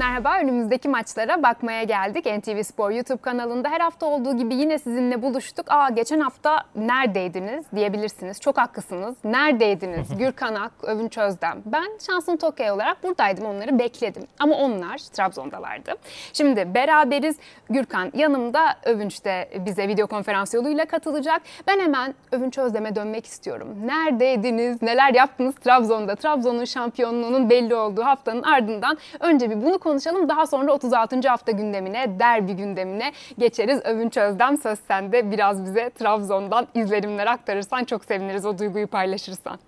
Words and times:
Merhaba, 0.00 0.38
önümüzdeki 0.42 0.88
maçlara 0.88 1.42
bakmaya 1.42 1.82
geldik. 1.82 2.26
NTV 2.26 2.62
Spor 2.62 2.90
YouTube 2.90 3.22
kanalında 3.22 3.68
her 3.68 3.80
hafta 3.80 4.06
olduğu 4.06 4.36
gibi 4.36 4.54
yine 4.54 4.78
sizinle 4.78 5.22
buluştuk. 5.22 5.66
Aa 5.68 5.88
geçen 5.88 6.20
hafta 6.20 6.60
neredeydiniz 6.74 7.64
diyebilirsiniz. 7.74 8.40
Çok 8.40 8.58
haklısınız. 8.58 9.16
Neredeydiniz? 9.24 10.08
Gürkan 10.18 10.54
Ak, 10.54 10.72
Övünç 10.82 11.18
Özdem. 11.18 11.62
Ben 11.66 11.98
şansın 12.06 12.36
Tokyo 12.36 12.74
olarak 12.74 13.02
buradaydım, 13.02 13.46
onları 13.46 13.78
bekledim. 13.78 14.22
Ama 14.38 14.54
onlar 14.54 14.98
Trabzon'dalardı. 14.98 15.94
Şimdi 16.32 16.74
beraberiz. 16.74 17.36
Gürkan 17.70 18.12
yanımda, 18.14 18.76
Övünç 18.84 19.24
de 19.24 19.48
bize 19.66 19.88
video 19.88 20.06
konferans 20.06 20.54
yoluyla 20.54 20.84
katılacak. 20.84 21.42
Ben 21.66 21.80
hemen 21.80 22.14
Övünç 22.32 22.58
Özdem'e 22.58 22.96
dönmek 22.96 23.26
istiyorum. 23.26 23.68
Neredeydiniz? 23.84 24.82
Neler 24.82 25.14
yaptınız 25.14 25.54
Trabzon'da? 25.54 26.14
Trabzon'un 26.14 26.64
şampiyonluğunun 26.64 27.50
belli 27.50 27.74
olduğu 27.74 28.02
haftanın 28.02 28.42
ardından 28.42 28.98
önce 29.20 29.50
bir 29.50 29.56
bunu 29.62 29.78
konuşalım. 29.78 29.89
Daha 30.28 30.46
sonra 30.46 30.72
36. 30.72 31.28
hafta 31.28 31.52
gündemine, 31.52 32.18
derbi 32.18 32.52
gündemine 32.52 33.12
geçeriz. 33.38 33.80
Övünç 33.84 34.16
Özdem 34.16 34.58
söz 34.58 34.78
sende. 34.88 35.30
Biraz 35.30 35.64
bize 35.64 35.90
Trabzon'dan 35.90 36.66
izlenimler 36.74 37.26
aktarırsan 37.26 37.84
çok 37.84 38.04
seviniriz 38.04 38.46
o 38.46 38.58
duyguyu 38.58 38.86
paylaşırsan. 38.86 39.58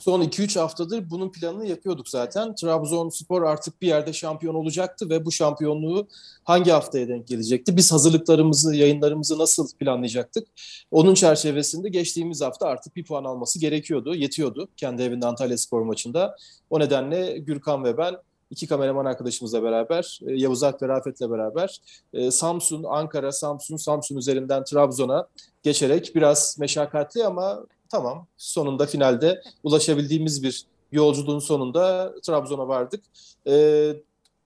Son 0.00 0.22
2-3 0.22 0.58
haftadır 0.58 1.10
bunun 1.10 1.32
planını 1.32 1.66
yapıyorduk 1.66 2.08
zaten. 2.08 2.54
Trabzonspor 2.54 3.42
artık 3.42 3.82
bir 3.82 3.86
yerde 3.86 4.12
şampiyon 4.12 4.54
olacaktı 4.54 5.10
ve 5.10 5.24
bu 5.24 5.32
şampiyonluğu 5.32 6.08
hangi 6.44 6.70
haftaya 6.70 7.08
denk 7.08 7.28
gelecekti? 7.28 7.76
Biz 7.76 7.92
hazırlıklarımızı, 7.92 8.74
yayınlarımızı 8.74 9.38
nasıl 9.38 9.68
planlayacaktık? 9.76 10.48
Onun 10.90 11.14
çerçevesinde 11.14 11.88
geçtiğimiz 11.88 12.42
hafta 12.42 12.66
artık 12.66 12.96
bir 12.96 13.04
puan 13.04 13.24
alması 13.24 13.60
gerekiyordu, 13.60 14.14
yetiyordu 14.14 14.68
kendi 14.76 15.02
evinde 15.02 15.26
Antalya 15.26 15.58
Spor 15.58 15.82
maçında. 15.82 16.36
O 16.70 16.80
nedenle 16.80 17.38
Gürkan 17.38 17.84
ve 17.84 17.98
ben 17.98 18.14
iki 18.50 18.66
kameraman 18.66 19.04
arkadaşımızla 19.04 19.62
beraber, 19.62 20.20
e, 20.26 20.32
Yavuz 20.32 20.62
Alp 20.62 20.82
ve 20.82 20.88
Rafet'le 20.88 21.20
beraber 21.20 21.80
e, 22.12 22.30
Samsun, 22.30 22.84
Ankara, 22.84 23.32
Samsun, 23.32 23.76
Samsun 23.76 24.16
üzerinden 24.16 24.64
Trabzon'a 24.64 25.28
geçerek 25.62 26.12
biraz 26.14 26.56
meşakkatli 26.58 27.24
ama 27.24 27.66
tamam 27.88 28.26
sonunda 28.36 28.86
finalde 28.86 29.42
ulaşabildiğimiz 29.64 30.42
bir 30.42 30.64
yolculuğun 30.92 31.38
sonunda 31.38 32.14
Trabzon'a 32.22 32.68
vardık. 32.68 33.04
E, 33.46 33.94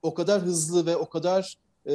o 0.02 0.14
kadar 0.14 0.42
hızlı 0.42 0.86
ve 0.86 0.96
o 0.96 1.08
kadar 1.08 1.56
e, 1.86 1.94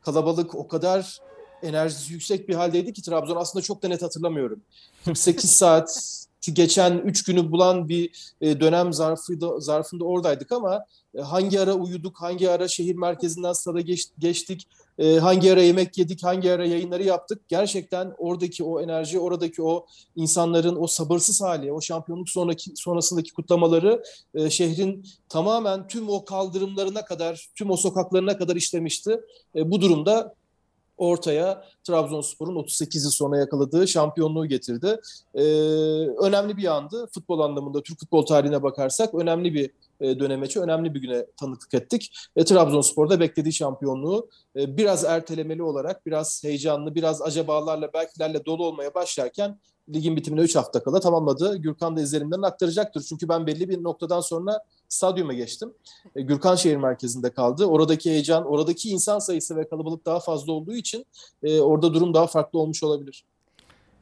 kalabalık, 0.00 0.54
o 0.54 0.68
kadar 0.68 1.20
enerjisi 1.62 2.12
yüksek 2.12 2.48
bir 2.48 2.54
haldeydi 2.54 2.92
ki 2.92 3.02
Trabzon 3.02 3.36
aslında 3.36 3.62
çok 3.62 3.82
da 3.82 3.88
net 3.88 4.02
hatırlamıyorum. 4.02 4.60
48 5.04 5.50
saat 5.50 6.21
geçen 6.50 6.98
3 6.98 7.24
günü 7.24 7.50
bulan 7.52 7.88
bir 7.88 8.32
e, 8.40 8.60
dönem 8.60 8.92
zarfında, 8.92 9.60
zarfında 9.60 10.04
oradaydık 10.04 10.52
ama 10.52 10.84
e, 11.14 11.20
hangi 11.20 11.60
ara 11.60 11.74
uyuduk, 11.74 12.16
hangi 12.22 12.50
ara 12.50 12.68
şehir 12.68 12.94
merkezinden 12.94 13.52
stada 13.52 13.80
geçtik, 14.18 14.68
e, 14.98 15.16
hangi 15.16 15.52
ara 15.52 15.62
yemek 15.62 15.98
yedik, 15.98 16.24
hangi 16.24 16.52
ara 16.52 16.66
yayınları 16.66 17.02
yaptık. 17.02 17.48
Gerçekten 17.48 18.14
oradaki 18.18 18.64
o 18.64 18.80
enerji, 18.80 19.18
oradaki 19.18 19.62
o 19.62 19.86
insanların 20.16 20.76
o 20.80 20.86
sabırsız 20.86 21.42
hali, 21.42 21.72
o 21.72 21.80
şampiyonluk 21.80 22.28
sonraki 22.28 22.70
sonrasındaki 22.74 23.32
kutlamaları 23.32 24.02
şehrin 24.50 25.06
tamamen 25.28 25.88
tüm 25.88 26.08
o 26.08 26.24
kaldırımlarına 26.24 27.04
kadar, 27.04 27.48
tüm 27.54 27.70
o 27.70 27.76
sokaklarına 27.76 28.38
kadar 28.38 28.56
işlemişti. 28.56 29.20
Bu 29.54 29.80
durumda 29.80 30.34
ortaya 30.96 31.64
Trabzonspor'un 31.84 32.56
38 32.56 33.04
yıl 33.04 33.10
sonra 33.10 33.38
yakaladığı 33.38 33.88
şampiyonluğu 33.88 34.46
getirdi. 34.46 35.00
Ee, 35.34 35.42
önemli 36.18 36.56
bir 36.56 36.76
andı. 36.76 37.08
Futbol 37.14 37.40
anlamında 37.40 37.82
Türk 37.82 38.00
futbol 38.00 38.26
tarihine 38.26 38.62
bakarsak 38.62 39.14
önemli 39.14 39.54
bir 39.54 39.70
e, 40.02 40.18
dönemeçi, 40.18 40.60
önemli 40.60 40.94
bir 40.94 41.00
güne 41.00 41.26
tanıklık 41.36 41.74
ettik. 41.74 42.12
E, 42.36 42.44
Trabzonspor'da 42.44 43.20
beklediği 43.20 43.52
şampiyonluğu 43.52 44.28
e, 44.56 44.76
biraz 44.76 45.04
ertelemeli 45.04 45.62
olarak, 45.62 46.06
biraz 46.06 46.44
heyecanlı, 46.44 46.94
biraz 46.94 47.22
acabalarla, 47.22 47.92
belkilerle 47.92 48.44
dolu 48.44 48.66
olmaya 48.66 48.94
başlarken 48.94 49.58
ligin 49.94 50.16
bitimine 50.16 50.40
3 50.40 50.56
hafta 50.56 50.82
kala 50.82 51.00
tamamladı. 51.00 51.56
Gürkan 51.56 51.96
da 51.96 52.00
izlenimlerini 52.00 52.46
aktaracaktır. 52.46 53.02
Çünkü 53.08 53.28
ben 53.28 53.46
belli 53.46 53.68
bir 53.68 53.82
noktadan 53.82 54.20
sonra 54.20 54.60
stadyuma 54.88 55.32
geçtim. 55.32 55.74
E, 56.16 56.22
Gürkan 56.22 56.56
şehir 56.56 56.76
merkezinde 56.76 57.30
kaldı. 57.30 57.64
Oradaki 57.66 58.10
heyecan, 58.10 58.46
oradaki 58.46 58.90
insan 58.90 59.18
sayısı 59.18 59.56
ve 59.56 59.68
kalabalık 59.68 60.06
daha 60.06 60.20
fazla 60.20 60.52
olduğu 60.52 60.74
için 60.74 61.06
e, 61.42 61.60
orada 61.60 61.94
durum 61.94 62.14
daha 62.14 62.26
farklı 62.26 62.58
olmuş 62.58 62.82
olabilir. 62.82 63.24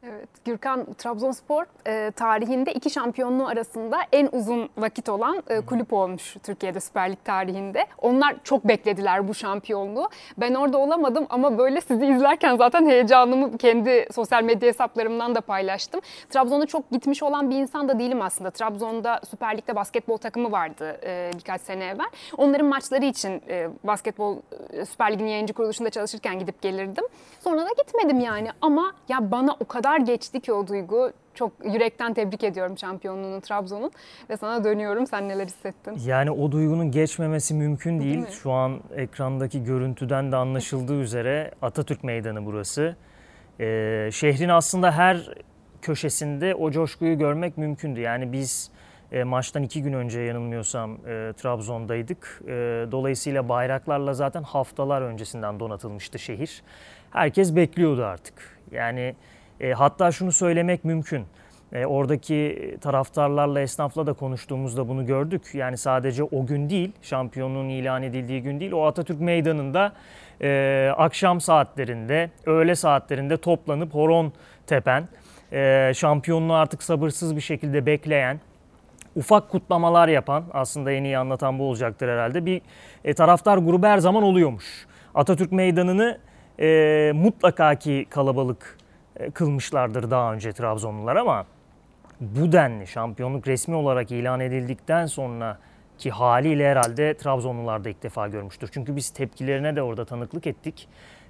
Evet, 0.07 0.29
Gürkan 0.45 0.93
Trabzonspor 0.93 1.63
e, 1.87 2.11
tarihinde 2.11 2.73
iki 2.73 2.89
şampiyonluğu 2.89 3.47
arasında 3.47 3.97
en 4.11 4.29
uzun 4.31 4.69
vakit 4.77 5.09
olan 5.09 5.43
e, 5.49 5.61
kulüp 5.61 5.93
olmuş 5.93 6.35
Türkiye'de 6.43 6.79
Süper 6.79 7.11
Lig 7.11 7.17
tarihinde. 7.23 7.85
Onlar 7.97 8.35
çok 8.43 8.67
beklediler 8.67 9.27
bu 9.27 9.33
şampiyonluğu. 9.33 10.09
Ben 10.37 10.53
orada 10.53 10.77
olamadım 10.77 11.25
ama 11.29 11.57
böyle 11.57 11.81
sizi 11.81 12.05
izlerken 12.05 12.57
zaten 12.57 12.85
heyecanımı 12.85 13.57
kendi 13.57 14.07
sosyal 14.11 14.43
medya 14.43 14.69
hesaplarımdan 14.69 15.35
da 15.35 15.41
paylaştım. 15.41 16.01
Trabzon'a 16.29 16.65
çok 16.65 16.91
gitmiş 16.91 17.23
olan 17.23 17.49
bir 17.49 17.55
insan 17.55 17.89
da 17.89 17.99
değilim 17.99 18.21
aslında. 18.21 18.51
Trabzon'da 18.51 19.21
Süper 19.29 19.57
Lig'de 19.57 19.75
basketbol 19.75 20.17
takımı 20.17 20.51
vardı 20.51 20.99
e, 21.03 21.31
birkaç 21.35 21.61
sene 21.61 21.85
evvel. 21.85 22.09
Onların 22.37 22.67
maçları 22.67 23.05
için 23.05 23.41
e, 23.47 23.69
basketbol 23.83 24.37
e, 24.73 24.85
Süper 24.85 25.13
Lig'in 25.13 25.27
yayıncı 25.27 25.53
kuruluşunda 25.53 25.89
çalışırken 25.89 26.39
gidip 26.39 26.61
gelirdim. 26.61 27.05
Sonra 27.39 27.61
da 27.61 27.69
gitmedim 27.77 28.19
yani 28.19 28.49
ama 28.61 28.93
ya 29.09 29.31
bana 29.31 29.55
o 29.59 29.65
kadar 29.65 29.90
geçti 29.97 30.39
ki 30.39 30.53
o 30.53 30.67
duygu. 30.67 31.11
Çok 31.33 31.51
yürekten 31.65 32.13
tebrik 32.13 32.43
ediyorum 32.43 32.77
şampiyonluğunu 32.77 33.41
Trabzon'un 33.41 33.91
ve 34.29 34.37
sana 34.37 34.63
dönüyorum. 34.63 35.07
Sen 35.07 35.29
neler 35.29 35.45
hissettin? 35.45 35.97
Yani 36.05 36.31
o 36.31 36.51
duygunun 36.51 36.91
geçmemesi 36.91 37.53
mümkün 37.53 37.99
değil. 37.99 38.13
değil 38.13 38.27
Şu 38.27 38.51
an 38.51 38.79
ekrandaki 38.95 39.63
görüntüden 39.63 40.31
de 40.31 40.35
anlaşıldığı 40.35 40.99
üzere 40.99 41.51
Atatürk 41.61 42.03
Meydanı 42.03 42.45
burası. 42.45 42.95
Ee, 43.59 44.09
şehrin 44.11 44.49
aslında 44.49 44.91
her 44.91 45.29
köşesinde 45.81 46.55
o 46.55 46.71
coşkuyu 46.71 47.17
görmek 47.17 47.57
mümkündü. 47.57 47.99
Yani 47.99 48.31
biz 48.31 48.71
e, 49.11 49.23
maçtan 49.23 49.63
iki 49.63 49.83
gün 49.83 49.93
önce 49.93 50.21
yanılmıyorsam 50.21 50.91
e, 50.91 51.33
Trabzon'daydık. 51.37 52.41
E, 52.47 52.51
dolayısıyla 52.91 53.49
bayraklarla 53.49 54.13
zaten 54.13 54.43
haftalar 54.43 55.01
öncesinden 55.01 55.59
donatılmıştı 55.59 56.19
şehir. 56.19 56.63
Herkes 57.11 57.55
bekliyordu 57.55 58.05
artık. 58.05 58.59
Yani 58.71 59.15
e, 59.61 59.71
hatta 59.71 60.11
şunu 60.11 60.31
söylemek 60.31 60.85
mümkün. 60.85 61.25
E, 61.73 61.85
oradaki 61.85 62.77
taraftarlarla, 62.81 63.61
esnafla 63.61 64.07
da 64.07 64.13
konuştuğumuzda 64.13 64.87
bunu 64.87 65.05
gördük. 65.05 65.41
Yani 65.53 65.77
sadece 65.77 66.23
o 66.23 66.45
gün 66.45 66.69
değil, 66.69 66.91
şampiyonluğun 67.01 67.69
ilan 67.69 68.03
edildiği 68.03 68.41
gün 68.41 68.59
değil, 68.59 68.71
o 68.71 68.85
Atatürk 68.85 69.21
Meydanı'nda 69.21 69.93
e, 70.41 70.91
akşam 70.97 71.41
saatlerinde, 71.41 72.29
öğle 72.45 72.75
saatlerinde 72.75 73.37
toplanıp 73.37 73.93
horon 73.93 74.33
tepen, 74.67 75.07
e, 75.53 75.91
şampiyonluğu 75.95 76.53
artık 76.53 76.83
sabırsız 76.83 77.35
bir 77.35 77.41
şekilde 77.41 77.85
bekleyen, 77.85 78.39
ufak 79.15 79.49
kutlamalar 79.49 80.07
yapan, 80.07 80.43
aslında 80.53 80.91
en 80.91 81.03
iyi 81.03 81.17
anlatan 81.17 81.59
bu 81.59 81.63
olacaktır 81.63 82.09
herhalde, 82.09 82.45
bir 82.45 82.61
e, 83.03 83.13
taraftar 83.13 83.57
grubu 83.57 83.87
her 83.87 83.97
zaman 83.97 84.23
oluyormuş. 84.23 84.87
Atatürk 85.15 85.51
Meydanı'nı 85.51 86.17
e, 86.59 87.11
mutlaka 87.15 87.75
ki 87.75 88.05
kalabalık 88.09 88.80
kılmışlardır 89.33 90.11
daha 90.11 90.33
önce 90.33 90.53
Trabzonlular 90.53 91.15
ama 91.15 91.45
bu 92.21 92.51
denli 92.51 92.87
şampiyonluk 92.87 93.47
resmi 93.47 93.75
olarak 93.75 94.11
ilan 94.11 94.39
edildikten 94.39 95.05
sonra 95.05 95.57
ki 95.97 96.11
haliyle 96.11 96.69
herhalde 96.69 97.17
Trabzonlular 97.17 97.83
da 97.83 97.89
ilk 97.89 98.03
defa 98.03 98.27
görmüştür. 98.27 98.69
Çünkü 98.73 98.95
biz 98.95 99.09
tepkilerine 99.09 99.75
de 99.75 99.81
orada 99.81 100.05
tanıklık 100.05 100.47
ettik. 100.47 100.87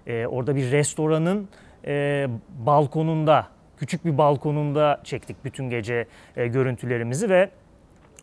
Ee, 0.07 0.25
orada 0.27 0.55
bir 0.55 0.71
restoranın 0.71 1.49
e, 1.85 2.27
balkonunda, 2.65 3.47
küçük 3.77 4.05
bir 4.05 4.17
balkonunda 4.17 5.01
çektik 5.03 5.45
bütün 5.45 5.69
gece 5.69 6.07
e, 6.35 6.47
görüntülerimizi 6.47 7.29
ve 7.29 7.49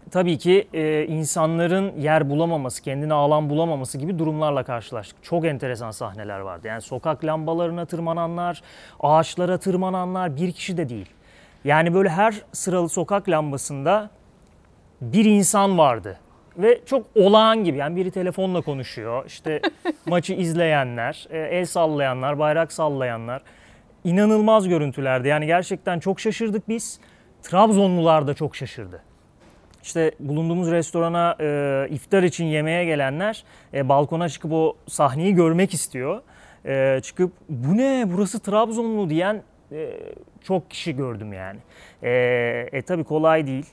tabii 0.08 0.38
ki 0.38 0.68
e, 0.72 1.06
insanların 1.06 1.92
yer 1.96 2.30
bulamaması, 2.30 2.82
kendine 2.82 3.14
alan 3.14 3.50
bulamaması 3.50 3.98
gibi 3.98 4.18
durumlarla 4.18 4.62
karşılaştık. 4.62 5.24
Çok 5.24 5.44
enteresan 5.46 5.90
sahneler 5.90 6.40
vardı. 6.40 6.66
Yani 6.66 6.82
sokak 6.82 7.24
lambalarına 7.24 7.84
tırmananlar, 7.84 8.62
ağaçlara 9.00 9.58
tırmananlar 9.58 10.36
bir 10.36 10.52
kişi 10.52 10.76
de 10.76 10.88
değil. 10.88 11.08
Yani 11.64 11.94
böyle 11.94 12.08
her 12.08 12.34
sıralı 12.52 12.88
sokak 12.88 13.28
lambasında 13.28 14.10
bir 15.00 15.24
insan 15.24 15.78
vardı. 15.78 16.18
Ve 16.58 16.80
çok 16.86 17.06
olağan 17.14 17.64
gibi 17.64 17.78
yani 17.78 17.96
biri 17.96 18.10
telefonla 18.10 18.60
konuşuyor. 18.60 19.24
İşte 19.26 19.60
maçı 20.06 20.34
izleyenler, 20.34 21.26
e, 21.30 21.38
el 21.38 21.66
sallayanlar, 21.66 22.38
bayrak 22.38 22.72
sallayanlar. 22.72 23.42
İnanılmaz 24.04 24.68
görüntülerdi. 24.68 25.28
Yani 25.28 25.46
gerçekten 25.46 26.00
çok 26.00 26.20
şaşırdık 26.20 26.68
biz. 26.68 27.00
Trabzonlular 27.42 28.26
da 28.26 28.34
çok 28.34 28.56
şaşırdı. 28.56 29.07
İşte 29.88 30.10
bulunduğumuz 30.20 30.70
restorana 30.70 31.36
e, 31.40 31.86
iftar 31.90 32.22
için 32.22 32.44
yemeğe 32.44 32.84
gelenler 32.84 33.44
e, 33.74 33.88
balkona 33.88 34.28
çıkıp 34.28 34.52
o 34.52 34.76
sahneyi 34.88 35.34
görmek 35.34 35.74
istiyor. 35.74 36.22
E, 36.66 37.00
çıkıp 37.02 37.32
bu 37.48 37.76
ne 37.76 38.04
burası 38.12 38.40
Trabzonlu 38.40 39.10
diyen 39.10 39.42
e, 39.72 39.90
çok 40.42 40.70
kişi 40.70 40.96
gördüm 40.96 41.32
yani. 41.32 41.58
E, 42.02 42.10
e 42.72 42.82
tabi 42.82 43.04
kolay 43.04 43.46
değil. 43.46 43.66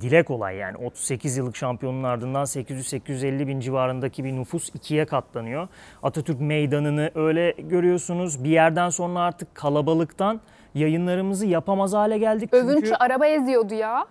dile 0.00 0.22
kolay 0.22 0.56
yani 0.56 0.76
38 0.76 1.36
yıllık 1.36 1.56
şampiyonun 1.56 2.02
ardından 2.02 2.44
800-850 2.44 3.46
bin 3.46 3.60
civarındaki 3.60 4.24
bir 4.24 4.32
nüfus 4.32 4.68
ikiye 4.74 5.04
katlanıyor. 5.06 5.68
Atatürk 6.02 6.40
Meydanı'nı 6.40 7.10
öyle 7.14 7.50
görüyorsunuz. 7.58 8.44
Bir 8.44 8.50
yerden 8.50 8.88
sonra 8.88 9.20
artık 9.20 9.54
kalabalıktan 9.54 10.40
yayınlarımızı 10.74 11.46
yapamaz 11.46 11.92
hale 11.92 12.18
geldik. 12.18 12.50
Çünkü... 12.52 12.66
Övünç'ü 12.66 12.94
araba 12.94 13.26
eziyordu 13.26 13.74
ya. 13.74 14.06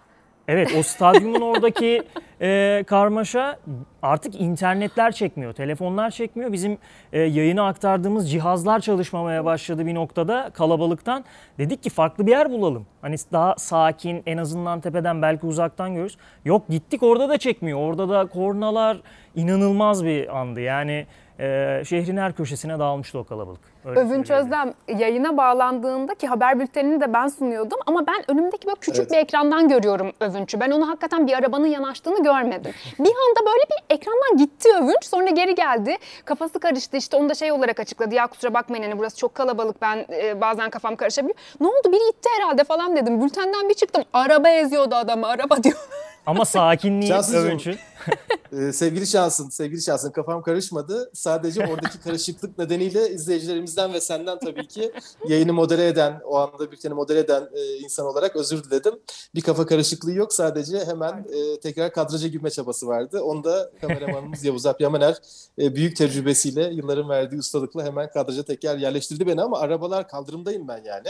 Evet 0.52 0.76
o 0.80 0.84
stadyumun 0.84 1.42
oradaki 1.42 2.04
e, 2.42 2.84
karmaşa 2.88 3.60
artık 4.02 4.42
internetler 4.42 5.12
çekmiyor, 5.12 5.54
telefonlar 5.54 6.12
çekmiyor. 6.12 6.52
Bizim 6.52 6.78
e, 7.14 7.20
yayını 7.20 7.66
aktardığımız 7.66 8.32
cihazlar 8.32 8.80
çalışmamaya 8.80 9.46
başladı 9.46 9.86
bir 9.86 9.96
noktada 9.96 10.50
kalabalıktan. 10.54 11.26
Dedik 11.58 11.84
ki 11.84 11.90
farklı 11.90 12.26
bir 12.26 12.32
yer 12.32 12.52
bulalım. 12.52 12.86
Hani 13.02 13.16
daha 13.32 13.56
sakin 13.58 14.24
en 14.26 14.38
azından 14.38 14.82
tepeden 14.82 15.22
belki 15.22 15.46
uzaktan 15.46 15.96
görürüz. 15.96 16.18
Yok 16.46 16.68
gittik 16.70 17.04
orada 17.04 17.30
da 17.30 17.38
çekmiyor. 17.38 17.80
Orada 17.80 18.10
da 18.10 18.26
kornalar 18.26 19.02
inanılmaz 19.36 20.06
bir 20.06 20.38
andı. 20.38 20.62
Yani 20.62 21.06
e, 21.40 21.82
şehrin 21.86 22.18
her 22.18 22.34
köşesine 22.34 22.80
dağılmıştı 22.80 23.20
o 23.20 23.24
kalabalık. 23.24 23.60
Öyle 23.86 24.00
Övünç 24.00 24.32
Özlem 24.32 24.74
yayına 24.98 25.38
bağlandığında 25.38 26.16
ki 26.16 26.28
haber 26.28 26.60
bültenini 26.60 27.02
de 27.02 27.14
ben 27.14 27.28
sunuyordum 27.28 27.80
ama 27.86 28.08
ben 28.08 28.32
önümdeki 28.32 28.68
böyle 28.68 28.80
küçük 28.80 29.00
evet. 29.00 29.12
bir 29.12 29.18
ekrandan 29.18 29.68
görüyorum 29.68 30.12
Övünç'ü. 30.20 30.60
Ben 30.60 30.72
onu 30.72 30.88
hakikaten 30.90 31.28
bir 31.28 31.34
arabanın 31.34 31.68
yanaştığını 31.68 32.24
görmedim. 32.24 32.72
Bir 33.00 33.10
anda 33.10 33.40
böyle 33.40 33.64
bir 33.70 33.96
ekrandan 33.96 34.38
gitti 34.38 34.70
Övünç 34.78 35.04
sonra 35.04 35.30
geri 35.30 35.56
geldi. 35.56 35.98
Kafası 36.26 36.60
karıştı 36.60 36.98
işte 36.98 37.18
onu 37.18 37.30
da 37.30 37.36
şey 37.36 37.52
olarak 37.52 37.80
açıkladı. 37.80 38.16
Ya 38.16 38.28
kusura 38.28 38.54
bakmayın 38.54 38.84
hani 38.84 39.00
burası 39.00 39.18
çok 39.18 39.36
kalabalık 39.36 39.82
ben 39.82 40.06
e, 40.12 40.42
bazen 40.42 40.70
kafam 40.70 40.96
karışabiliyor. 40.96 41.36
Ne 41.60 41.68
oldu 41.68 41.92
biri 41.92 42.12
gitti 42.12 42.30
herhalde 42.38 42.64
falan 42.64 42.96
dedim. 42.96 43.22
Bültenden 43.22 43.70
bir 43.70 43.74
çıktım 43.74 44.04
araba 44.14 44.50
eziyordu 44.50 44.96
adamı 44.96 45.28
araba 45.28 45.64
diyor. 45.64 45.76
Ama 46.30 46.46
sakinliği 46.46 47.14
Övünç'ün. 47.14 47.78
ee, 48.54 48.74
sevgili 48.74 49.08
şansın, 49.08 49.50
sevgili 49.50 49.82
şansın 49.82 50.12
kafam 50.12 50.42
karışmadı. 50.42 51.12
Sadece 51.14 51.68
oradaki 51.68 52.00
karışıklık 52.04 52.58
nedeniyle 52.58 53.10
izleyicilerimizden 53.10 53.94
ve 53.94 54.02
senden 54.02 54.40
tabii 54.40 54.68
ki 54.68 54.92
yayını 55.28 55.54
modere 55.54 55.88
eden, 55.88 56.22
o 56.26 56.38
anda 56.38 56.72
bülteni 56.72 56.94
modere 56.94 57.20
eden 57.20 57.50
e, 57.54 57.78
insan 57.78 58.06
olarak 58.06 58.36
özür 58.36 58.64
diledim. 58.64 58.94
Bir 59.36 59.42
kafa 59.42 59.66
karışıklığı 59.66 60.12
yok. 60.12 60.34
Sadece 60.34 60.86
hemen 60.86 61.26
e, 61.34 61.60
tekrar 61.60 61.94
kadraja 61.94 62.28
girme 62.28 62.50
çabası 62.50 62.88
vardı. 62.88 63.22
Onu 63.22 63.44
da 63.44 63.72
kameramanımız 63.82 64.44
Yavuz 64.44 64.66
Alp 64.66 64.82
Yamaner 64.82 65.16
e, 65.60 65.76
büyük 65.76 65.96
tecrübesiyle, 65.96 66.74
yılların 66.74 67.10
verdiği 67.10 67.38
ustalıkla 67.38 67.86
hemen 67.86 68.10
kadraja 68.12 68.44
tekrar 68.44 68.78
yerleştirdi 68.78 69.28
beni 69.28 69.42
ama 69.42 69.60
arabalar 69.60 70.08
kaldırımdayım 70.08 70.68
ben 70.68 70.84
yani. 70.86 71.08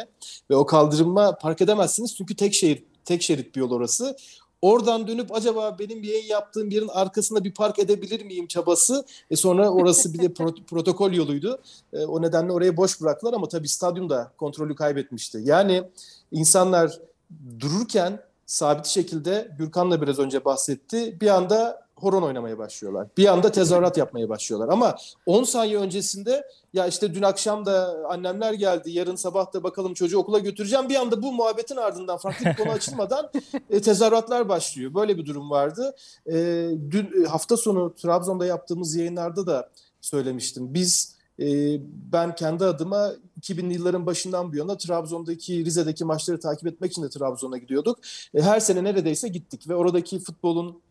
Ve 0.49 0.55
o 0.55 0.65
kaldırıma 0.65 1.37
park 1.37 1.61
edemezsiniz 1.61 2.15
çünkü 2.15 2.35
tek 2.35 2.53
şehir 2.53 2.83
tek 3.09 3.21
şerit 3.21 3.55
bir 3.55 3.59
yol 3.59 3.71
orası. 3.71 4.15
Oradan 4.61 5.07
dönüp 5.07 5.35
acaba 5.35 5.79
benim 5.79 6.03
yayın 6.03 6.27
yaptığım 6.27 6.69
yerin 6.69 6.87
arkasında 6.87 7.43
bir 7.43 7.53
park 7.53 7.79
edebilir 7.79 8.25
miyim 8.25 8.47
çabası. 8.47 9.05
E 9.31 9.35
sonra 9.35 9.69
orası 9.69 10.13
bir 10.13 10.19
de 10.19 10.25
pro- 10.33 10.63
protokol 10.63 11.11
yoluydu. 11.11 11.59
E, 11.93 12.05
o 12.05 12.21
nedenle 12.21 12.51
orayı 12.51 12.77
boş 12.77 13.01
bıraktılar 13.01 13.33
ama 13.33 13.47
tabii 13.47 13.67
stadyum 13.67 14.09
da 14.09 14.31
kontrolü 14.37 14.75
kaybetmişti. 14.75 15.41
Yani 15.43 15.83
insanlar 16.31 16.99
dururken 17.59 18.19
sabit 18.45 18.85
şekilde 18.85 19.51
Gürkan 19.57 20.01
biraz 20.01 20.19
önce 20.19 20.45
bahsetti. 20.45 21.17
Bir 21.21 21.27
anda 21.27 21.87
horon 22.01 22.21
oynamaya 22.21 22.57
başlıyorlar. 22.57 23.07
Bir 23.17 23.25
anda 23.25 23.51
tezahürat 23.51 23.97
yapmaya 23.97 24.29
başlıyorlar. 24.29 24.73
Ama 24.73 24.95
10 25.25 25.43
saniye 25.43 25.77
öncesinde 25.77 26.43
ya 26.73 26.87
işte 26.87 27.13
dün 27.13 27.21
akşam 27.21 27.65
da 27.65 27.95
annemler 28.09 28.53
geldi, 28.53 28.91
yarın 28.91 29.15
sabah 29.15 29.53
da 29.53 29.63
bakalım 29.63 29.93
çocuğu 29.93 30.17
okula 30.17 30.39
götüreceğim. 30.39 30.89
Bir 30.89 30.95
anda 30.95 31.21
bu 31.21 31.31
muhabbetin 31.31 31.75
ardından 31.75 32.17
farklı 32.17 32.45
bir 32.45 32.55
konu 32.55 32.71
açılmadan 32.71 33.31
e, 33.69 33.81
tezahüratlar 33.81 34.49
başlıyor. 34.49 34.93
Böyle 34.93 35.17
bir 35.17 35.25
durum 35.25 35.49
vardı. 35.49 35.95
E, 36.27 36.33
dün 36.91 37.23
e, 37.23 37.27
hafta 37.27 37.57
sonu 37.57 37.93
Trabzon'da 37.95 38.45
yaptığımız 38.45 38.95
yayınlarda 38.95 39.47
da 39.47 39.69
söylemiştim. 40.01 40.73
Biz 40.73 41.19
e, 41.39 41.77
ben 42.11 42.35
kendi 42.35 42.65
adıma 42.65 43.11
2000'li 43.41 43.73
yılların 43.73 44.05
başından 44.05 44.51
bu 44.51 44.55
yana 44.55 44.77
Trabzon'daki, 44.77 45.65
Rize'deki 45.65 46.05
maçları 46.05 46.39
takip 46.39 46.67
etmek 46.67 46.91
için 46.91 47.03
de 47.03 47.09
Trabzon'a 47.09 47.57
gidiyorduk. 47.57 47.99
Her 48.35 48.59
sene 48.59 48.83
neredeyse 48.83 49.27
gittik 49.27 49.69
ve 49.69 49.75
oradaki 49.75 50.19
futbolun 50.19 50.81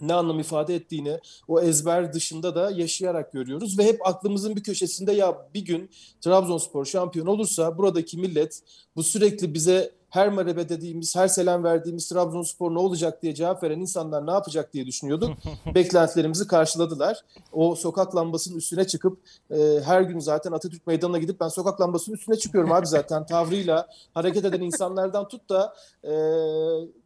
ne 0.00 0.14
anlam 0.14 0.40
ifade 0.40 0.74
ettiğini 0.74 1.20
o 1.48 1.60
ezber 1.60 2.12
dışında 2.12 2.54
da 2.54 2.70
yaşayarak 2.70 3.32
görüyoruz 3.32 3.78
ve 3.78 3.84
hep 3.84 4.06
aklımızın 4.06 4.56
bir 4.56 4.62
köşesinde 4.62 5.12
ya 5.12 5.48
bir 5.54 5.64
gün 5.64 5.90
Trabzonspor 6.20 6.84
şampiyon 6.84 7.26
olursa 7.26 7.78
buradaki 7.78 8.18
millet 8.18 8.60
bu 8.96 9.02
sürekli 9.02 9.54
bize 9.54 9.96
her 10.10 10.28
merhaba 10.28 10.68
dediğimiz, 10.68 11.16
her 11.16 11.28
selam 11.28 11.64
verdiğimiz 11.64 12.08
Trabzonspor 12.08 12.74
ne 12.74 12.78
olacak 12.78 13.22
diye 13.22 13.34
cevap 13.34 13.62
veren 13.62 13.80
insanlar 13.80 14.26
ne 14.26 14.30
yapacak 14.30 14.72
diye 14.72 14.86
düşünüyorduk. 14.86 15.30
Beklentilerimizi 15.74 16.46
karşıladılar. 16.46 17.20
O 17.52 17.74
sokak 17.74 18.16
lambasının 18.16 18.58
üstüne 18.58 18.86
çıkıp 18.86 19.18
e, 19.50 19.80
her 19.84 20.00
gün 20.00 20.18
zaten 20.18 20.52
Atatürk 20.52 20.86
Meydanı'na 20.86 21.18
gidip 21.18 21.40
ben 21.40 21.48
sokak 21.48 21.80
lambasının 21.80 22.16
üstüne 22.16 22.36
çıkıyorum 22.36 22.72
abi 22.72 22.86
zaten 22.86 23.26
tavrıyla 23.26 23.88
hareket 24.14 24.44
eden 24.44 24.60
insanlardan 24.60 25.28
tut 25.28 25.48
da 25.48 25.74
e, 26.04 26.12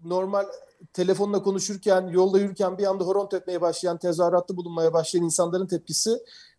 normal 0.04 0.46
telefonla 0.92 1.42
konuşurken, 1.42 2.08
yolda 2.08 2.38
yürürken 2.38 2.78
bir 2.78 2.86
anda 2.86 3.04
horon 3.04 3.28
tepmeye 3.28 3.60
başlayan, 3.60 3.98
tezahüratta 3.98 4.56
bulunmaya 4.56 4.92
başlayan 4.92 5.24
insanların 5.24 5.66
tepkisi 5.66 6.10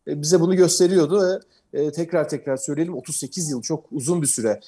e, 0.07 0.21
bize 0.21 0.39
bunu 0.39 0.55
gösteriyordu 0.55 1.21
ve 1.21 1.39
e, 1.81 1.91
tekrar 1.91 2.29
tekrar 2.29 2.57
söyleyelim 2.57 2.95
38 2.95 3.51
yıl 3.51 3.61
çok 3.61 3.85
uzun 3.91 4.21
bir 4.21 4.27
süre. 4.27 4.59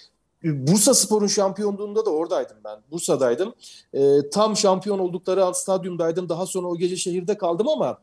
Bursa 0.44 0.94
Spor'un 0.94 1.28
şampiyonluğunda 1.28 2.06
da 2.06 2.10
oradaydım 2.10 2.58
ben. 2.64 2.80
Bursa'daydım. 2.92 3.54
E, 3.94 4.30
tam 4.30 4.58
şampiyon 4.58 5.00
oldukları 5.00 5.56
stadyumdaydım. 5.56 6.30
Daha 6.30 6.46
sonra 6.46 6.68
o 6.68 6.78
gece 6.78 6.96
şehirde 6.96 7.38
kaldım 7.38 7.68
ama 7.68 8.00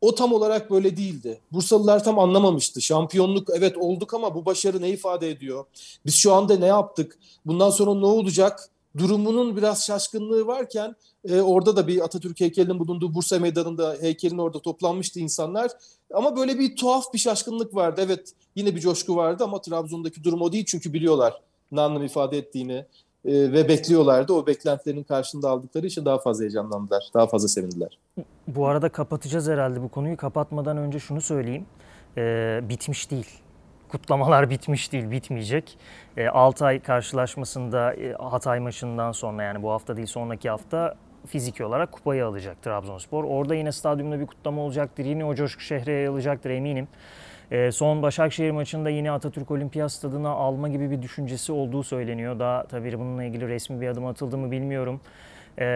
o 0.00 0.14
tam 0.14 0.32
olarak 0.32 0.70
böyle 0.70 0.96
değildi. 0.96 1.40
Bursalılar 1.52 2.04
tam 2.04 2.18
anlamamıştı. 2.18 2.82
Şampiyonluk 2.82 3.48
evet 3.56 3.76
olduk 3.76 4.14
ama 4.14 4.34
bu 4.34 4.46
başarı 4.46 4.82
ne 4.82 4.90
ifade 4.90 5.30
ediyor? 5.30 5.64
Biz 6.06 6.14
şu 6.14 6.32
anda 6.32 6.56
ne 6.56 6.66
yaptık? 6.66 7.18
Bundan 7.46 7.70
sonra 7.70 7.94
ne 7.94 8.06
olacak? 8.06 8.70
Durumunun 8.98 9.56
biraz 9.56 9.86
şaşkınlığı 9.86 10.46
varken 10.46 10.96
e, 11.28 11.40
orada 11.40 11.76
da 11.76 11.86
bir 11.86 12.04
Atatürk 12.04 12.40
heykelinin 12.40 12.78
bulunduğu 12.78 13.14
Bursa 13.14 13.38
Meydanı'nda 13.38 13.96
heykelin 14.00 14.38
orada 14.38 14.58
toplanmıştı 14.58 15.20
insanlar. 15.20 15.70
Ama 16.14 16.36
böyle 16.36 16.58
bir 16.58 16.76
tuhaf 16.76 17.12
bir 17.12 17.18
şaşkınlık 17.18 17.74
vardı. 17.74 18.00
Evet 18.04 18.32
yine 18.54 18.74
bir 18.74 18.80
coşku 18.80 19.16
vardı 19.16 19.44
ama 19.44 19.60
Trabzon'daki 19.60 20.24
durum 20.24 20.42
o 20.42 20.52
değil 20.52 20.64
çünkü 20.64 20.92
biliyorlar 20.92 21.40
anlam 21.72 22.04
ifade 22.04 22.38
ettiğini 22.38 22.84
e, 23.24 23.32
ve 23.32 23.68
bekliyorlardı. 23.68 24.32
O 24.32 24.46
beklentilerin 24.46 25.02
karşında 25.02 25.50
aldıkları 25.50 25.86
için 25.86 26.04
daha 26.04 26.18
fazla 26.18 26.42
heyecanlandılar, 26.42 27.10
daha 27.14 27.26
fazla 27.26 27.48
sevindiler. 27.48 27.98
Bu 28.48 28.66
arada 28.66 28.88
kapatacağız 28.88 29.48
herhalde 29.48 29.82
bu 29.82 29.88
konuyu. 29.88 30.16
Kapatmadan 30.16 30.76
önce 30.76 30.98
şunu 30.98 31.20
söyleyeyim. 31.20 31.66
E, 32.16 32.60
bitmiş 32.68 33.10
değil 33.10 33.43
kutlamalar 33.94 34.50
bitmiş 34.50 34.92
değil, 34.92 35.10
bitmeyecek. 35.10 35.78
E, 36.16 36.28
Altay 36.28 36.80
karşılaşmasında 36.80 37.94
e, 37.94 38.12
Hatay 38.12 38.60
maçından 38.60 39.12
sonra 39.12 39.42
yani 39.42 39.62
bu 39.62 39.70
hafta 39.70 39.96
değil 39.96 40.06
sonraki 40.06 40.50
hafta 40.50 40.94
fiziki 41.26 41.64
olarak 41.64 41.92
kupayı 41.92 42.26
alacak 42.26 42.62
Trabzonspor. 42.62 43.24
Orada 43.24 43.54
yine 43.54 43.72
stadyumda 43.72 44.20
bir 44.20 44.26
kutlama 44.26 44.62
olacaktır. 44.62 45.04
Yine 45.04 45.24
o 45.24 45.34
coşku 45.34 45.60
şehre 45.60 45.92
yayılacaktır 45.92 46.50
eminim. 46.50 46.88
E, 47.50 47.72
son 47.72 48.02
Başakşehir 48.02 48.50
maçında 48.50 48.90
yine 48.90 49.10
Atatürk 49.10 49.50
Olimpiyat 49.50 49.92
Stadı'na 49.92 50.28
alma 50.28 50.68
gibi 50.68 50.90
bir 50.90 51.02
düşüncesi 51.02 51.52
olduğu 51.52 51.82
söyleniyor. 51.82 52.38
Daha 52.38 52.64
tabii 52.64 52.98
bununla 52.98 53.24
ilgili 53.24 53.48
resmi 53.48 53.80
bir 53.80 53.88
adım 53.88 54.06
atıldı 54.06 54.38
mı 54.38 54.50
bilmiyorum. 54.50 55.00
E, 55.58 55.66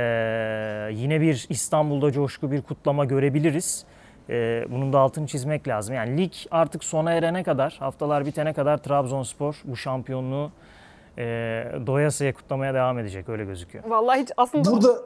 yine 0.93 1.21
bir 1.21 1.47
İstanbul'da 1.49 2.13
coşku 2.13 2.51
bir 2.51 2.63
kutlama 2.63 3.05
görebiliriz. 3.05 3.85
E, 4.31 4.65
bunun 4.71 4.93
da 4.93 4.99
altını 4.99 5.27
çizmek 5.27 5.69
lazım. 5.69 5.95
Yani 5.95 6.19
lig 6.19 6.33
artık 6.51 6.85
sona 6.85 7.13
erene 7.13 7.43
kadar, 7.43 7.77
haftalar 7.79 8.27
bitene 8.27 8.53
kadar 8.53 8.79
Trabzonspor 8.79 9.61
bu 9.65 9.77
şampiyonluğu 9.77 10.51
e, 11.19 11.25
doyasıya 11.87 12.35
kutlamaya 12.35 12.75
devam 12.75 12.99
edecek 12.99 13.29
öyle 13.29 13.45
gözüküyor. 13.45 13.85
Vallahi 13.85 14.21
hiç 14.21 14.31
aslında 14.37 14.73
Burada 14.73 14.99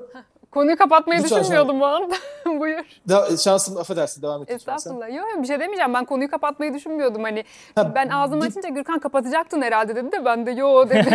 konuyu 0.50 0.76
kapatmayı 0.76 1.24
düşünmüyordum 1.24 1.80
bu 1.80 1.86
anda. 1.86 2.14
Buyur. 2.60 2.84
Da, 3.08 3.36
şansım 3.36 3.76
affedersin 3.76 4.22
devam 4.22 4.42
et. 4.42 4.50
Estağfurullah. 4.50 5.08
Yok 5.08 5.26
yok 5.34 5.42
bir 5.42 5.46
şey 5.46 5.60
demeyeceğim. 5.60 5.94
Ben 5.94 6.04
konuyu 6.04 6.30
kapatmayı 6.30 6.74
düşünmüyordum. 6.74 7.22
Hani 7.22 7.44
ha, 7.74 7.94
ben 7.94 8.08
ağzımı 8.08 8.44
açınca 8.44 8.68
Gürkan 8.68 8.98
kapatacaktın 8.98 9.62
herhalde 9.62 9.96
dedi 9.96 10.12
de 10.12 10.24
ben 10.24 10.46
de 10.46 10.50
yo 10.50 10.88
dedim. 10.90 11.12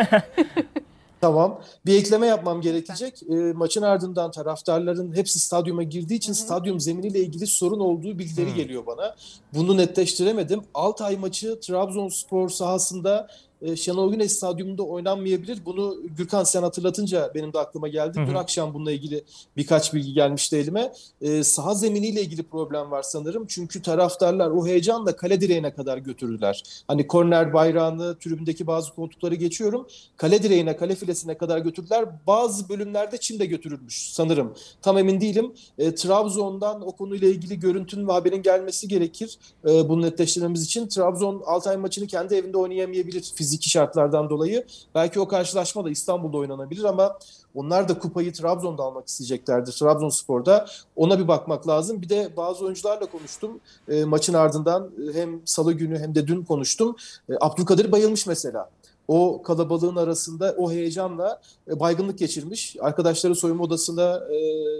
Tamam. 1.22 1.62
Bir 1.86 1.96
ekleme 1.96 2.28
yapmam 2.28 2.62
gerekecek. 2.62 3.24
E, 3.30 3.36
maçın 3.36 3.82
ardından 3.82 4.32
taraftarların 4.32 5.16
hepsi 5.16 5.40
stadyuma 5.40 5.84
girdiği 5.84 6.16
için 6.16 6.34
Hı-hı. 6.34 6.42
stadyum 6.42 6.80
zeminiyle 6.80 7.20
ilgili 7.20 7.48
sorun 7.48 7.80
olduğu 7.80 8.20
bilgileri 8.20 8.50
Hı-hı. 8.50 8.56
geliyor 8.56 8.86
bana. 8.86 9.16
Bunu 9.54 9.78
netleştiremedim. 9.78 10.62
Altay 10.74 11.18
maçı 11.18 11.60
Trabzonspor 11.60 12.50
sahasında 12.50 13.28
e, 13.62 13.76
Şenol 13.76 14.12
Güneş 14.12 14.32
stadyumunda 14.32 14.84
oynanmayabilir. 14.84 15.66
Bunu 15.66 15.98
Gürkan 16.18 16.44
sen 16.44 16.64
hatırlatınca 16.64 17.32
benim 17.36 17.54
de 17.54 17.60
aklıma 17.60 17.88
geldi. 17.88 18.20
Dün 18.28 18.34
akşam 18.34 18.74
bununla 18.74 18.92
ilgili 18.92 19.24
birkaç 19.58 19.94
bilgi 19.94 20.14
gelmişti 20.14 20.58
elime. 20.58 20.94
E, 21.22 21.44
saha 21.44 21.76
zeminiyle 21.76 22.22
ilgili 22.22 22.44
problem 22.44 22.92
var 22.92 23.04
sanırım. 23.04 23.46
Çünkü 23.48 23.82
taraftarlar 23.82 24.50
o 24.50 24.68
heyecanla 24.68 25.16
kale 25.16 25.42
direğine 25.42 25.74
kadar 25.74 25.98
götürdüler. 25.98 26.64
Hani 26.88 27.08
korner 27.08 27.54
bayrağını, 27.54 28.18
tribündeki 28.20 28.68
bazı 28.68 28.94
koltukları 28.94 29.36
geçiyorum. 29.36 29.88
Kale 30.18 30.44
direğine, 30.44 30.78
kale 30.78 30.96
filesine 30.96 31.38
kadar 31.38 31.60
götürdüler. 31.60 32.06
Bazı 32.28 32.70
bölümlerde 32.70 33.18
çim 33.18 33.40
de 33.40 33.46
götürülmüş 33.46 34.10
sanırım. 34.12 34.54
Tam 34.82 34.98
emin 34.98 35.22
değilim. 35.22 35.54
E, 35.78 35.96
Trabzon'dan 35.96 36.88
o 36.88 36.92
konuyla 36.92 37.28
ilgili 37.28 37.60
görüntünün 37.60 38.08
ve 38.08 38.12
haberin 38.12 38.42
gelmesi 38.42 38.88
gerekir. 38.88 39.38
E, 39.68 39.90
bunu 39.90 40.02
netleştirmemiz 40.02 40.64
için. 40.64 40.88
Trabzon 40.88 41.42
Altay 41.46 41.78
maçını 41.78 42.08
kendi 42.08 42.36
evinde 42.36 42.58
oynayamayabilir 42.58 43.32
fiziki 43.48 43.70
şartlardan 43.70 44.30
dolayı. 44.30 44.66
Belki 44.96 45.20
o 45.20 45.28
karşılaşma 45.28 45.86
da 45.86 45.90
İstanbul'da 45.90 46.38
oynanabilir 46.38 46.84
ama 46.84 47.20
onlar 47.56 47.90
da 47.90 48.00
kupayı 48.00 48.34
Trabzon'da 48.34 48.84
almak 48.84 49.08
isteyeceklerdir. 49.08 49.72
Trabzonspor'da 49.72 50.68
ona 50.96 51.20
bir 51.20 51.28
bakmak 51.28 51.68
lazım. 51.68 52.02
Bir 52.02 52.10
de 52.10 52.30
bazı 52.38 52.66
oyuncularla 52.66 53.06
konuştum. 53.06 53.60
E, 53.90 54.04
maçın 54.04 54.34
ardından 54.34 54.90
hem 55.14 55.42
salı 55.46 55.74
günü 55.74 56.00
hem 56.00 56.16
de 56.16 56.28
dün 56.28 56.44
konuştum. 56.44 56.96
E, 57.30 57.34
Abdülkadir 57.42 57.92
bayılmış 57.92 58.28
mesela 58.28 58.70
o 59.08 59.42
kalabalığın 59.42 59.96
arasında 59.96 60.56
o 60.58 60.72
heyecanla 60.72 61.42
e, 61.68 61.80
baygınlık 61.80 62.20
geçirmiş. 62.20 62.76
Arkadaşları 62.80 63.36
soyunma 63.36 63.64
odasına 63.64 64.16
e, 64.16 64.38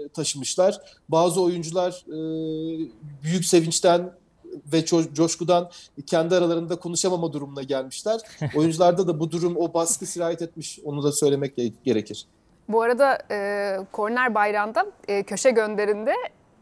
taşımışlar. 0.08 0.80
Bazı 1.08 1.40
oyuncular 1.40 2.04
e, 2.08 2.18
büyük 3.22 3.44
sevinçten 3.44 4.12
ve 4.72 4.84
coşkudan 5.14 5.70
kendi 6.06 6.34
aralarında 6.34 6.76
konuşamama 6.76 7.32
durumuna 7.32 7.62
gelmişler. 7.62 8.20
Oyuncularda 8.56 9.06
da 9.06 9.20
bu 9.20 9.30
durum, 9.30 9.56
o 9.56 9.74
baskı 9.74 10.06
sirayet 10.06 10.42
etmiş. 10.42 10.78
Onu 10.84 11.02
da 11.02 11.12
söylemek 11.12 11.56
gerekir. 11.84 12.26
Bu 12.68 12.82
arada 12.82 13.18
e, 13.30 13.78
korner 13.92 14.34
bayrağında 14.34 14.86
e, 15.08 15.22
köşe 15.22 15.50
gönderinde 15.50 16.14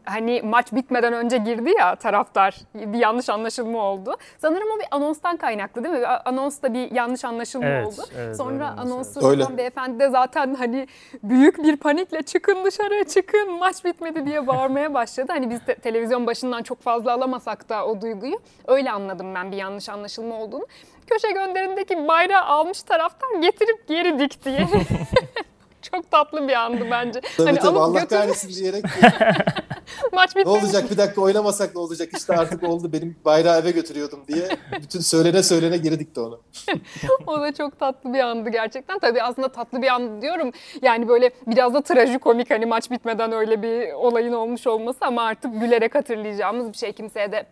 hani 0.07 0.41
maç 0.41 0.73
bitmeden 0.73 1.13
önce 1.13 1.37
girdi 1.37 1.73
ya 1.79 1.95
taraftar 1.95 2.55
bir 2.75 2.99
yanlış 2.99 3.29
anlaşılma 3.29 3.79
oldu. 3.79 4.15
Sanırım 4.37 4.67
o 4.75 4.79
bir 4.79 4.85
anonstan 4.91 5.37
kaynaklı 5.37 5.83
değil 5.83 5.95
mi? 5.95 6.07
Anonsta 6.07 6.73
bir 6.73 6.91
yanlış 6.91 7.25
anlaşılma 7.25 7.67
evet, 7.67 7.87
oldu. 7.87 8.01
Evet, 8.17 8.37
Sonra 8.37 8.75
anonsu 8.77 9.27
öyle. 9.27 9.57
beyefendi 9.57 9.99
de 9.99 10.09
zaten 10.09 10.55
hani 10.55 10.87
büyük 11.23 11.63
bir 11.63 11.77
panikle 11.77 12.21
çıkın 12.21 12.65
dışarı 12.65 13.03
çıkın 13.03 13.51
maç 13.53 13.85
bitmedi 13.85 14.25
diye 14.25 14.47
bağırmaya 14.47 14.93
başladı. 14.93 15.27
Hani 15.31 15.49
biz 15.49 15.65
te- 15.65 15.75
televizyon 15.75 16.27
başından 16.27 16.63
çok 16.63 16.81
fazla 16.81 17.13
alamasak 17.13 17.69
da 17.69 17.85
o 17.85 18.01
duyguyu 18.01 18.39
öyle 18.67 18.91
anladım 18.91 19.35
ben 19.35 19.51
bir 19.51 19.57
yanlış 19.57 19.89
anlaşılma 19.89 20.35
olduğunu. 20.35 20.67
Köşe 21.07 21.31
gönderindeki 21.31 22.07
bayrağı 22.07 22.43
almış 22.43 22.83
taraftar 22.83 23.41
getirip 23.41 23.87
geri 23.87 24.19
dikti. 24.19 24.67
Çok 25.91 26.11
tatlı 26.11 26.47
bir 26.47 26.53
andı 26.53 26.87
bence. 26.91 27.21
Tabii 27.37 27.47
hani 27.47 27.59
tabii 27.59 27.79
Allah 27.79 27.99
götür... 27.99 28.15
kahretsin 28.15 28.49
diyerek. 28.49 28.85
Maç 30.13 30.35
bitmedi. 30.35 30.47
Ne 30.47 30.63
olacak 30.63 30.91
bir 30.91 30.97
dakika 30.97 31.21
oynamasak 31.21 31.75
ne 31.75 31.81
olacak 31.81 32.09
işte 32.17 32.33
artık 32.33 32.63
oldu 32.63 32.93
benim 32.93 33.15
bayrağı 33.25 33.59
eve 33.59 33.71
götürüyordum 33.71 34.19
diye. 34.27 34.47
Bütün 34.81 34.99
söylene 34.99 35.43
söylene 35.43 35.77
geri 35.77 35.99
dikti 35.99 36.19
onu. 36.19 36.41
o 37.27 37.41
da 37.41 37.53
çok 37.53 37.79
tatlı 37.79 38.13
bir 38.13 38.19
andı 38.19 38.49
gerçekten. 38.49 38.99
Tabii 38.99 39.21
aslında 39.21 39.51
tatlı 39.51 39.81
bir 39.81 39.87
andı 39.87 40.21
diyorum. 40.21 40.51
Yani 40.81 41.07
böyle 41.07 41.31
biraz 41.47 41.73
da 41.73 41.81
trajikomik 41.81 42.51
hani 42.51 42.65
maç 42.65 42.91
bitmeden 42.91 43.31
öyle 43.31 43.61
bir 43.61 43.93
olayın 43.93 44.33
olmuş 44.33 44.67
olması 44.67 45.05
ama 45.05 45.23
artık 45.23 45.61
gülerek 45.61 45.95
hatırlayacağımız 45.95 46.73
bir 46.73 46.77
şey 46.77 46.93
kimseye 46.93 47.31
de 47.31 47.45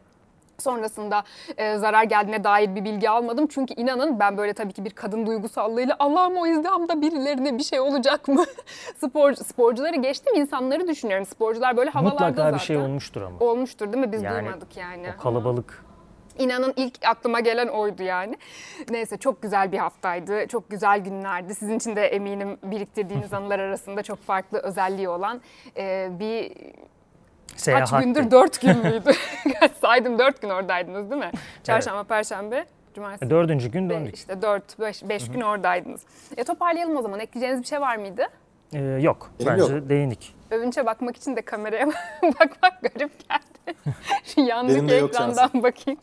Sonrasında 0.57 1.23
e, 1.57 1.77
zarar 1.77 2.03
geldiğine 2.03 2.43
dair 2.43 2.75
bir 2.75 2.85
bilgi 2.85 3.09
almadım. 3.09 3.47
Çünkü 3.47 3.73
inanın 3.73 4.19
ben 4.19 4.37
böyle 4.37 4.53
tabii 4.53 4.73
ki 4.73 4.85
bir 4.85 4.89
kadın 4.89 5.25
duygusallığıyla 5.25 5.95
Allah'ım 5.99 6.37
o 6.37 6.47
izdihamda 6.47 7.01
birilerine 7.01 7.57
bir 7.57 7.63
şey 7.63 7.79
olacak 7.79 8.27
mı? 8.27 8.45
Spor, 8.97 9.33
sporcuları 9.33 9.95
geçtim 9.95 10.35
insanları 10.35 10.87
düşünüyorum. 10.87 11.25
Sporcular 11.25 11.77
böyle 11.77 11.89
havalarda 11.89 12.13
Mutlaka 12.13 12.41
zaten. 12.41 12.53
bir 12.53 12.63
şey 12.63 12.77
olmuştur 12.77 13.21
ama. 13.21 13.39
Olmuştur 13.39 13.93
değil 13.93 14.05
mi? 14.05 14.11
Biz 14.11 14.23
yani, 14.23 14.43
duymadık 14.43 14.77
yani. 14.77 15.13
O 15.19 15.21
kalabalık. 15.21 15.85
İnanın 16.39 16.73
ilk 16.75 16.93
aklıma 17.05 17.39
gelen 17.39 17.67
oydu 17.67 18.03
yani. 18.03 18.37
Neyse 18.89 19.17
çok 19.17 19.41
güzel 19.41 19.71
bir 19.71 19.77
haftaydı. 19.77 20.47
Çok 20.47 20.69
güzel 20.69 20.99
günlerdi. 20.99 21.55
Sizin 21.55 21.77
için 21.77 21.95
de 21.95 22.07
eminim 22.07 22.57
biriktirdiğiniz 22.63 23.33
anılar 23.33 23.59
arasında 23.59 24.03
çok 24.03 24.21
farklı 24.21 24.59
özelliği 24.59 25.09
olan 25.09 25.41
e, 25.77 26.09
bir 26.19 26.51
Seyahat 27.55 27.89
Kaç 27.89 28.03
gündür? 28.03 28.31
Dört 28.31 28.61
gün 28.61 28.77
müydü? 28.83 29.11
Saydım 29.81 30.19
dört 30.19 30.41
gün 30.41 30.49
oradaydınız 30.49 31.11
değil 31.11 31.21
mi? 31.21 31.31
Çarşamba, 31.63 31.99
evet. 31.99 32.09
Perşembe, 32.09 32.65
Cumartesi. 32.95 33.29
Dördüncü 33.29 33.71
gün 33.71 33.89
döndük. 33.89 34.15
İşte 34.15 34.41
dört, 34.41 34.79
beş, 34.79 35.09
beş 35.09 35.31
gün 35.31 35.41
oradaydınız. 35.41 36.01
E, 36.37 36.43
toparlayalım 36.43 36.97
o 36.97 37.01
zaman. 37.01 37.19
Ekleyeceğiniz 37.19 37.61
bir 37.61 37.67
şey 37.67 37.81
var 37.81 37.95
mıydı? 37.95 38.25
Ee, 38.73 38.79
yok. 38.79 39.31
Benim 39.39 39.51
Bence 39.51 39.73
yok. 39.73 39.89
değinik. 39.89 40.35
Övünç'e 40.51 40.85
bakmak 40.85 41.17
için 41.17 41.35
de 41.35 41.41
kameraya 41.41 41.87
bakmak 42.23 42.81
garip 42.81 43.11
geldi. 43.29 43.77
Şu 44.23 44.41
yandaki 44.41 44.95
ekrandan 44.95 45.49
bakayım. 45.53 45.99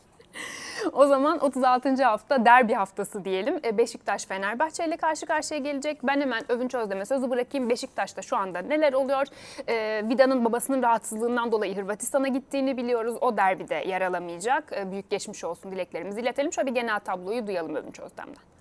o 0.93 1.05
zaman 1.07 1.39
36. 1.39 2.03
hafta 2.03 2.45
derbi 2.45 2.73
haftası 2.73 3.25
diyelim. 3.25 3.59
E, 3.65 3.77
Beşiktaş 3.77 4.25
Fenerbahçe 4.25 4.85
ile 4.85 4.97
karşı 4.97 5.25
karşıya 5.25 5.59
gelecek. 5.59 5.99
Ben 6.03 6.21
hemen 6.21 6.51
Övünç 6.51 6.75
Özdem'e 6.75 7.05
sözü 7.05 7.29
bırakayım. 7.29 7.69
Beşiktaş'ta 7.69 8.21
şu 8.21 8.37
anda 8.37 8.59
neler 8.59 8.93
oluyor? 8.93 9.27
E, 9.67 10.03
Vida'nın 10.09 10.45
babasının 10.45 10.83
rahatsızlığından 10.83 11.51
dolayı 11.51 11.75
Hırvatistan'a 11.75 12.27
gittiğini 12.27 12.77
biliyoruz. 12.77 13.15
O 13.21 13.37
derbide 13.37 13.75
yer 13.75 14.01
alamayacak. 14.01 14.73
E, 14.77 14.91
büyük 14.91 15.09
geçmiş 15.09 15.43
olsun 15.43 15.71
dileklerimizi 15.71 16.21
iletelim. 16.21 16.53
Şöyle 16.53 16.67
bir 16.67 16.75
genel 16.75 16.99
tabloyu 16.99 17.47
duyalım 17.47 17.75
Övünç 17.75 17.99
Özdem'den 17.99 18.52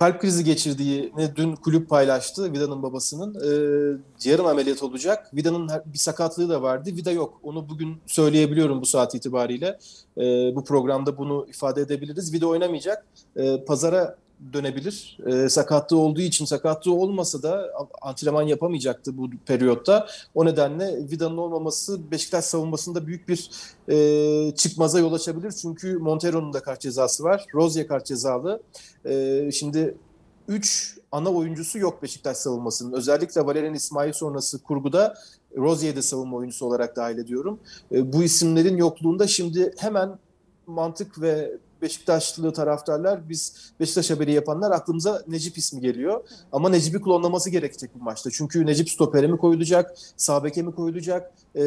kalp 0.00 0.20
krizi 0.20 0.44
geçirdiğini 0.44 1.36
dün 1.36 1.56
kulüp 1.56 1.88
paylaştı 1.88 2.52
Vida'nın 2.52 2.82
babasının. 2.82 3.34
E, 3.34 4.28
yarım 4.30 4.46
ameliyat 4.46 4.82
olacak. 4.82 5.34
Vida'nın 5.34 5.70
bir 5.86 5.98
sakatlığı 5.98 6.48
da 6.48 6.62
vardı. 6.62 6.90
Vida 6.92 7.10
yok. 7.10 7.40
Onu 7.42 7.68
bugün 7.68 7.96
söyleyebiliyorum 8.06 8.80
bu 8.80 8.86
saat 8.86 9.14
itibariyle. 9.14 9.78
E, 10.18 10.22
bu 10.56 10.64
programda 10.64 11.18
bunu 11.18 11.46
ifade 11.48 11.80
edebiliriz. 11.80 12.32
Vida 12.32 12.46
oynamayacak. 12.46 13.06
E, 13.36 13.64
pazara 13.64 14.16
dönebilir. 14.52 15.18
E, 15.26 15.48
sakatlığı 15.48 15.96
olduğu 15.96 16.20
için 16.20 16.44
sakatlığı 16.44 16.94
olmasa 16.94 17.42
da 17.42 17.72
antrenman 18.02 18.42
yapamayacaktı 18.42 19.18
bu 19.18 19.30
periyotta. 19.46 20.06
O 20.34 20.44
nedenle 20.44 21.10
Vida'nın 21.10 21.36
olmaması 21.36 22.10
Beşiktaş 22.10 22.44
savunmasında 22.44 23.06
büyük 23.06 23.28
bir 23.28 23.50
e, 23.88 24.54
çıkmaza 24.54 24.98
yol 24.98 25.12
açabilir. 25.12 25.52
Çünkü 25.52 25.98
Montero'nun 25.98 26.52
da 26.52 26.62
kart 26.62 26.80
cezası 26.80 27.24
var. 27.24 27.46
Rozier 27.54 27.86
kart 27.86 28.06
cezalı. 28.06 28.62
E, 29.04 29.50
şimdi 29.52 29.94
3 30.48 30.96
ana 31.12 31.30
oyuncusu 31.30 31.78
yok 31.78 32.02
Beşiktaş 32.02 32.36
savunmasının. 32.36 32.92
Özellikle 32.92 33.46
Valerian 33.46 33.74
İsmail 33.74 34.12
sonrası 34.12 34.62
kurguda 34.62 35.14
Rozier'i 35.56 35.96
de 35.96 36.02
savunma 36.02 36.36
oyuncusu 36.36 36.66
olarak 36.66 36.96
dahil 36.96 37.18
ediyorum. 37.18 37.60
E, 37.92 38.12
bu 38.12 38.22
isimlerin 38.22 38.76
yokluğunda 38.76 39.26
şimdi 39.26 39.74
hemen 39.78 40.18
mantık 40.66 41.20
ve 41.20 41.58
Beşiktaşlı 41.82 42.52
taraftarlar 42.52 43.28
biz 43.28 43.72
Beşiktaş 43.80 44.10
haberi 44.10 44.32
yapanlar 44.32 44.70
aklımıza 44.70 45.22
Necip 45.28 45.58
ismi 45.58 45.80
geliyor. 45.80 46.24
Ama 46.52 46.68
Necip'i 46.68 47.02
klonlaması 47.02 47.50
gerekecek 47.50 47.90
bu 47.94 48.04
maçta. 48.04 48.30
Çünkü 48.30 48.66
Necip 48.66 48.90
stopere 48.90 49.26
mi 49.26 49.38
koyulacak, 49.38 49.94
sağ 50.16 50.44
beke 50.44 50.62
mi 50.62 50.74
koyulacak? 50.74 51.32
E, 51.56 51.62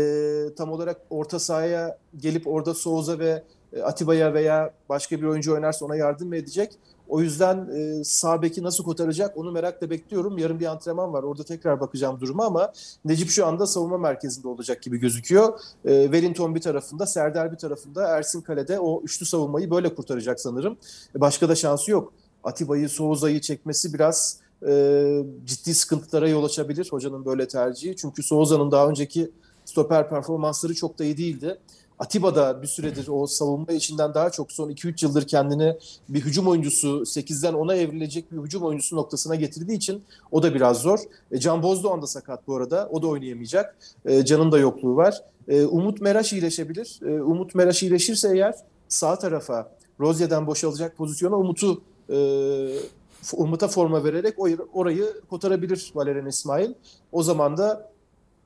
tam 0.58 0.72
olarak 0.72 1.02
orta 1.10 1.40
sahaya 1.40 1.98
gelip 2.18 2.48
orada 2.48 2.74
Souza 2.74 3.20
ve 3.20 3.44
Atiba'ya 3.84 4.34
veya 4.34 4.74
başka 4.90 5.18
bir 5.18 5.24
oyuncu 5.24 5.54
oynarsa 5.54 5.86
ona 5.86 5.96
yardım 5.96 6.28
mı 6.28 6.36
edecek? 6.36 6.78
O 7.10 7.22
yüzden 7.22 7.70
e, 7.76 8.04
sağ 8.04 8.42
nasıl 8.58 8.84
kotaracak 8.84 9.38
onu 9.38 9.52
merakla 9.52 9.90
bekliyorum. 9.90 10.38
Yarın 10.38 10.60
bir 10.60 10.66
antrenman 10.66 11.14
var. 11.14 11.24
Orada 11.24 11.44
tekrar 11.44 11.80
bakacağım 11.80 12.20
duruma 12.20 12.46
ama 12.46 12.72
Necip 13.06 13.30
şu 13.30 13.46
anda 13.46 13.68
savunma 13.68 13.98
merkezinde 13.98 14.48
olacak 14.48 14.82
gibi 14.82 14.98
gözüküyor. 14.98 15.60
E, 15.86 16.04
Wellington 16.04 16.56
bir 16.56 16.62
tarafında, 16.62 17.06
Serdar 17.06 17.52
bir 17.52 17.58
tarafında, 17.58 18.08
Ersin 18.08 18.42
Kale'de 18.42 18.80
o 18.80 19.02
üçlü 19.02 19.26
savunmayı 19.26 19.72
böyle 19.72 19.96
kurtaracak 19.96 20.40
sanırım. 20.40 20.78
E, 21.16 21.22
başka 21.22 21.50
da 21.50 21.56
şansı 21.56 21.92
yok. 21.92 22.14
Atiba'yı, 22.44 22.90
Soğuza'yı 22.90 23.42
çekmesi 23.42 23.94
biraz 23.94 24.40
e, 24.68 25.24
ciddi 25.46 25.74
sıkıntılara 25.74 26.30
yol 26.30 26.44
açabilir 26.44 26.88
hocanın 26.92 27.26
böyle 27.26 27.48
tercihi. 27.48 27.96
Çünkü 27.96 28.24
Soğuza'nın 28.24 28.72
daha 28.72 28.90
önceki 28.90 29.32
stoper 29.66 30.10
performansları 30.10 30.74
çok 30.74 31.00
da 31.00 31.04
iyi 31.04 31.18
değildi. 31.18 31.58
Atiba 32.00 32.36
da 32.36 32.62
bir 32.62 32.68
süredir 32.68 33.08
o 33.08 33.28
savunma 33.28 33.74
içinden 33.74 34.14
daha 34.14 34.30
çok 34.30 34.52
son 34.52 34.70
2-3 34.70 35.06
yıldır 35.06 35.28
kendini 35.28 35.78
bir 36.10 36.22
hücum 36.22 36.48
oyuncusu 36.48 36.88
8'den 36.88 37.54
10'a 37.54 37.76
evrilecek 37.76 38.32
bir 38.32 38.38
hücum 38.38 38.64
oyuncusu 38.64 38.96
noktasına 38.96 39.36
getirdiği 39.36 39.74
için 39.76 40.04
o 40.32 40.44
da 40.44 40.56
biraz 40.56 40.82
zor. 40.82 41.00
E, 41.32 41.40
Can 41.40 41.64
Bozdoğan 41.64 42.02
da 42.02 42.08
sakat 42.08 42.48
bu 42.48 42.56
arada. 42.56 42.90
O 42.92 43.02
da 43.02 43.08
oynayamayacak. 43.08 43.78
E, 44.06 44.26
Can'ın 44.26 44.52
da 44.52 44.58
yokluğu 44.58 44.96
var. 44.96 45.22
E, 45.48 45.66
Umut 45.66 46.02
Meraş 46.02 46.34
iyileşebilir. 46.34 47.00
E, 47.06 47.22
Umut 47.22 47.56
Meraş 47.56 47.84
iyileşirse 47.84 48.30
eğer 48.34 48.56
sağ 48.88 49.20
tarafa 49.20 49.72
Rozier'den 50.00 50.48
boşalacak 50.48 50.98
pozisyona 50.98 51.36
Umut'u 51.36 51.82
e, 52.10 52.18
Umut'a 53.34 53.68
forma 53.68 54.04
vererek 54.04 54.36
orayı 54.74 55.14
kotarabilir 55.30 55.92
Valerian 55.96 56.26
İsmail. 56.26 56.74
O 57.12 57.24
zaman 57.24 57.58
da 57.58 57.93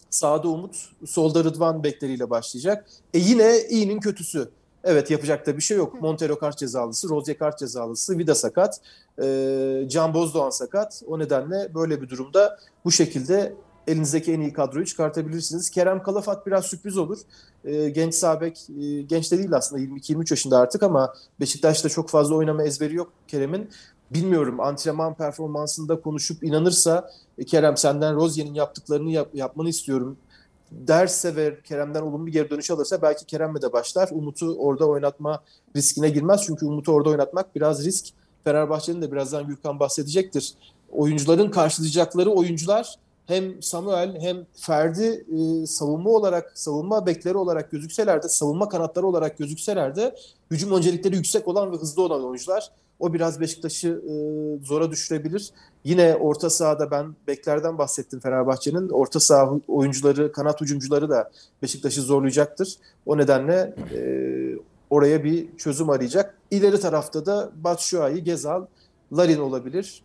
Sağda 0.10 0.48
Umut, 0.48 0.76
solda 1.06 1.44
Rıdvan 1.44 1.84
bekleriyle 1.84 2.30
başlayacak. 2.30 2.88
E 3.14 3.20
yine 3.20 3.68
iyinin 3.70 4.00
kötüsü. 4.00 4.50
Evet 4.84 5.12
yapacak 5.12 5.48
da 5.48 5.58
bir 5.58 5.62
şey 5.62 5.78
yok. 5.78 6.02
Montero 6.02 6.40
kart 6.40 6.58
cezalısı, 6.58 7.10
Rozier 7.10 7.38
kart 7.38 7.60
cezalısı, 7.60 8.18
Vida 8.18 8.36
sakat, 8.36 8.82
e, 9.22 9.84
Can 9.88 10.14
Bozdoğan 10.14 10.50
sakat. 10.50 11.04
O 11.08 11.20
nedenle 11.20 11.74
böyle 11.76 12.02
bir 12.02 12.10
durumda 12.10 12.60
bu 12.86 12.92
şekilde 12.92 13.54
elinizdeki 13.88 14.34
en 14.34 14.42
iyi 14.42 14.54
kadroyu 14.54 14.86
çıkartabilirsiniz. 14.86 15.70
Kerem 15.70 16.04
Kalafat 16.04 16.48
biraz 16.48 16.66
sürpriz 16.66 16.98
olur. 16.98 17.18
E, 17.66 17.90
genç 17.90 18.16
Sabek, 18.16 18.70
e, 18.70 19.02
genç 19.02 19.32
de 19.32 19.38
değil 19.38 19.54
aslında 19.54 19.82
22-23 19.82 20.32
yaşında 20.32 20.58
artık 20.58 20.84
ama 20.84 21.14
Beşiktaş'ta 21.40 21.90
çok 21.90 22.10
fazla 22.10 22.36
oynama 22.36 22.64
ezberi 22.64 22.96
yok 22.96 23.12
Kerem'in. 23.28 23.70
Bilmiyorum 24.12 24.60
antrenman 24.60 25.14
performansında 25.14 26.02
konuşup 26.02 26.44
inanırsa 26.44 27.12
e, 27.38 27.46
Kerem 27.46 27.78
senden 27.78 28.16
Rozier'in 28.16 28.54
yaptıklarını 28.54 29.12
yap, 29.12 29.30
yapmanı 29.34 29.70
istiyorum 29.70 30.18
derse 30.72 31.36
ve 31.36 31.62
Kerem'den 31.62 32.02
olumlu 32.02 32.28
bir 32.28 32.34
geri 32.34 32.50
dönüş 32.50 32.72
alırsa 32.72 33.02
belki 33.02 33.26
Kerem'le 33.26 33.62
de 33.62 33.74
başlar. 33.74 34.10
Umut'u 34.12 34.56
orada 34.56 34.86
oynatma 34.86 35.44
riskine 35.76 36.10
girmez. 36.10 36.44
Çünkü 36.46 36.66
Umut'u 36.66 36.92
orada 36.92 37.10
oynatmak 37.10 37.56
biraz 37.56 37.86
risk. 37.86 38.06
Fenerbahçe'nin 38.44 39.02
de 39.02 39.12
birazdan 39.12 39.48
Gürkan 39.48 39.80
bahsedecektir. 39.80 40.54
Oyuncuların 40.92 41.52
karşılayacakları 41.52 42.30
oyuncular 42.30 42.96
hem 43.26 43.62
Samuel 43.62 44.20
hem 44.20 44.46
Ferdi 44.54 45.26
e, 45.38 45.66
savunma 45.66 46.10
olarak, 46.10 46.52
savunma 46.56 47.06
bekleri 47.06 47.38
olarak 47.38 47.72
gözükseler 47.72 48.24
de, 48.24 48.30
savunma 48.30 48.70
kanatları 48.70 49.08
olarak 49.08 49.38
gözükseler 49.38 49.96
de 49.96 50.16
hücum 50.52 50.72
öncelikleri 50.72 51.16
yüksek 51.16 51.48
olan 51.48 51.72
ve 51.72 51.76
hızlı 51.76 52.02
olan 52.02 52.24
oyuncular. 52.24 52.72
O 53.00 53.14
biraz 53.14 53.42
Beşiktaş'ı 53.42 54.02
e, 54.10 54.14
zora 54.66 54.92
düşürebilir. 54.92 55.52
Yine 55.84 56.16
orta 56.16 56.50
sahada 56.50 56.92
ben 56.92 57.16
beklerden 57.28 57.78
bahsettim 57.78 58.20
Fenerbahçe'nin. 58.20 58.90
Orta 58.90 59.20
saha 59.20 59.60
oyuncuları, 59.68 60.32
kanat 60.32 60.62
hücumcuları 60.62 61.10
da 61.10 61.32
Beşiktaş'ı 61.62 62.02
zorlayacaktır. 62.02 62.76
O 63.06 63.18
nedenle 63.18 63.76
e, 63.94 64.00
oraya 64.90 65.24
bir 65.24 65.58
çözüm 65.58 65.90
arayacak. 65.90 66.38
İleri 66.52 66.80
tarafta 66.80 67.26
da 67.26 67.52
Batshuayi, 67.56 68.24
Gezal, 68.24 68.66
Larin 69.18 69.40
olabilir. 69.40 70.04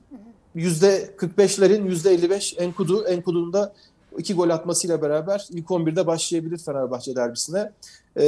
%45'lerin 0.57 1.89
%55 1.89 2.59
Enkudu. 2.59 3.05
Enkudu'nun 3.05 3.53
da 3.53 3.75
iki 4.19 4.35
gol 4.35 4.50
atmasıyla 4.50 5.02
beraber 5.02 5.47
ilk 5.50 5.66
11'de 5.66 6.07
başlayabilir 6.07 6.59
Fenerbahçe 6.59 7.16
derbisine. 7.16 7.73
E, 8.16 8.25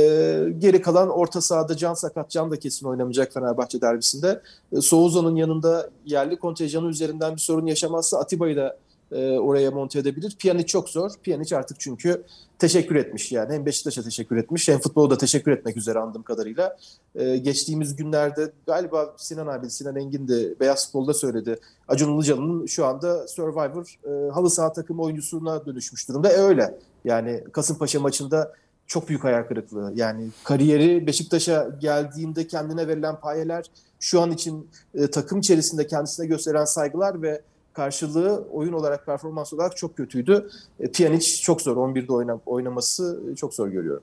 geri 0.58 0.82
kalan 0.82 1.08
orta 1.08 1.40
sahada 1.40 1.76
Can 1.76 1.94
Sakat, 1.94 2.30
Can 2.30 2.50
da 2.50 2.58
kesin 2.58 2.86
oynamayacak 2.86 3.32
Fenerbahçe 3.32 3.80
derbisinde. 3.80 4.42
E, 4.72 4.80
Souza'nın 4.80 5.36
yanında 5.36 5.90
yerli 6.06 6.36
kontenjanı 6.36 6.88
üzerinden 6.88 7.34
bir 7.34 7.40
sorun 7.40 7.66
yaşamazsa 7.66 8.18
Atiba'yı 8.18 8.56
da 8.56 8.76
e, 9.14 9.38
oraya 9.38 9.70
monte 9.70 9.98
edebilir. 9.98 10.36
Pjanic 10.38 10.66
çok 10.66 10.88
zor. 10.88 11.10
Pjanic 11.22 11.56
artık 11.56 11.80
çünkü 11.80 12.22
teşekkür 12.58 12.96
etmiş 12.96 13.32
yani. 13.32 13.52
Hem 13.52 13.66
Beşiktaş'a 13.66 14.02
teşekkür 14.02 14.36
etmiş 14.36 14.68
hem 14.68 14.78
futbolu 14.78 15.10
da 15.10 15.18
teşekkür 15.18 15.52
etmek 15.52 15.76
üzere 15.76 15.98
andığım 15.98 16.22
kadarıyla. 16.22 16.76
E, 17.14 17.36
geçtiğimiz 17.36 17.96
günlerde 17.96 18.52
galiba 18.66 19.14
Sinan 19.16 19.46
abi, 19.46 19.70
Sinan 19.70 19.96
Engin 19.96 20.28
de 20.28 20.60
Beyaz 20.60 20.86
Futbol'da 20.86 21.14
söyledi. 21.14 21.58
Acun 21.88 22.16
Ilıcalı'nın 22.16 22.66
şu 22.66 22.86
anda 22.86 23.28
Survivor 23.28 23.98
e, 24.04 24.30
halı 24.30 24.50
saha 24.50 24.72
takımı 24.72 25.02
oyuncusuna 25.02 25.66
dönüşmüş 25.66 26.08
durumda. 26.08 26.32
E 26.32 26.36
öyle. 26.36 26.78
Yani 27.04 27.44
Kasımpaşa 27.52 28.00
maçında 28.00 28.52
çok 28.86 29.08
büyük 29.08 29.24
hayal 29.24 29.42
kırıklığı. 29.42 29.92
Yani 29.94 30.28
kariyeri 30.44 31.06
Beşiktaş'a 31.06 31.68
geldiğinde 31.80 32.46
kendine 32.46 32.88
verilen 32.88 33.20
payeler, 33.20 33.70
şu 34.00 34.20
an 34.20 34.30
için 34.30 34.68
e, 34.94 35.10
takım 35.10 35.38
içerisinde 35.38 35.86
kendisine 35.86 36.26
gösteren 36.26 36.64
saygılar 36.64 37.22
ve 37.22 37.42
karşılığı 37.74 38.44
oyun 38.52 38.72
olarak 38.72 39.06
performans 39.06 39.52
olarak 39.52 39.76
çok 39.76 39.96
kötüydü. 39.96 40.50
E, 40.80 40.92
Pjanic 40.92 41.42
çok 41.42 41.62
zor 41.62 41.76
11'de 41.76 42.12
oynam 42.12 42.40
oynaması 42.46 43.20
çok 43.36 43.54
zor 43.54 43.68
görüyorum. 43.68 44.02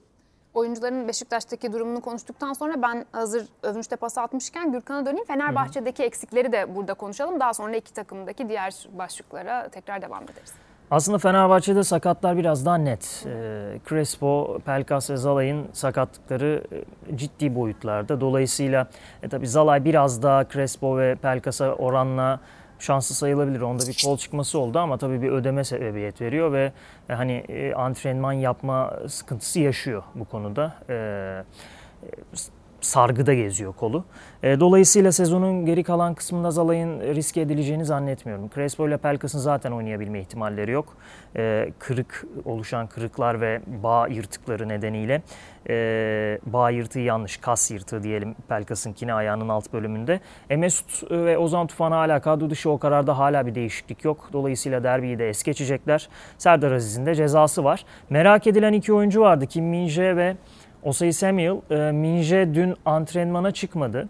Oyuncuların 0.53 1.07
Beşiktaş'taki 1.07 1.73
durumunu 1.73 2.01
konuştuktan 2.01 2.53
sonra 2.53 2.81
ben 2.81 3.05
hazır 3.11 3.47
övünçte 3.63 3.95
pas 3.95 4.17
atmışken 4.17 4.71
Gürkan'a 4.71 5.05
döneyim. 5.05 5.25
Fenerbahçe'deki 5.25 5.99
Hı-hı. 5.99 6.07
eksikleri 6.07 6.51
de 6.51 6.75
burada 6.75 6.93
konuşalım. 6.93 7.39
Daha 7.39 7.53
sonra 7.53 7.75
iki 7.75 7.93
takımdaki 7.93 8.49
diğer 8.49 8.87
başlıklara 8.97 9.69
tekrar 9.69 10.01
devam 10.01 10.23
ederiz. 10.23 10.53
Aslında 10.91 11.17
Fenerbahçe'de 11.17 11.83
sakatlar 11.83 12.37
biraz 12.37 12.65
daha 12.65 12.77
net. 12.77 13.25
E, 13.27 13.79
Crespo, 13.89 14.59
Pelkas 14.65 15.09
ve 15.09 15.17
Zalai'nin 15.17 15.69
sakatlıkları 15.73 16.63
e, 17.11 17.17
ciddi 17.17 17.55
boyutlarda. 17.55 18.21
Dolayısıyla 18.21 18.87
e, 19.23 19.29
tabii 19.29 19.47
Zalay 19.47 19.85
biraz 19.85 20.23
daha 20.23 20.47
Crespo 20.49 20.97
ve 20.97 21.15
Pelkas'a 21.15 21.73
oranla 21.73 22.39
şanslı 22.81 23.15
sayılabilir. 23.15 23.61
Onda 23.61 23.87
bir 23.87 24.01
kol 24.05 24.17
çıkması 24.17 24.59
oldu 24.59 24.79
ama 24.79 24.97
tabii 24.97 25.21
bir 25.21 25.29
ödeme 25.29 25.63
sebebiyet 25.63 26.21
veriyor 26.21 26.51
ve 26.51 26.71
e, 27.09 27.13
hani 27.13 27.33
e, 27.33 27.73
antrenman 27.73 28.33
yapma 28.33 28.99
sıkıntısı 29.07 29.59
yaşıyor 29.59 30.03
bu 30.15 30.25
konuda. 30.25 30.75
E, 30.89 30.95
sargıda 32.81 33.33
geziyor 33.33 33.73
kolu. 33.73 34.03
E, 34.43 34.59
dolayısıyla 34.59 35.11
sezonun 35.11 35.65
geri 35.65 35.83
kalan 35.83 36.13
kısmında 36.13 36.51
Zalay'ın 36.51 36.99
riske 37.01 37.41
edileceğini 37.41 37.85
zannetmiyorum. 37.85 38.49
Crespo 38.55 38.87
ile 38.87 38.97
Pelkas'ın 38.97 39.39
zaten 39.39 39.71
oynayabilme 39.71 40.19
ihtimalleri 40.19 40.71
yok. 40.71 40.97
E, 41.35 41.71
kırık, 41.79 42.25
oluşan 42.45 42.87
kırıklar 42.87 43.41
ve 43.41 43.61
bağ 43.83 44.07
yırtıkları 44.07 44.69
nedeniyle 44.69 45.21
e, 45.69 46.39
bağ 46.45 46.69
yırtığı 46.69 46.99
yanlış, 46.99 47.37
kas 47.37 47.71
yırtığı 47.71 48.03
diyelim 48.03 48.35
Pelkas'ınkine 48.49 49.13
ayağının 49.13 49.49
alt 49.49 49.73
bölümünde. 49.73 50.19
E, 50.49 50.55
Mesut 50.55 51.11
ve 51.11 51.37
Ozan 51.37 51.67
Tufan 51.67 51.91
hala 51.91 52.21
kadro 52.21 52.49
dışı 52.49 52.69
o 52.69 52.77
kararda 52.77 53.17
hala 53.17 53.45
bir 53.45 53.55
değişiklik 53.55 54.05
yok. 54.05 54.29
Dolayısıyla 54.33 54.83
derbiyi 54.83 55.19
de 55.19 55.29
es 55.29 55.43
geçecekler. 55.43 56.09
Serdar 56.37 56.71
Aziz'in 56.71 57.05
de 57.05 57.15
cezası 57.15 57.63
var. 57.63 57.85
Merak 58.09 58.47
edilen 58.47 58.73
iki 58.73 58.93
oyuncu 58.93 59.21
vardı. 59.21 59.47
Kim 59.47 59.65
Minje 59.65 60.15
ve 60.15 60.35
Osayi 60.83 61.13
Samuel, 61.13 61.57
e, 61.71 61.91
Minje 61.91 62.49
dün 62.53 62.75
antrenmana 62.85 63.51
çıkmadı. 63.51 64.09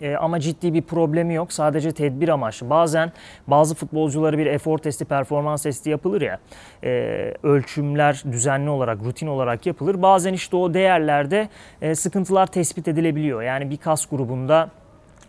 E, 0.00 0.16
ama 0.16 0.40
ciddi 0.40 0.74
bir 0.74 0.82
problemi 0.82 1.34
yok. 1.34 1.52
Sadece 1.52 1.92
tedbir 1.92 2.28
amaçlı. 2.28 2.70
Bazen 2.70 3.12
bazı 3.46 3.74
futbolcuları 3.74 4.38
bir 4.38 4.46
efor 4.46 4.78
testi, 4.78 5.04
performans 5.04 5.62
testi 5.62 5.90
yapılır 5.90 6.20
ya. 6.20 6.38
E, 6.84 6.90
ölçümler 7.42 8.22
düzenli 8.32 8.70
olarak, 8.70 8.98
rutin 9.04 9.26
olarak 9.26 9.66
yapılır. 9.66 10.02
Bazen 10.02 10.32
işte 10.32 10.56
o 10.56 10.74
değerlerde 10.74 11.48
e, 11.82 11.94
sıkıntılar 11.94 12.46
tespit 12.46 12.88
edilebiliyor. 12.88 13.42
Yani 13.42 13.70
bir 13.70 13.76
kas 13.76 14.06
grubunda 14.06 14.70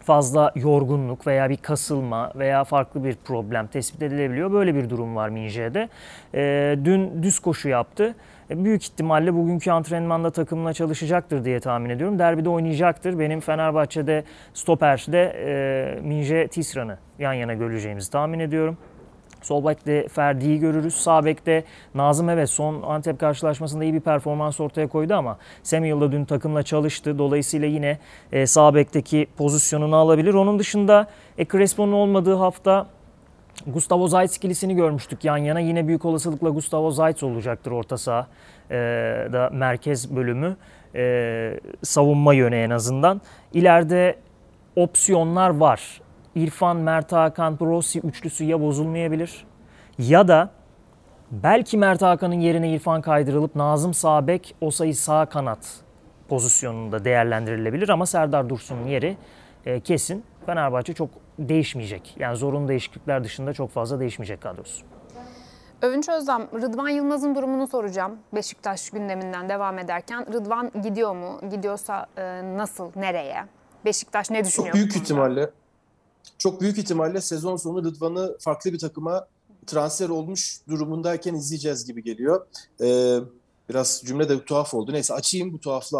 fazla 0.04 0.52
yorgunluk 0.56 1.28
veya 1.28 1.50
bir 1.50 1.58
kasılma 1.58 2.32
veya 2.36 2.64
farklı 2.64 3.04
bir 3.04 3.16
problem 3.16 3.68
tespit 3.68 4.02
edilebiliyor. 4.02 4.52
Böyle 4.52 4.76
bir 4.76 4.90
durum 4.90 5.16
var 5.16 5.30
Minje'de. 5.30 5.90
E, 6.36 6.76
dün 6.86 7.24
düz 7.24 7.40
koşu 7.40 7.70
yaptı. 7.70 8.16
Büyük 8.56 8.84
ihtimalle 8.84 9.34
bugünkü 9.34 9.72
antrenmanda 9.72 10.32
takımla 10.32 10.74
çalışacaktır 10.74 11.46
diye 11.46 11.60
tahmin 11.60 11.90
ediyorum. 11.90 12.20
Derbide 12.20 12.50
oynayacaktır. 12.50 13.20
Benim 13.20 13.40
Fenerbahçe'de 13.40 14.24
stoperde 14.54 15.34
e, 15.46 16.02
Minje 16.02 16.48
Tisran'ı 16.48 16.98
yan 17.20 17.34
yana 17.34 17.54
göreceğimizi 17.54 18.12
tahmin 18.12 18.40
ediyorum. 18.40 18.78
Sol 19.42 19.66
bekte 19.66 20.08
Ferdi'yi 20.08 20.60
görürüz. 20.60 20.96
Sağ 20.96 21.26
bekte 21.26 21.64
Nazım 21.96 22.30
evet 22.30 22.50
son 22.50 22.82
Antep 22.82 23.20
karşılaşmasında 23.20 23.84
iyi 23.84 23.94
bir 23.94 24.00
performans 24.00 24.60
ortaya 24.60 24.88
koydu 24.88 25.14
ama 25.14 25.38
Samuel 25.64 26.02
da 26.02 26.12
dün 26.12 26.26
takımla 26.26 26.64
çalıştı. 26.64 27.20
Dolayısıyla 27.20 27.68
yine 27.68 27.98
e, 28.32 28.48
sağ 28.48 28.76
bekteki 28.76 29.28
pozisyonunu 29.38 29.96
alabilir. 29.96 30.34
Onun 30.34 30.60
dışında 30.60 31.08
e, 31.38 31.46
Crespo'nun 31.46 31.94
olmadığı 31.94 32.36
hafta 32.36 32.88
Gustavo 33.68 34.08
Zayt 34.08 34.36
ikilisini 34.36 34.76
görmüştük 34.76 35.26
yan 35.26 35.38
yana. 35.38 35.60
Yine 35.60 35.88
büyük 35.88 36.06
olasılıkla 36.06 36.50
Gustavo 36.50 36.92
Zayt 36.92 37.24
olacaktır 37.24 37.72
orta 37.72 37.98
saha 37.98 38.28
e, 38.72 38.76
da 39.34 39.50
merkez 39.54 40.16
bölümü. 40.16 40.58
E, 40.96 41.60
savunma 41.84 42.34
yönü 42.34 42.56
en 42.56 42.70
azından. 42.70 43.22
İleride 43.54 44.16
opsiyonlar 44.76 45.50
var. 45.50 46.02
İrfan, 46.36 46.78
Mert 46.78 47.12
Hakan, 47.12 47.58
Rossi 47.62 48.00
üçlüsü 48.00 48.44
ya 48.44 48.62
bozulmayabilir 48.62 49.46
ya 50.00 50.28
da 50.28 50.50
belki 51.32 51.78
Mert 51.78 52.02
Hakan'ın 52.02 52.40
yerine 52.40 52.74
İrfan 52.74 53.02
kaydırılıp 53.02 53.56
Nazım 53.56 53.94
sağ 53.94 54.28
bek, 54.28 54.56
Osayi 54.62 54.94
sağ 54.94 55.26
kanat 55.26 55.84
pozisyonunda 56.30 57.06
değerlendirilebilir 57.06 57.90
ama 57.90 58.06
Serdar 58.06 58.50
Dursun'un 58.50 58.88
yeri 58.88 59.18
e, 59.66 59.80
kesin. 59.80 60.24
Fenerbahçe 60.46 60.94
çok 60.94 61.10
değişmeyecek. 61.40 62.16
Yani 62.20 62.38
zorunlu 62.38 62.68
değişiklikler 62.68 63.24
dışında 63.24 63.54
çok 63.54 63.72
fazla 63.72 64.00
değişmeyecek 64.00 64.42
kadrosu. 64.42 64.86
Övünç 65.82 66.10
Özlem, 66.10 66.48
Rıdvan 66.54 66.90
Yılmaz'ın 66.90 67.36
durumunu 67.36 67.68
soracağım. 67.68 68.12
Beşiktaş 68.36 68.90
gündeminden 68.90 69.50
devam 69.50 69.80
ederken. 69.80 70.34
Rıdvan 70.34 70.72
gidiyor 70.84 71.16
mu? 71.16 71.40
Gidiyorsa 71.52 72.08
e, 72.18 72.24
nasıl, 72.58 72.92
nereye? 72.96 73.46
Beşiktaş 73.86 74.30
ne 74.30 74.46
düşünüyor? 74.46 74.74
Çok 74.74 74.76
büyük 74.76 74.96
ihtimalle 74.96 75.50
çok 76.38 76.62
büyük 76.62 76.78
ihtimalle 76.78 77.22
sezon 77.22 77.56
sonu 77.56 77.84
Rıdvan'ı 77.84 78.38
farklı 78.40 78.74
bir 78.74 78.80
takıma 78.80 79.28
transfer 79.68 80.10
olmuş 80.10 80.60
durumundayken 80.70 81.36
izleyeceğiz 81.36 81.86
gibi 81.86 82.04
geliyor. 82.04 82.48
Ee, 82.82 83.18
biraz 83.70 84.02
cümle 84.06 84.30
de 84.30 84.46
tuhaf 84.46 84.74
oldu. 84.74 84.94
Neyse 84.94 85.14
açayım 85.14 85.54
bu 85.54 85.60
tuhaflığı 85.60 86.00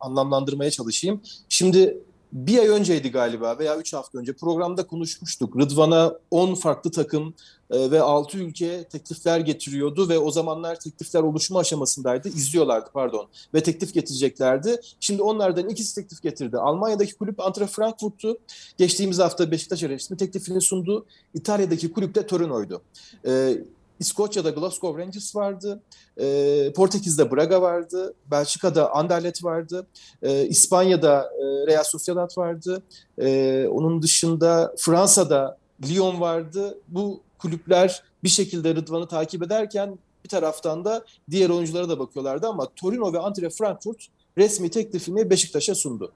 anlamlandırmaya 0.00 0.70
çalışayım. 0.70 1.20
Şimdi 1.48 1.98
bir 2.32 2.58
ay 2.58 2.68
önceydi 2.68 3.10
galiba 3.10 3.58
veya 3.58 3.76
3 3.78 3.92
hafta 3.92 4.18
önce 4.18 4.32
programda 4.32 4.86
konuşmuştuk. 4.86 5.56
Rıdvan'a 5.56 6.14
10 6.30 6.54
farklı 6.54 6.90
takım 6.90 7.34
e, 7.70 7.90
ve 7.90 8.00
6 8.00 8.38
ülke 8.38 8.84
teklifler 8.84 9.40
getiriyordu 9.40 10.08
ve 10.08 10.18
o 10.18 10.30
zamanlar 10.30 10.80
teklifler 10.80 11.20
oluşma 11.20 11.60
aşamasındaydı. 11.60 12.28
İzliyorlardı 12.28 12.90
pardon 12.92 13.28
ve 13.54 13.62
teklif 13.62 13.94
getireceklerdi. 13.94 14.80
Şimdi 15.00 15.22
onlardan 15.22 15.68
ikisi 15.68 15.94
teklif 15.94 16.22
getirdi. 16.22 16.58
Almanya'daki 16.58 17.14
kulüp 17.14 17.40
Antra 17.40 17.66
Frankfurt'tu. 17.66 18.38
Geçtiğimiz 18.78 19.18
hafta 19.18 19.50
Beşiktaş 19.50 19.82
resmi 19.82 20.16
teklifini 20.16 20.60
sundu. 20.60 21.06
İtalya'daki 21.34 21.92
kulüp 21.92 22.14
de 22.14 22.26
Torino'ydu. 22.26 22.82
E, 23.26 23.58
İskoçya'da 24.00 24.50
Glasgow 24.50 25.02
Rangers 25.02 25.36
vardı. 25.36 25.82
E, 26.20 26.72
Portekiz'de 26.76 27.30
Braga 27.30 27.62
vardı. 27.62 28.14
Belçika'da 28.30 28.94
Anderlecht 28.94 29.44
vardı. 29.44 29.86
E, 30.22 30.46
İspanya'da 30.46 31.22
e, 31.22 31.66
Real 31.66 31.84
Sociedad 31.84 32.38
vardı. 32.38 32.82
E, 33.18 33.66
onun 33.70 34.02
dışında 34.02 34.74
Fransa'da 34.78 35.58
Lyon 35.88 36.20
vardı. 36.20 36.78
Bu 36.88 37.20
kulüpler 37.38 38.02
bir 38.24 38.28
şekilde 38.28 38.74
Rıdvan'ı 38.74 39.08
takip 39.08 39.42
ederken 39.42 39.98
bir 40.24 40.28
taraftan 40.28 40.84
da 40.84 41.04
diğer 41.30 41.50
oyunculara 41.50 41.88
da 41.88 41.98
bakıyorlardı 41.98 42.46
ama 42.46 42.66
Torino 42.76 43.12
ve 43.12 43.18
Antre 43.18 43.50
Frankfurt 43.50 44.06
resmi 44.38 44.70
teklifini 44.70 45.30
Beşiktaş'a 45.30 45.74
sundu. 45.74 46.12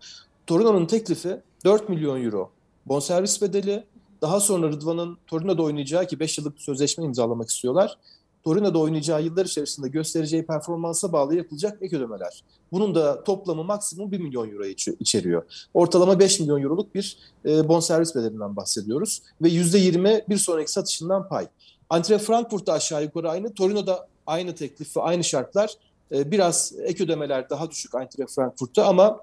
Torino'nun 0.47 0.87
teklifi 0.87 1.41
4 1.65 1.89
milyon 1.89 2.25
euro 2.25 2.51
bonservis 2.87 3.43
bedeli, 3.43 3.85
daha 4.25 4.41
sonra 4.41 4.69
Rıdvan'ın 4.69 5.19
Torino'da 5.27 5.63
oynayacağı 5.63 6.07
ki 6.07 6.21
5 6.21 6.39
yıllık 6.39 6.61
sözleşme 6.61 7.05
imzalamak 7.05 7.49
istiyorlar. 7.51 7.99
Torino'da 8.45 8.79
oynayacağı 8.79 9.23
yıllar 9.23 9.45
içerisinde 9.45 9.89
göstereceği 9.89 10.47
performansa 10.47 11.13
bağlı 11.13 11.37
yapılacak 11.37 11.83
ek 11.83 11.97
ödemeler. 11.97 12.45
Bunun 12.73 12.95
da 12.95 13.25
toplamı 13.25 13.65
maksimum 13.65 14.13
1 14.13 14.21
milyon 14.21 14.51
euro 14.51 14.65
içeriyor. 15.01 15.69
Ortalama 15.75 16.19
5 16.19 16.41
milyon 16.41 16.63
euroluk 16.63 16.95
bir 16.95 17.19
e, 17.47 17.69
bonservis 17.69 18.15
bedelinden 18.15 18.57
bahsediyoruz. 18.57 19.23
Ve 19.43 19.49
%20 19.49 20.29
bir 20.29 20.37
sonraki 20.37 20.73
satışından 20.73 21.29
pay. 21.29 21.47
Antre 21.91 22.19
Frankfurt'ta 22.19 22.73
aşağı 22.73 23.03
yukarı 23.03 23.31
aynı, 23.31 23.55
Torino'da 23.55 24.09
aynı 24.27 24.55
teklif 24.55 24.97
ve 24.97 25.01
aynı 25.01 25.25
şartlar. 25.25 25.75
E, 26.13 26.31
biraz 26.31 26.73
ek 26.79 27.05
ödemeler 27.05 27.51
daha 27.51 27.71
düşük 27.71 27.95
Antre 27.95 28.27
Frankfurt'ta 28.27 28.87
ama 28.87 29.21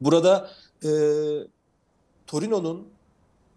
burada 0.00 0.50
e, 0.84 0.90
Torino'nun 2.26 2.86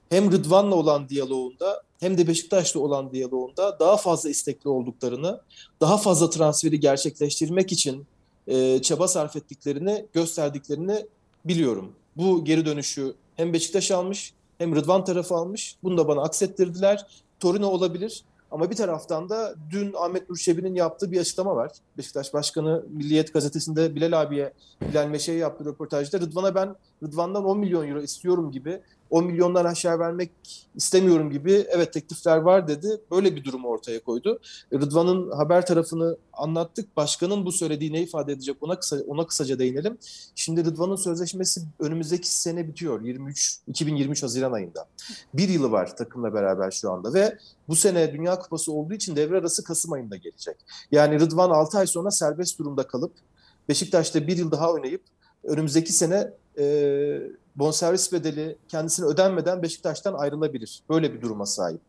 hem 0.09 0.31
Rıdvan'la 0.31 0.75
olan 0.75 1.09
diyaloğunda 1.09 1.83
hem 1.99 2.17
de 2.17 2.27
Beşiktaş'la 2.27 2.79
olan 2.79 3.11
diyaloğunda 3.11 3.79
daha 3.79 3.97
fazla 3.97 4.29
istekli 4.29 4.69
olduklarını, 4.69 5.41
daha 5.81 5.97
fazla 5.97 6.29
transferi 6.29 6.79
gerçekleştirmek 6.79 7.71
için 7.71 8.05
e, 8.47 8.81
çaba 8.81 9.07
sarf 9.07 9.35
ettiklerini, 9.35 10.05
gösterdiklerini 10.13 11.05
biliyorum. 11.45 11.91
Bu 12.17 12.45
geri 12.45 12.65
dönüşü 12.65 13.13
hem 13.35 13.53
Beşiktaş 13.53 13.91
almış 13.91 14.33
hem 14.57 14.75
Rıdvan 14.75 15.05
tarafı 15.05 15.35
almış. 15.35 15.75
Bunu 15.83 15.97
da 15.97 16.07
bana 16.07 16.21
aksettirdiler. 16.21 17.05
Torino 17.39 17.67
olabilir. 17.67 18.23
Ama 18.51 18.71
bir 18.71 18.75
taraftan 18.75 19.29
da 19.29 19.55
dün 19.71 19.93
Ahmet 19.97 20.29
Nurşebi'nin 20.29 20.75
yaptığı 20.75 21.11
bir 21.11 21.19
açıklama 21.19 21.55
var. 21.55 21.71
Beşiktaş 21.97 22.33
Başkanı 22.33 22.83
Milliyet 22.89 23.33
Gazetesi'nde 23.33 23.95
Bilal 23.95 24.21
abiye 24.21 24.53
Bilal 24.81 25.07
Meşe'ye 25.07 25.37
yaptığı 25.37 25.65
röportajda 25.65 26.19
Rıdvan'a 26.19 26.55
ben 26.55 26.75
Rıdvan'dan 27.03 27.45
10 27.45 27.59
milyon 27.59 27.87
euro 27.87 28.01
istiyorum 28.01 28.51
gibi 28.51 28.81
10 29.13 29.26
milyondan 29.26 29.65
aşağı 29.65 29.99
vermek 29.99 30.32
istemiyorum 30.76 31.32
gibi 31.32 31.65
evet 31.69 31.93
teklifler 31.93 32.38
var 32.38 32.67
dedi. 32.67 33.02
Böyle 33.12 33.36
bir 33.36 33.43
durumu 33.43 33.67
ortaya 33.67 34.04
koydu. 34.04 34.39
Rıdvan'ın 34.73 35.32
haber 35.32 35.65
tarafını 35.65 36.17
anlattık. 36.34 36.97
Başkanın 36.97 37.45
bu 37.45 37.52
söylediği 37.52 37.93
ne 37.93 38.02
ifade 38.02 38.32
edecek 38.32 38.58
ona 38.62 38.80
kısa 38.80 38.97
ona 39.08 39.28
kısaca 39.28 39.60
değinelim. 39.60 39.97
Şimdi 40.36 40.65
Rıdvan'ın 40.65 40.95
sözleşmesi 40.95 41.62
önümüzdeki 41.80 42.34
sene 42.36 42.67
bitiyor. 42.67 43.02
23 43.02 43.60
2023 43.67 44.23
Haziran 44.23 44.52
ayında. 44.52 44.86
Bir 45.34 45.49
yılı 45.49 45.71
var 45.71 45.95
takımla 45.95 46.34
beraber 46.34 46.71
şu 46.71 46.91
anda 46.91 47.13
ve 47.13 47.38
bu 47.67 47.76
sene 47.76 48.13
Dünya 48.13 48.39
Kupası 48.39 48.71
olduğu 48.71 48.93
için 48.93 49.15
devre 49.15 49.38
arası 49.38 49.63
Kasım 49.63 49.93
ayında 49.93 50.15
gelecek. 50.15 50.56
Yani 50.91 51.19
Rıdvan 51.19 51.49
6 51.49 51.78
ay 51.78 51.88
sonra 51.88 52.12
serbest 52.12 52.60
durumda 52.60 52.88
kalıp 52.88 53.13
Beşiktaş'ta 53.69 54.28
bir 54.28 54.38
yıl 54.38 54.52
daha 54.52 54.71
oynayıp 54.71 55.02
önümüzdeki 55.43 55.93
sene 55.93 56.32
e, 56.58 56.65
bonservis 57.55 58.11
bedeli 58.11 58.57
kendisine 58.67 59.05
ödenmeden 59.05 59.63
Beşiktaş'tan 59.63 60.13
ayrılabilir. 60.13 60.83
Böyle 60.89 61.13
bir 61.13 61.21
duruma 61.21 61.45
sahip. 61.45 61.81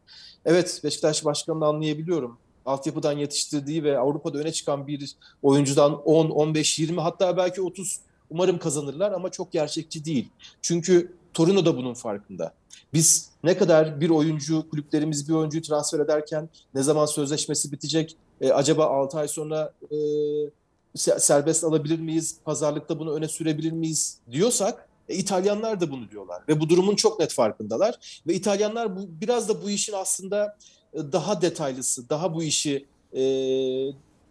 Evet 0.45 0.81
Beşiktaş 0.85 1.25
başkanını 1.25 1.67
anlayabiliyorum. 1.67 2.39
Altyapıdan 2.67 3.13
yetiştirdiği 3.13 3.85
ve 3.85 3.99
Avrupa'da 3.99 4.39
öne 4.39 4.53
çıkan 4.53 4.87
bir 4.87 5.17
oyuncudan 5.43 6.03
10, 6.03 6.31
15, 6.31 6.79
20 6.79 7.01
hatta 7.01 7.37
belki 7.37 7.63
30 7.63 8.01
umarım 8.31 8.59
kazanırlar 8.59 9.13
ama 9.13 9.31
çok 9.31 9.53
gerçekçi 9.53 10.05
değil. 10.05 10.29
Çünkü 10.63 11.13
Torino 11.35 11.65
da 11.65 11.77
bunun 11.77 11.95
farkında. 11.95 12.55
Biz 12.93 13.31
ne 13.45 13.57
kadar 13.57 14.01
bir 14.01 14.11
oyuncu, 14.11 14.71
kulüplerimiz 14.71 15.29
bir 15.29 15.35
oyuncuyu 15.35 15.63
transfer 15.63 15.99
ederken 15.99 16.49
ne 16.75 16.83
zaman 16.83 17.07
sözleşmesi 17.07 17.73
bitecek, 17.73 18.17
e, 18.41 18.53
acaba 18.53 18.87
6 18.87 19.19
ay 19.19 19.29
sonra 19.29 19.73
e, 19.91 19.97
serbest 20.97 21.65
alabilir 21.65 21.99
miyiz, 21.99 22.37
pazarlıkta 22.45 22.99
bunu 22.99 23.15
öne 23.15 23.29
sürebilir 23.29 23.73
miyiz 23.73 24.19
diyorsak 24.31 24.89
e, 25.09 25.15
İtalyanlar 25.15 25.81
da 25.81 25.91
bunu 25.91 26.11
diyorlar 26.11 26.43
ve 26.49 26.61
bu 26.61 26.69
durumun 26.69 26.97
çok 26.97 27.21
net 27.21 27.33
farkındalar 27.33 28.21
ve 28.27 28.35
İtalyanlar 28.35 28.97
bu, 28.97 29.01
biraz 29.21 29.49
da 29.49 29.63
bu 29.63 29.71
işin 29.71 29.93
aslında 29.93 30.57
e, 30.93 30.99
daha 31.13 31.43
detaylısı, 31.43 32.09
daha 32.09 32.35
bu 32.35 32.43
işi 32.43 32.87
e, 33.13 33.23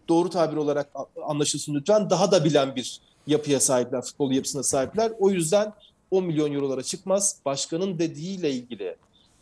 doğru 0.08 0.30
tabir 0.30 0.56
olarak 0.56 0.90
anlaşılsın 1.26 1.74
lütfen 1.74 2.10
daha 2.10 2.32
da 2.32 2.44
bilen 2.44 2.76
bir 2.76 3.00
yapıya 3.26 3.60
sahipler, 3.60 4.02
futbol 4.02 4.32
yapısına 4.32 4.62
sahipler. 4.62 5.12
O 5.18 5.30
yüzden 5.30 5.72
10 6.10 6.24
milyon 6.24 6.52
eurolara 6.52 6.82
çıkmaz. 6.82 7.36
Başkanın 7.44 7.98
dediğiyle 7.98 8.50
ilgili 8.50 8.96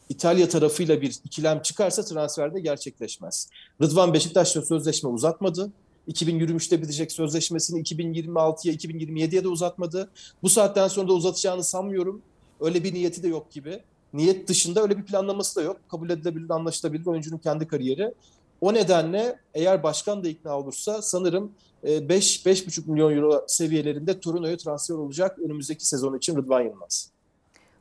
İtalya 0.09 0.49
tarafıyla 0.49 1.01
bir 1.01 1.17
ikilem 1.25 1.63
çıkarsa 1.63 2.05
transferde 2.05 2.61
gerçekleşmez. 2.61 3.49
Rıdvan 3.83 4.15
Beşiktaş'la 4.15 4.63
sözleşme 4.63 5.11
uzatmadı. 5.11 5.71
2023'te 6.09 6.83
bitecek 6.83 7.13
sözleşmesini 7.13 7.83
2026'ya 7.83 8.75
2027'ye 8.75 9.45
de 9.45 9.49
uzatmadı. 9.49 10.11
Bu 10.43 10.49
saatten 10.49 10.89
sonra 10.89 11.09
da 11.09 11.13
uzatacağını 11.13 11.65
sanmıyorum. 11.65 12.23
Öyle 12.61 12.85
bir 12.85 12.95
niyeti 12.95 13.23
de 13.23 13.29
yok 13.29 13.51
gibi. 13.51 13.81
Niyet 14.13 14.49
dışında 14.49 14.83
öyle 14.83 14.99
bir 14.99 15.05
planlaması 15.05 15.57
da 15.57 15.63
yok. 15.63 15.77
Kabul 15.89 16.11
edilebilir, 16.11 16.51
anlaşılabilir 16.51 17.07
oyuncunun 17.07 17.39
kendi 17.39 17.67
kariyeri. 17.67 18.15
O 18.61 18.75
nedenle 18.75 19.39
eğer 19.55 19.83
başkan 19.83 20.25
da 20.25 20.29
ikna 20.29 20.59
olursa 20.59 21.03
sanırım 21.03 21.53
5-5,5 21.85 22.81
e, 22.81 22.93
milyon 22.93 23.17
euro 23.17 23.45
seviyelerinde 23.49 24.21
Torino'ya 24.21 24.57
transfer 24.57 24.95
olacak 24.95 25.39
önümüzdeki 25.39 25.87
sezon 25.87 26.17
için 26.17 26.37
Rıdvan 26.37 26.61
Yılmaz. 26.61 27.12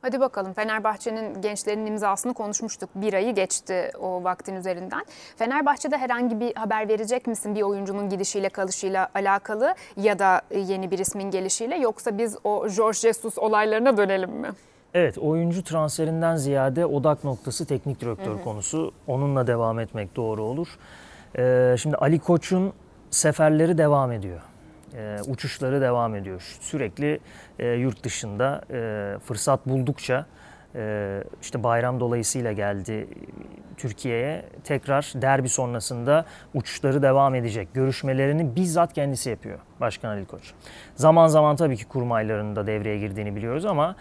Hadi 0.02 0.20
bakalım 0.20 0.52
Fenerbahçe'nin 0.52 1.40
gençlerin 1.40 1.86
imzasını 1.86 2.34
konuşmuştuk. 2.34 2.90
Bir 2.94 3.12
ayı 3.14 3.34
geçti 3.34 3.90
o 4.00 4.24
vaktin 4.24 4.56
üzerinden. 4.56 5.04
Fenerbahçe'de 5.36 5.96
herhangi 5.96 6.40
bir 6.40 6.54
haber 6.54 6.88
verecek 6.88 7.26
misin 7.26 7.54
bir 7.54 7.62
oyuncunun 7.62 8.08
gidişiyle 8.08 8.48
kalışıyla 8.48 9.08
alakalı 9.14 9.74
ya 9.96 10.18
da 10.18 10.42
yeni 10.54 10.90
bir 10.90 10.98
ismin 10.98 11.30
gelişiyle 11.30 11.76
yoksa 11.76 12.18
biz 12.18 12.36
o 12.44 12.68
Jorge 12.68 12.98
Jesus 12.98 13.38
olaylarına 13.38 13.96
dönelim 13.96 14.30
mi? 14.30 14.48
Evet 14.94 15.18
oyuncu 15.18 15.64
transferinden 15.64 16.36
ziyade 16.36 16.86
odak 16.86 17.24
noktası 17.24 17.66
teknik 17.66 18.00
direktör 18.00 18.34
hı 18.34 18.38
hı. 18.38 18.44
konusu. 18.44 18.92
Onunla 19.06 19.46
devam 19.46 19.78
etmek 19.78 20.16
doğru 20.16 20.42
olur. 20.42 20.68
Ee, 21.38 21.76
şimdi 21.78 21.96
Ali 21.96 22.18
Koç'un 22.18 22.72
seferleri 23.10 23.78
devam 23.78 24.12
ediyor 24.12 24.40
e, 24.96 25.16
uçuşları 25.28 25.80
devam 25.80 26.14
ediyor. 26.14 26.56
Sürekli 26.60 27.20
e, 27.58 27.68
yurt 27.68 28.04
dışında 28.04 28.62
e, 28.70 29.18
fırsat 29.18 29.66
buldukça 29.66 30.26
işte 31.42 31.62
bayram 31.62 32.00
dolayısıyla 32.00 32.52
geldi 32.52 33.08
Türkiye'ye. 33.76 34.44
Tekrar 34.64 35.12
derbi 35.14 35.48
sonrasında 35.48 36.24
uçuşları 36.54 37.02
devam 37.02 37.34
edecek. 37.34 37.68
Görüşmelerini 37.74 38.56
bizzat 38.56 38.92
kendisi 38.92 39.30
yapıyor 39.30 39.58
Başkan 39.80 40.08
Ali 40.08 40.24
Koç. 40.24 40.52
Zaman 40.94 41.26
zaman 41.26 41.56
tabii 41.56 41.76
ki 41.76 41.84
kurmayların 41.84 42.56
da 42.56 42.66
devreye 42.66 42.98
girdiğini 42.98 43.36
biliyoruz 43.36 43.64
ama 43.64 43.96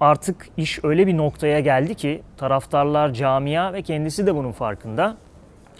artık 0.00 0.48
iş 0.56 0.84
öyle 0.84 1.06
bir 1.06 1.16
noktaya 1.16 1.60
geldi 1.60 1.94
ki 1.94 2.22
taraftarlar, 2.36 3.12
camia 3.12 3.72
ve 3.72 3.82
kendisi 3.82 4.26
de 4.26 4.34
bunun 4.34 4.52
farkında 4.52 5.16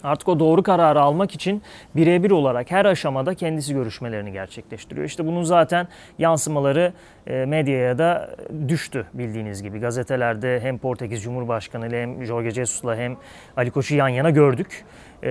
Artık 0.03 0.29
o 0.29 0.41
doğru 0.41 0.63
kararı 0.63 1.01
almak 1.01 1.35
için 1.35 1.63
birebir 1.97 2.31
olarak 2.31 2.71
her 2.71 2.85
aşamada 2.85 3.35
kendisi 3.35 3.75
görüşmelerini 3.75 4.33
gerçekleştiriyor. 4.33 5.07
İşte 5.07 5.27
bunun 5.27 5.43
zaten 5.43 5.89
yansımaları 6.19 6.93
e, 7.27 7.45
medyaya 7.45 7.99
da 7.99 8.31
düştü 8.69 9.07
bildiğiniz 9.15 9.63
gibi. 9.63 9.79
Gazetelerde 9.79 10.61
hem 10.63 10.79
Portekiz 10.79 11.23
Cumhurbaşkanı 11.23 11.89
ile 11.89 12.03
hem 12.03 12.25
Jorge 12.25 12.51
Jesus'la 12.51 12.97
hem 12.97 13.17
Ali 13.57 13.71
Koç'u 13.71 13.95
yan 13.95 14.09
yana 14.09 14.31
gördük. 14.31 14.85
E, 15.23 15.29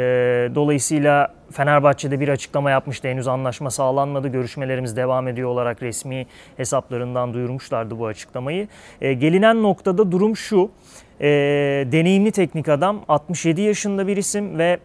dolayısıyla 0.56 1.34
Fenerbahçe'de 1.52 2.20
bir 2.20 2.28
açıklama 2.28 2.72
yapmıştı. 2.72 3.08
Henüz 3.08 3.28
anlaşma 3.28 3.72
sağlanmadı. 3.72 4.28
Görüşmelerimiz 4.28 4.98
devam 4.98 5.28
ediyor 5.28 5.50
olarak 5.50 5.84
resmi 5.84 6.26
hesaplarından 6.58 7.34
duyurmuşlardı 7.34 8.00
bu 8.00 8.08
açıklamayı. 8.08 8.68
E, 9.02 9.14
gelinen 9.14 9.64
noktada 9.64 10.12
durum 10.12 10.38
şu. 10.38 10.72
E, 11.22 11.28
deneyimli 11.92 12.32
teknik 12.32 12.70
adam 12.70 13.02
67 13.08 13.62
yaşında 13.62 14.08
bir 14.08 14.18
isim 14.18 14.58
ve 14.58 14.80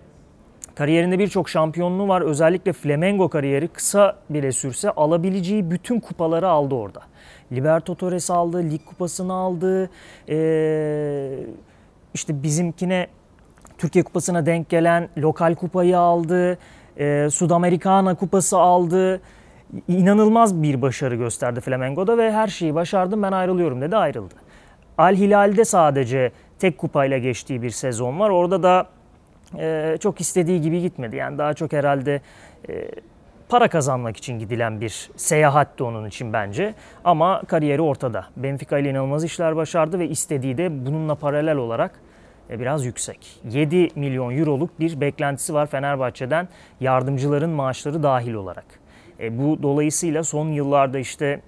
Kariyerinde 0.74 1.18
birçok 1.18 1.48
şampiyonluğu 1.48 2.08
var. 2.08 2.22
Özellikle 2.22 2.72
Flamengo 2.72 3.28
kariyeri 3.28 3.68
kısa 3.68 4.16
bile 4.30 4.52
sürse 4.52 4.90
alabileceği 4.90 5.70
bütün 5.70 6.00
kupaları 6.00 6.48
aldı 6.48 6.74
orada. 6.74 7.02
Libertadores 7.52 8.30
aldı, 8.30 8.70
Lig 8.70 8.84
Kupası'nı 8.86 9.32
aldı. 9.32 9.90
Ee, 10.28 11.38
işte 12.14 12.42
bizimkine 12.42 13.06
Türkiye 13.78 14.04
Kupası'na 14.04 14.46
denk 14.46 14.68
gelen 14.68 15.08
lokal 15.18 15.54
kupayı 15.54 15.98
aldı. 15.98 16.58
E, 16.98 17.30
Sudamericana 17.30 18.14
kupası 18.14 18.58
aldı. 18.58 19.20
İnanılmaz 19.88 20.62
bir 20.62 20.82
başarı 20.82 21.14
gösterdi 21.14 21.60
Flamengo'da 21.60 22.18
ve 22.18 22.32
her 22.32 22.48
şeyi 22.48 22.74
başardım 22.74 23.22
ben 23.22 23.32
ayrılıyorum 23.32 23.80
dedi 23.80 23.96
ayrıldı. 23.96 24.34
Al 25.02 25.16
Hilal'de 25.16 25.64
sadece 25.64 26.32
tek 26.58 26.78
kupayla 26.78 27.18
geçtiği 27.18 27.62
bir 27.62 27.70
sezon 27.70 28.20
var. 28.20 28.30
Orada 28.30 28.62
da 28.62 28.86
e, 29.58 29.96
çok 30.00 30.20
istediği 30.20 30.60
gibi 30.60 30.80
gitmedi. 30.80 31.16
Yani 31.16 31.38
daha 31.38 31.54
çok 31.54 31.72
herhalde 31.72 32.20
e, 32.68 32.88
para 33.48 33.68
kazanmak 33.68 34.16
için 34.16 34.38
gidilen 34.38 34.80
bir 34.80 35.10
seyahatti 35.16 35.82
onun 35.82 36.08
için 36.08 36.32
bence. 36.32 36.74
Ama 37.04 37.42
kariyeri 37.42 37.82
ortada. 37.82 38.26
Benfica 38.36 38.78
ile 38.78 38.90
inanılmaz 38.90 39.24
işler 39.24 39.56
başardı 39.56 39.98
ve 39.98 40.08
istediği 40.08 40.58
de 40.58 40.86
bununla 40.86 41.14
paralel 41.14 41.56
olarak 41.56 42.00
e, 42.50 42.60
biraz 42.60 42.84
yüksek. 42.84 43.40
7 43.50 43.88
milyon 43.94 44.38
euroluk 44.38 44.80
bir 44.80 45.00
beklentisi 45.00 45.54
var 45.54 45.66
Fenerbahçe'den 45.66 46.48
yardımcıların 46.80 47.50
maaşları 47.50 48.02
dahil 48.02 48.34
olarak. 48.34 48.66
E, 49.20 49.38
bu 49.38 49.62
dolayısıyla 49.62 50.24
son 50.24 50.48
yıllarda 50.48 50.98
işte 50.98 51.40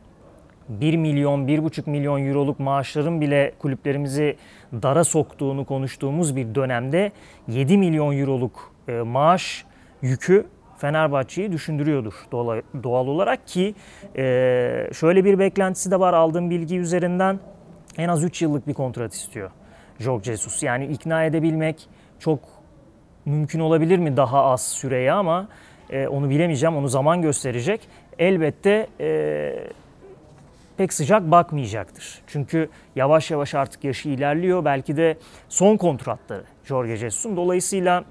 1 0.68 0.96
milyon, 0.96 1.48
1,5 1.48 1.90
milyon 1.90 2.26
euroluk 2.26 2.60
maaşların 2.60 3.20
bile 3.20 3.52
kulüplerimizi 3.58 4.36
dara 4.72 5.04
soktuğunu 5.04 5.64
konuştuğumuz 5.64 6.36
bir 6.36 6.54
dönemde 6.54 7.12
7 7.48 7.78
milyon 7.78 8.18
euroluk 8.18 8.72
e, 8.88 8.92
maaş 8.92 9.64
yükü 10.02 10.46
Fenerbahçe'yi 10.78 11.52
düşündürüyordur 11.52 12.14
doğal 12.82 13.06
olarak 13.06 13.48
ki 13.48 13.74
e, 14.16 14.88
şöyle 14.92 15.24
bir 15.24 15.38
beklentisi 15.38 15.90
de 15.90 16.00
var 16.00 16.14
aldığım 16.14 16.50
bilgi 16.50 16.78
üzerinden 16.78 17.38
en 17.98 18.08
az 18.08 18.24
3 18.24 18.42
yıllık 18.42 18.68
bir 18.68 18.74
kontrat 18.74 19.14
istiyor 19.14 19.50
Jorge 19.98 20.24
Jesus. 20.24 20.62
Yani 20.62 20.86
ikna 20.86 21.24
edebilmek 21.24 21.88
çok 22.18 22.40
mümkün 23.24 23.60
olabilir 23.60 23.98
mi 23.98 24.16
daha 24.16 24.44
az 24.44 24.62
süreye 24.62 25.12
ama 25.12 25.48
e, 25.90 26.08
onu 26.08 26.30
bilemeyeceğim 26.30 26.76
onu 26.76 26.88
zaman 26.88 27.22
gösterecek. 27.22 27.80
Elbette 28.18 28.86
pek 30.76 30.92
sıcak 30.92 31.30
bakmayacaktır. 31.30 32.22
Çünkü 32.26 32.68
yavaş 32.96 33.30
yavaş 33.30 33.54
artık 33.54 33.84
yaşı 33.84 34.08
ilerliyor. 34.08 34.64
Belki 34.64 34.96
de 34.96 35.18
son 35.48 35.76
kontratları 35.76 36.44
Jorge 36.64 36.96
Jesus'un. 36.96 37.36
Dolayısıyla 37.36 38.04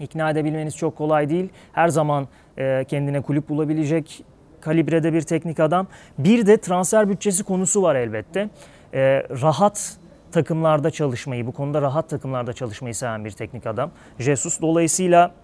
ikna 0.00 0.30
edebilmeniz 0.30 0.76
çok 0.76 0.96
kolay 0.96 1.30
değil. 1.30 1.48
Her 1.72 1.88
zaman 1.88 2.28
e, 2.58 2.84
kendine 2.88 3.20
kulüp 3.20 3.48
bulabilecek 3.48 4.24
kalibrede 4.60 5.12
bir 5.12 5.22
teknik 5.22 5.60
adam. 5.60 5.86
Bir 6.18 6.46
de 6.46 6.56
transfer 6.56 7.08
bütçesi 7.10 7.44
konusu 7.44 7.82
var 7.82 7.94
elbette. 7.94 8.50
E, 8.94 9.00
rahat 9.42 9.96
takımlarda 10.32 10.90
çalışmayı, 10.90 11.46
bu 11.46 11.52
konuda 11.52 11.82
rahat 11.82 12.10
takımlarda 12.10 12.52
çalışmayı 12.52 12.94
seven 12.94 13.24
bir 13.24 13.30
teknik 13.30 13.66
adam. 13.66 13.90
Jesus 14.18 14.60
dolayısıyla 14.60 15.34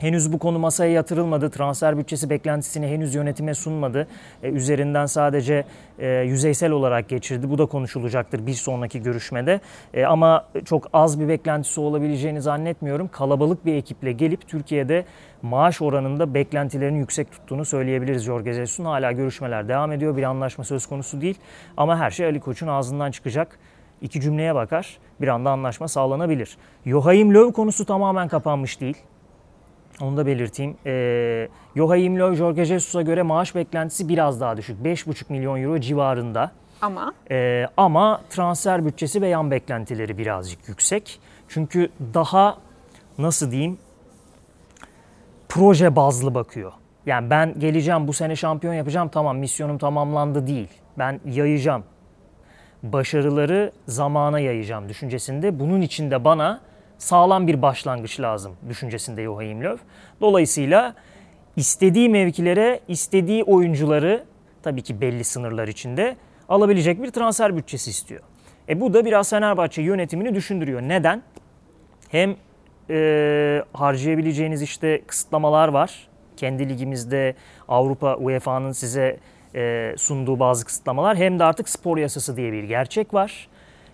Henüz 0.00 0.32
bu 0.32 0.38
konu 0.38 0.58
masaya 0.58 0.92
yatırılmadı. 0.92 1.50
Transfer 1.50 1.98
bütçesi 1.98 2.30
beklentisini 2.30 2.86
henüz 2.86 3.14
yönetime 3.14 3.54
sunmadı. 3.54 4.08
E, 4.42 4.48
üzerinden 4.48 5.06
sadece 5.06 5.64
e, 5.98 6.08
yüzeysel 6.08 6.70
olarak 6.70 7.08
geçirdi. 7.08 7.50
Bu 7.50 7.58
da 7.58 7.66
konuşulacaktır 7.66 8.46
bir 8.46 8.52
sonraki 8.52 9.02
görüşmede. 9.02 9.60
E, 9.94 10.04
ama 10.04 10.46
çok 10.64 10.88
az 10.92 11.20
bir 11.20 11.28
beklentisi 11.28 11.80
olabileceğini 11.80 12.42
zannetmiyorum. 12.42 13.08
Kalabalık 13.08 13.66
bir 13.66 13.74
ekiple 13.74 14.12
gelip 14.12 14.48
Türkiye'de 14.48 15.04
maaş 15.42 15.82
oranında 15.82 16.34
beklentilerini 16.34 16.98
yüksek 16.98 17.32
tuttuğunu 17.32 17.64
söyleyebiliriz 17.64 18.22
Jorge 18.22 18.52
Jesus'un. 18.52 18.84
Hala 18.84 19.12
görüşmeler 19.12 19.68
devam 19.68 19.92
ediyor. 19.92 20.16
Bir 20.16 20.22
anlaşma 20.22 20.64
söz 20.64 20.86
konusu 20.86 21.20
değil. 21.20 21.38
Ama 21.76 21.98
her 21.98 22.10
şey 22.10 22.26
Ali 22.26 22.40
Koç'un 22.40 22.66
ağzından 22.66 23.10
çıkacak. 23.10 23.58
İki 24.02 24.20
cümleye 24.20 24.54
bakar. 24.54 24.98
Bir 25.20 25.28
anda 25.28 25.50
anlaşma 25.50 25.88
sağlanabilir. 25.88 26.56
Joachim 26.86 27.34
Löw 27.34 27.52
konusu 27.52 27.84
tamamen 27.84 28.28
kapanmış 28.28 28.80
değil. 28.80 28.96
Onu 30.00 30.16
da 30.16 30.26
belirteyim. 30.26 30.76
E, 30.86 31.48
Joachim 31.76 32.18
Löw, 32.18 32.36
Jorge 32.36 32.64
Jesus'a 32.64 33.02
göre 33.02 33.22
maaş 33.22 33.54
beklentisi 33.54 34.08
biraz 34.08 34.40
daha 34.40 34.56
düşük. 34.56 34.80
5,5 34.84 35.24
milyon 35.28 35.62
euro 35.62 35.80
civarında. 35.80 36.50
Ama? 36.82 37.14
E, 37.30 37.66
ama 37.76 38.20
transfer 38.30 38.86
bütçesi 38.86 39.22
ve 39.22 39.28
yan 39.28 39.50
beklentileri 39.50 40.18
birazcık 40.18 40.68
yüksek. 40.68 41.20
Çünkü 41.48 41.88
daha 42.14 42.58
nasıl 43.18 43.50
diyeyim 43.50 43.78
proje 45.48 45.96
bazlı 45.96 46.34
bakıyor. 46.34 46.72
Yani 47.06 47.30
ben 47.30 47.58
geleceğim 47.58 48.08
bu 48.08 48.12
sene 48.12 48.36
şampiyon 48.36 48.74
yapacağım 48.74 49.08
tamam 49.08 49.38
misyonum 49.38 49.78
tamamlandı 49.78 50.46
değil. 50.46 50.68
Ben 50.98 51.20
yayacağım. 51.24 51.84
Başarıları 52.82 53.72
zamana 53.88 54.40
yayacağım 54.40 54.88
düşüncesinde. 54.88 55.60
Bunun 55.60 55.80
için 55.80 56.10
de 56.10 56.24
bana 56.24 56.60
sağlam 56.98 57.46
bir 57.46 57.62
başlangıç 57.62 58.20
lazım 58.20 58.56
düşüncesinde 58.68 59.24
Joachim 59.24 59.64
Löw. 59.64 59.84
Dolayısıyla 60.20 60.94
istediği 61.56 62.08
mevkilere, 62.08 62.80
istediği 62.88 63.44
oyuncuları 63.44 64.24
tabii 64.62 64.82
ki 64.82 65.00
belli 65.00 65.24
sınırlar 65.24 65.68
içinde 65.68 66.16
alabilecek 66.48 67.02
bir 67.02 67.10
transfer 67.10 67.56
bütçesi 67.56 67.90
istiyor. 67.90 68.20
E 68.68 68.80
bu 68.80 68.94
da 68.94 69.04
biraz 69.04 69.30
Fenerbahçe 69.30 69.82
yönetimini 69.82 70.34
düşündürüyor. 70.34 70.82
Neden? 70.82 71.22
Hem 72.08 72.36
e, 72.90 73.62
harcayabileceğiniz 73.72 74.62
işte 74.62 75.02
kısıtlamalar 75.06 75.68
var. 75.68 76.08
Kendi 76.36 76.68
ligimizde 76.68 77.34
Avrupa 77.68 78.16
UEFA'nın 78.16 78.72
size 78.72 79.18
e, 79.54 79.94
sunduğu 79.98 80.40
bazı 80.40 80.64
kısıtlamalar 80.64 81.16
hem 81.16 81.38
de 81.38 81.44
artık 81.44 81.68
spor 81.68 81.98
yasası 81.98 82.36
diye 82.36 82.52
bir 82.52 82.64
gerçek 82.64 83.14
var. 83.14 83.48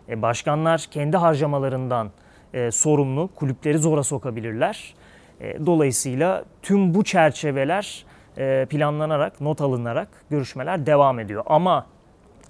E, 0.09 0.23
başkanlar 0.23 0.87
kendi 0.91 1.17
harcamalarından 1.17 2.11
e, 2.55 2.71
sorumlu. 2.71 3.31
Kulüpleri 3.35 3.79
zora 3.79 4.03
sokabilirler. 4.03 4.95
E, 5.41 5.67
dolayısıyla 5.67 6.45
tüm 6.63 6.95
bu 6.95 7.05
çerçeveler 7.05 8.05
e, 8.39 8.67
planlanarak, 8.71 9.41
not 9.41 9.61
alınarak 9.61 10.09
görüşmeler 10.31 10.87
devam 10.87 11.21
ediyor. 11.21 11.43
Ama 11.47 11.87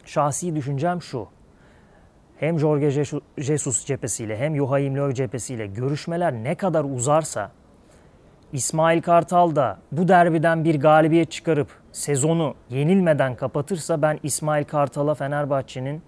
şahsi 0.04 0.56
düşüncem 0.56 1.02
şu. 1.02 1.26
Hem 2.36 2.58
Jorge 2.58 2.90
Jesus 3.38 3.86
cephesiyle 3.86 4.36
hem 4.36 4.56
Joachim 4.56 4.96
Löw 4.96 5.14
cephesiyle 5.14 5.66
görüşmeler 5.66 6.32
ne 6.32 6.54
kadar 6.54 6.84
uzarsa 6.84 7.50
İsmail 8.52 9.02
Kartal 9.02 9.56
da 9.56 9.78
bu 9.92 10.08
derbiden 10.08 10.64
bir 10.64 10.80
galibiyet 10.80 11.30
çıkarıp 11.30 11.68
sezonu 11.92 12.54
yenilmeden 12.70 13.34
kapatırsa 13.34 14.02
ben 14.02 14.18
İsmail 14.22 14.64
Kartal'a 14.64 15.14
Fenerbahçe'nin 15.14 16.02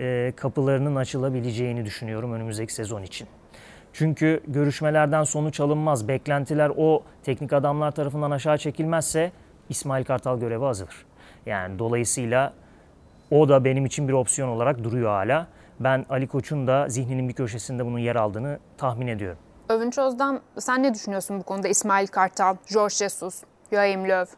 e, 0.00 0.32
kapılarının 0.36 0.96
açılabileceğini 0.96 1.84
düşünüyorum 1.84 2.32
önümüzdeki 2.32 2.74
sezon 2.74 3.02
için. 3.02 3.28
Çünkü 3.92 4.40
görüşmelerden 4.46 5.24
sonuç 5.24 5.60
alınmaz, 5.60 6.08
beklentiler 6.08 6.72
o 6.76 7.02
teknik 7.22 7.52
adamlar 7.52 7.90
tarafından 7.90 8.30
aşağı 8.30 8.58
çekilmezse 8.58 9.32
İsmail 9.68 10.04
Kartal 10.04 10.40
görevi 10.40 10.64
azalır. 10.64 11.06
Yani 11.46 11.78
dolayısıyla 11.78 12.52
o 13.30 13.48
da 13.48 13.64
benim 13.64 13.86
için 13.86 14.08
bir 14.08 14.12
opsiyon 14.12 14.48
olarak 14.48 14.84
duruyor 14.84 15.10
hala. 15.10 15.46
Ben 15.80 16.06
Ali 16.10 16.28
Koç'un 16.28 16.66
da 16.66 16.88
zihninin 16.88 17.28
bir 17.28 17.34
köşesinde 17.34 17.86
bunun 17.86 17.98
yer 17.98 18.16
aldığını 18.16 18.58
tahmin 18.78 19.06
ediyorum. 19.06 19.38
Övünç 19.68 19.98
Özden 19.98 20.40
sen 20.58 20.82
ne 20.82 20.94
düşünüyorsun 20.94 21.40
bu 21.40 21.42
konuda? 21.42 21.68
İsmail 21.68 22.06
Kartal, 22.06 22.56
George 22.72 22.94
Jesus, 22.94 23.42
Joachim 23.70 24.08
Löw. 24.08 24.36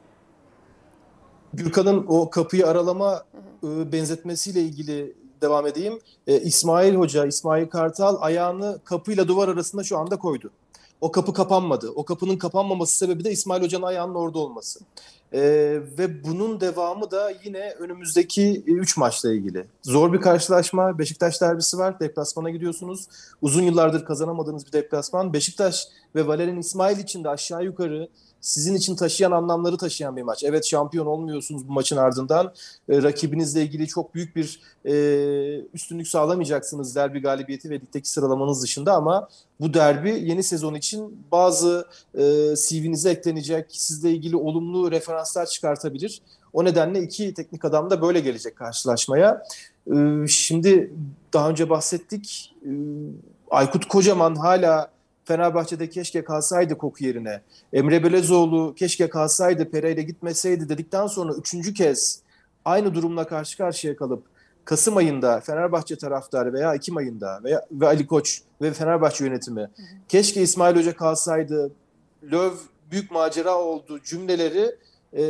Gürkan'ın 1.55 2.05
o 2.09 2.31
kapıyı 2.31 2.66
aralama 2.66 3.25
e, 3.64 3.92
benzetmesiyle 3.92 4.61
ilgili 4.61 5.21
devam 5.42 5.66
edeyim. 5.66 5.98
E, 6.26 6.40
İsmail 6.40 6.94
Hoca, 6.94 7.26
İsmail 7.26 7.66
Kartal 7.66 8.16
ayağını 8.20 8.78
kapıyla 8.85 9.28
duvar 9.28 9.48
arasında 9.48 9.85
şu 9.85 9.98
anda 9.98 10.16
koydu. 10.16 10.50
O 11.00 11.12
kapı 11.12 11.35
kapanmadı. 11.35 11.90
O 11.94 12.05
kapının 12.05 12.37
kapanmaması 12.37 12.96
sebebi 12.96 13.24
de 13.24 13.31
İsmail 13.31 13.62
Hoca'nın 13.62 13.87
ayağının 13.87 14.14
orada 14.14 14.38
olması. 14.38 14.81
E, 15.33 15.40
ve 15.98 16.24
bunun 16.24 16.61
devamı 16.61 17.11
da 17.11 17.33
yine 17.44 17.70
önümüzdeki 17.70 18.62
3 18.66 18.96
maçla 18.96 19.33
ilgili. 19.33 19.66
Zor 19.83 20.12
bir 20.12 20.20
karşılaşma. 20.20 20.98
Beşiktaş 20.98 21.40
derbisi 21.40 21.78
var. 21.78 22.00
Deplasmana 22.00 22.50
gidiyorsunuz. 22.50 23.09
Uzun 23.42 23.62
yıllardır 23.62 24.05
kazanamadığınız 24.05 24.66
bir 24.66 24.72
deplasman. 24.72 25.33
Beşiktaş 25.33 25.88
ve 26.14 26.26
Valerian 26.26 26.59
İsmail 26.59 26.98
için 26.98 27.24
de 27.24 27.28
aşağı 27.28 27.64
yukarı 27.64 28.09
sizin 28.42 28.74
için 28.74 28.96
taşıyan 28.96 29.31
anlamları 29.33 29.76
taşıyan 29.76 30.16
bir 30.16 30.22
maç. 30.22 30.44
Evet 30.44 30.66
şampiyon 30.66 31.07
olmuyorsunuz 31.07 31.68
bu 31.68 31.72
maçın 31.72 31.96
ardından. 31.96 32.52
E, 32.88 33.02
rakibinizle 33.02 33.62
ilgili 33.62 33.87
çok 33.87 34.14
büyük 34.14 34.37
bir 34.37 34.61
e, 34.85 34.94
üstünlük 35.74 36.09
sağlamayacaksınız 36.09 36.96
derbi 36.96 37.20
galibiyeti 37.20 37.70
ve 37.70 37.74
ligdeki 37.74 38.11
sıralamanız 38.11 38.62
dışında 38.62 38.92
ama 38.92 39.28
bu 39.61 39.74
derbi 39.74 40.11
yeni 40.11 40.42
sezon 40.42 40.74
için 40.74 41.24
bazı 41.33 41.87
e, 42.14 42.22
CV'nize 42.68 43.11
eklenecek, 43.11 43.66
sizle 43.68 44.11
ilgili 44.11 44.37
olumlu 44.37 44.90
referanslar 44.90 45.46
çıkartabilir. 45.46 46.22
O 46.52 46.64
nedenle 46.64 47.02
iki 47.02 47.35
teknik 47.35 47.64
adam 47.64 47.90
da 47.90 48.02
böyle 48.02 48.20
gelecek 48.20 48.57
karşılaşmaya. 48.57 49.42
E, 49.94 50.26
şimdi 50.28 50.92
daha 51.33 51.50
önce 51.50 51.70
bahsettik. 51.70 52.55
E, 52.64 52.70
Aykut 53.50 53.88
Kocaman 53.88 54.35
hala 54.35 54.91
Fenerbahçe'de 55.24 55.88
keşke 55.88 56.24
kalsaydı 56.24 56.78
Koku 56.78 57.04
yerine. 57.04 57.40
Emre 57.72 58.04
Belezoğlu 58.04 58.74
keşke 58.74 59.08
kalsaydı 59.08 59.70
Pereira 59.70 60.00
gitmeseydi 60.00 60.68
dedikten 60.68 61.06
sonra 61.06 61.35
üçüncü 61.35 61.74
kez 61.74 62.22
aynı 62.64 62.94
durumla 62.94 63.26
karşı 63.26 63.56
karşıya 63.56 63.96
kalıp 63.96 64.32
Kasım 64.64 64.96
ayında 64.96 65.40
Fenerbahçe 65.40 65.96
taraftarı 65.96 66.52
veya 66.52 66.74
Ekim 66.74 66.96
ayında 66.96 67.40
veya 67.44 67.66
ve 67.72 67.87
Ali 67.87 68.06
Koç 68.06 68.42
ve 68.62 68.72
Fenerbahçe 68.72 69.24
yönetimi 69.24 69.61
hı 69.61 69.64
hı. 69.64 69.96
keşke 70.08 70.42
İsmail 70.42 70.76
Hoca 70.76 70.96
kalsaydı 70.96 71.70
Löv 72.32 72.52
büyük 72.90 73.11
macera 73.11 73.58
oldu 73.58 74.00
cümleleri 74.04 74.76
e, 75.16 75.22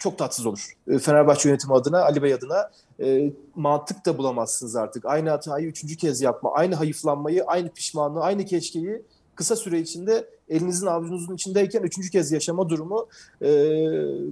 çok 0.00 0.18
tatsız 0.18 0.46
olur. 0.46 0.72
E, 0.88 0.98
Fenerbahçe 0.98 1.48
yönetimi 1.48 1.74
adına, 1.74 2.02
Ali 2.02 2.22
Bey 2.22 2.34
adına 2.34 2.70
e, 3.00 3.32
mantık 3.54 4.06
da 4.06 4.18
bulamazsınız 4.18 4.76
artık. 4.76 5.06
Aynı 5.06 5.30
hatayı 5.30 5.66
üçüncü 5.66 5.96
kez 5.96 6.20
yapma, 6.20 6.52
aynı 6.52 6.74
hayıflanmayı, 6.74 7.44
aynı 7.44 7.68
pişmanlığı, 7.68 8.20
aynı 8.20 8.44
keşkeyi 8.44 9.02
kısa 9.34 9.56
süre 9.56 9.80
içinde 9.80 10.28
elinizin 10.48 10.86
avucunuzun 10.86 11.34
içindeyken 11.34 11.82
üçüncü 11.82 12.10
kez 12.10 12.32
yaşama 12.32 12.68
durumu 12.68 13.08
e, 13.42 13.50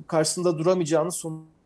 karşısında 0.06 0.58
duramayacağınız 0.58 1.14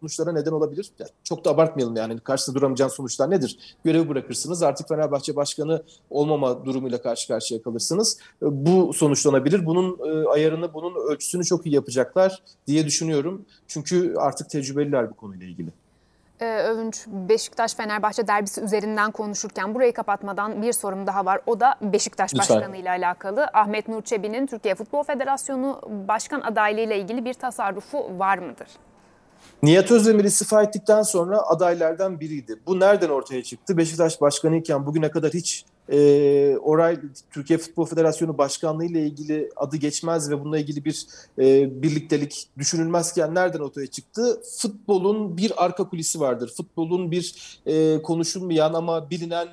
sonuçlara 0.02 0.32
neden 0.32 0.50
olabilir. 0.50 0.90
Yani 0.98 1.10
çok 1.24 1.44
da 1.44 1.50
abartmayalım 1.50 1.96
yani 1.96 2.20
karşısında 2.20 2.56
duramayacağınız 2.56 2.94
sonuçlar 2.94 3.30
nedir? 3.30 3.76
Görevi 3.84 4.08
bırakırsınız 4.08 4.62
artık 4.62 4.88
Fenerbahçe 4.88 5.36
Başkanı 5.36 5.82
olmama 6.10 6.64
durumuyla 6.64 7.02
karşı 7.02 7.28
karşıya 7.28 7.62
kalırsınız. 7.62 8.18
E, 8.42 8.46
bu 8.66 8.92
sonuçlanabilir. 8.92 9.66
Bunun 9.66 9.98
e, 10.08 10.28
ayarını, 10.28 10.74
bunun 10.74 11.10
ölçüsünü 11.10 11.44
çok 11.44 11.66
iyi 11.66 11.74
yapacaklar 11.74 12.42
diye 12.66 12.86
düşünüyorum. 12.86 13.44
Çünkü 13.66 14.14
artık 14.16 14.50
tecrübeliler 14.50 15.10
bu 15.10 15.14
konuyla 15.14 15.46
ilgili 15.46 15.70
e, 16.42 16.62
Övünç 16.62 17.06
Beşiktaş-Fenerbahçe 17.06 18.26
derbisi 18.26 18.60
üzerinden 18.60 19.10
konuşurken 19.10 19.74
burayı 19.74 19.92
kapatmadan 19.92 20.62
bir 20.62 20.72
sorum 20.72 21.06
daha 21.06 21.24
var. 21.24 21.40
O 21.46 21.60
da 21.60 21.74
Beşiktaş 21.82 22.34
Lütfen. 22.34 22.56
Başkanı 22.56 22.76
ile 22.76 22.90
alakalı. 22.90 23.46
Ahmet 23.52 23.88
Nur 23.88 24.02
Çebi'nin 24.02 24.46
Türkiye 24.46 24.74
Futbol 24.74 25.02
Federasyonu 25.02 25.80
Başkan 26.08 26.40
adaylığı 26.40 26.80
ile 26.80 26.98
ilgili 26.98 27.24
bir 27.24 27.34
tasarrufu 27.34 28.18
var 28.18 28.38
mıdır? 28.38 28.68
Nihat 29.62 29.90
Özdemir 29.90 30.24
istifa 30.24 30.62
ettikten 30.62 31.02
sonra 31.02 31.42
adaylardan 31.42 32.20
biriydi. 32.20 32.56
Bu 32.66 32.80
nereden 32.80 33.08
ortaya 33.08 33.42
çıktı? 33.42 33.76
Beşiktaş 33.76 34.20
Başkanı 34.20 34.56
iken 34.56 34.86
bugüne 34.86 35.10
kadar 35.10 35.32
hiç 35.32 35.64
e, 35.88 36.56
oray 36.56 37.00
Türkiye 37.30 37.58
Futbol 37.58 37.86
Federasyonu 37.86 38.38
Başkanlığı 38.38 38.84
ile 38.84 39.06
ilgili 39.06 39.50
adı 39.56 39.76
geçmez 39.76 40.30
ve 40.30 40.40
bununla 40.40 40.58
ilgili 40.58 40.84
bir 40.84 41.06
e, 41.38 41.82
birliktelik 41.82 42.48
düşünülmezken 42.58 43.34
nereden 43.34 43.58
ortaya 43.58 43.86
çıktı? 43.86 44.42
Futbolun 44.58 45.36
bir 45.36 45.64
arka 45.64 45.88
kulisi 45.88 46.20
vardır. 46.20 46.52
Futbolun 46.56 47.10
bir 47.10 47.58
e, 47.66 48.02
konuşulmayan 48.02 48.74
ama 48.74 49.10
bilinen 49.10 49.48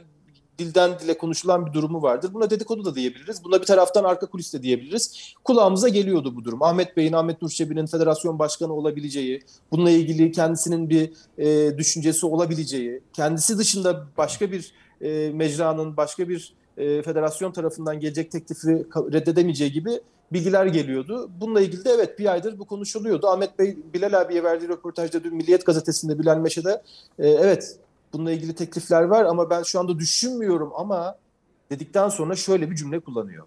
dilden 0.59 0.99
dile 0.99 1.17
konuşulan 1.17 1.65
bir 1.65 1.73
durumu 1.73 2.01
vardır. 2.01 2.33
Buna 2.33 2.49
dedikodu 2.49 2.85
da 2.85 2.95
diyebiliriz. 2.95 3.43
Buna 3.43 3.61
bir 3.61 3.65
taraftan 3.65 4.03
arka 4.03 4.25
kulis 4.25 4.53
de 4.53 4.63
diyebiliriz. 4.63 5.33
Kulağımıza 5.43 5.89
geliyordu 5.89 6.35
bu 6.35 6.45
durum. 6.45 6.63
Ahmet 6.63 6.97
Bey'in, 6.97 7.13
Ahmet 7.13 7.41
Nurçebi'nin 7.41 7.85
federasyon 7.85 8.39
başkanı 8.39 8.73
olabileceği, 8.73 9.41
bununla 9.71 9.91
ilgili 9.91 10.31
kendisinin 10.31 10.89
bir 10.89 11.11
e, 11.37 11.77
düşüncesi 11.77 12.25
olabileceği, 12.25 13.01
kendisi 13.13 13.57
dışında 13.57 14.07
başka 14.17 14.51
bir 14.51 14.73
e, 15.01 15.31
mecranın, 15.33 15.97
başka 15.97 16.29
bir 16.29 16.53
e, 16.77 17.01
federasyon 17.01 17.51
tarafından 17.51 17.99
gelecek 17.99 18.31
teklifi 18.31 18.85
reddedemeyeceği 18.95 19.71
gibi 19.71 20.01
bilgiler 20.33 20.65
geliyordu. 20.65 21.29
Bununla 21.41 21.61
ilgili 21.61 21.85
de 21.85 21.89
evet 21.89 22.19
bir 22.19 22.31
aydır 22.31 22.59
bu 22.59 22.65
konuşuluyordu. 22.65 23.27
Ahmet 23.27 23.59
Bey 23.59 23.77
Bilal 23.93 24.21
abiye 24.21 24.43
verdiği 24.43 24.69
röportajda 24.69 25.23
dün 25.23 25.35
Milliyet 25.35 25.65
Gazetesi'nde 25.65 26.19
Bilal 26.19 26.37
Meşe'de 26.37 26.81
e, 27.19 27.29
evet 27.29 27.77
bununla 28.13 28.31
ilgili 28.31 28.55
teklifler 28.55 29.03
var 29.03 29.25
ama 29.25 29.49
ben 29.49 29.63
şu 29.63 29.79
anda 29.79 29.99
düşünmüyorum 29.99 30.71
ama 30.75 31.15
dedikten 31.69 32.09
sonra 32.09 32.35
şöyle 32.35 32.71
bir 32.71 32.75
cümle 32.75 32.99
kullanıyor. 32.99 33.45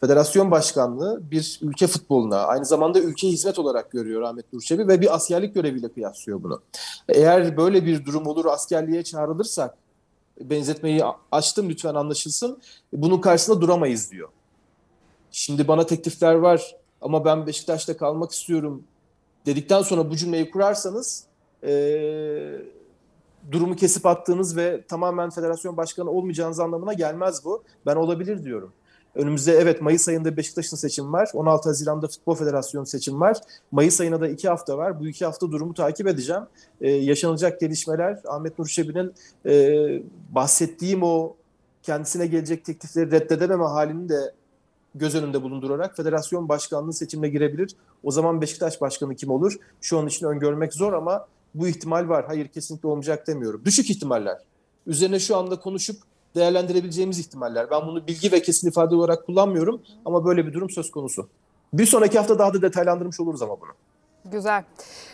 Federasyon 0.00 0.50
başkanlığı 0.50 1.30
bir 1.30 1.58
ülke 1.62 1.86
futboluna 1.86 2.44
aynı 2.44 2.64
zamanda 2.64 3.00
ülke 3.00 3.28
hizmet 3.28 3.58
olarak 3.58 3.90
görüyor 3.90 4.22
Ahmet 4.22 4.52
Nurçebi 4.52 4.88
ve 4.88 5.00
bir 5.00 5.14
askerlik 5.14 5.54
göreviyle 5.54 5.88
kıyaslıyor 5.88 6.42
bunu. 6.42 6.62
Eğer 7.08 7.56
böyle 7.56 7.84
bir 7.86 8.04
durum 8.04 8.26
olur 8.26 8.44
askerliğe 8.46 9.04
çağrılırsak 9.04 9.74
benzetmeyi 10.40 11.02
açtım 11.32 11.68
lütfen 11.68 11.94
anlaşılsın. 11.94 12.58
Bunun 12.92 13.20
karşısında 13.20 13.60
duramayız 13.60 14.10
diyor. 14.10 14.28
Şimdi 15.30 15.68
bana 15.68 15.86
teklifler 15.86 16.34
var 16.34 16.76
ama 17.00 17.24
ben 17.24 17.46
Beşiktaş'ta 17.46 17.96
kalmak 17.96 18.32
istiyorum 18.32 18.84
dedikten 19.46 19.82
sonra 19.82 20.10
bu 20.10 20.16
cümleyi 20.16 20.50
kurarsanız 20.50 21.26
ee, 21.62 22.55
durumu 23.52 23.76
kesip 23.76 24.06
attığınız 24.06 24.56
ve 24.56 24.82
tamamen 24.88 25.30
federasyon 25.30 25.76
başkanı 25.76 26.10
olmayacağınız 26.10 26.60
anlamına 26.60 26.92
gelmez 26.92 27.44
bu. 27.44 27.62
Ben 27.86 27.96
olabilir 27.96 28.44
diyorum. 28.44 28.72
Önümüzde 29.14 29.52
evet 29.52 29.82
Mayıs 29.82 30.08
ayında 30.08 30.36
Beşiktaş'ın 30.36 30.76
seçim 30.76 31.12
var. 31.12 31.30
16 31.34 31.68
Haziran'da 31.68 32.08
Futbol 32.08 32.34
Federasyonu 32.34 32.86
seçim 32.86 33.20
var. 33.20 33.38
Mayıs 33.72 34.00
ayına 34.00 34.20
da 34.20 34.28
iki 34.28 34.48
hafta 34.48 34.78
var. 34.78 35.00
Bu 35.00 35.06
iki 35.06 35.24
hafta 35.24 35.52
durumu 35.52 35.74
takip 35.74 36.06
edeceğim. 36.06 36.42
Ee, 36.80 36.90
yaşanacak 36.90 37.60
gelişmeler 37.60 38.20
Ahmet 38.28 38.58
Nur 38.58 38.66
Şebi'nin 38.66 39.14
e, 39.46 40.02
bahsettiğim 40.30 41.02
o 41.02 41.36
kendisine 41.82 42.26
gelecek 42.26 42.64
teklifleri 42.64 43.10
reddedememe 43.10 43.64
halini 43.64 44.08
de 44.08 44.32
göz 44.94 45.14
önünde 45.14 45.42
bulundurarak 45.42 45.96
federasyon 45.96 46.48
başkanlığı 46.48 46.92
seçimine 46.92 47.28
girebilir. 47.28 47.76
O 48.02 48.10
zaman 48.10 48.40
Beşiktaş 48.40 48.80
başkanı 48.80 49.14
kim 49.14 49.30
olur? 49.30 49.56
Şu 49.80 49.98
an 49.98 50.06
için 50.06 50.26
öngörmek 50.26 50.74
zor 50.74 50.92
ama 50.92 51.26
bu 51.54 51.68
ihtimal 51.68 52.08
var. 52.08 52.24
Hayır 52.26 52.48
kesinlikle 52.48 52.88
olmayacak 52.88 53.26
demiyorum. 53.26 53.62
Düşük 53.64 53.90
ihtimaller. 53.90 54.38
Üzerine 54.86 55.20
şu 55.20 55.36
anda 55.36 55.60
konuşup 55.60 55.96
değerlendirebileceğimiz 56.34 57.18
ihtimaller. 57.18 57.70
Ben 57.70 57.86
bunu 57.86 58.06
bilgi 58.06 58.32
ve 58.32 58.42
kesin 58.42 58.68
ifade 58.68 58.94
olarak 58.94 59.26
kullanmıyorum 59.26 59.82
ama 60.04 60.24
böyle 60.24 60.46
bir 60.46 60.52
durum 60.52 60.70
söz 60.70 60.90
konusu. 60.90 61.28
Bir 61.72 61.86
sonraki 61.86 62.18
hafta 62.18 62.38
daha 62.38 62.54
da 62.54 62.62
detaylandırmış 62.62 63.20
oluruz 63.20 63.42
ama 63.42 63.60
bunu. 63.60 63.70
Güzel. 64.30 64.64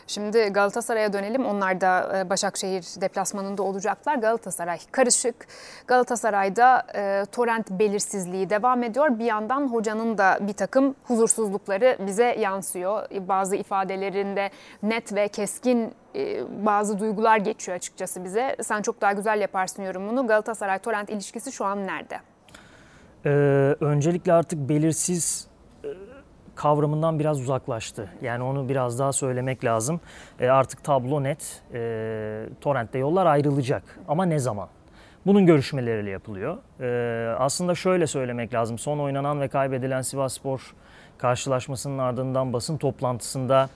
Şimdi 0.07 0.39
Galatasaray'a 0.39 1.13
dönelim. 1.13 1.47
Onlar 1.47 1.81
da 1.81 2.19
e, 2.19 2.31
Başakşehir 2.31 3.01
deplasmanında 3.01 3.63
olacaklar. 3.63 4.15
Galatasaray 4.15 4.79
karışık. 4.93 5.35
Galatasaray'da 5.87 6.87
e, 6.95 7.25
torrent 7.33 7.71
belirsizliği 7.71 8.51
devam 8.51 8.83
ediyor. 8.83 9.19
Bir 9.19 9.25
yandan 9.25 9.69
hocanın 9.69 10.19
da 10.19 10.39
bir 10.41 10.53
takım 10.53 10.95
huzursuzlukları 11.05 11.97
bize 12.07 12.25
yansıyor. 12.25 13.07
Bazı 13.29 13.57
ifadelerinde 13.57 14.51
net 14.83 15.15
ve 15.15 15.29
keskin 15.29 15.95
e, 16.15 16.43
bazı 16.65 16.99
duygular 16.99 17.37
geçiyor 17.37 17.77
açıkçası 17.77 18.25
bize. 18.25 18.57
Sen 18.63 18.83
çok 18.83 19.01
daha 19.01 19.13
güzel 19.13 19.41
yaparsın 19.41 19.83
yorumunu. 19.83 20.27
Galatasaray-Torrent 20.27 21.13
ilişkisi 21.13 21.53
şu 21.53 21.65
an 21.65 21.87
nerede? 21.87 22.21
Ee, 23.27 23.29
öncelikle 23.81 24.33
artık 24.33 24.69
belirsiz 24.69 25.49
kavramından 26.55 27.19
biraz 27.19 27.41
uzaklaştı. 27.41 28.09
Yani 28.23 28.45
onu 28.45 28.69
biraz 28.69 28.99
daha 28.99 29.13
söylemek 29.13 29.65
lazım. 29.65 30.01
E, 30.41 30.49
artık 30.49 30.85
tablo 30.85 31.23
net. 31.23 31.63
E, 31.75 32.47
Torrent'te 32.61 32.99
yollar 32.99 33.27
ayrılacak. 33.27 33.83
Ama 34.09 34.25
ne 34.25 34.39
zaman? 34.39 34.69
Bunun 35.27 35.47
görüşmeleriyle 35.47 36.11
yapılıyor. 36.11 36.57
E, 36.81 37.37
aslında 37.39 37.75
şöyle 37.75 38.07
söylemek 38.07 38.55
lazım. 38.55 38.79
Son 38.79 38.99
oynanan 38.99 39.41
ve 39.41 39.49
kaybedilen 39.49 40.03
Sivasspor 40.03 40.75
karşılaşmasının 41.19 41.99
ardından 41.99 42.53
basın 42.53 42.77
toplantısında 42.77 43.69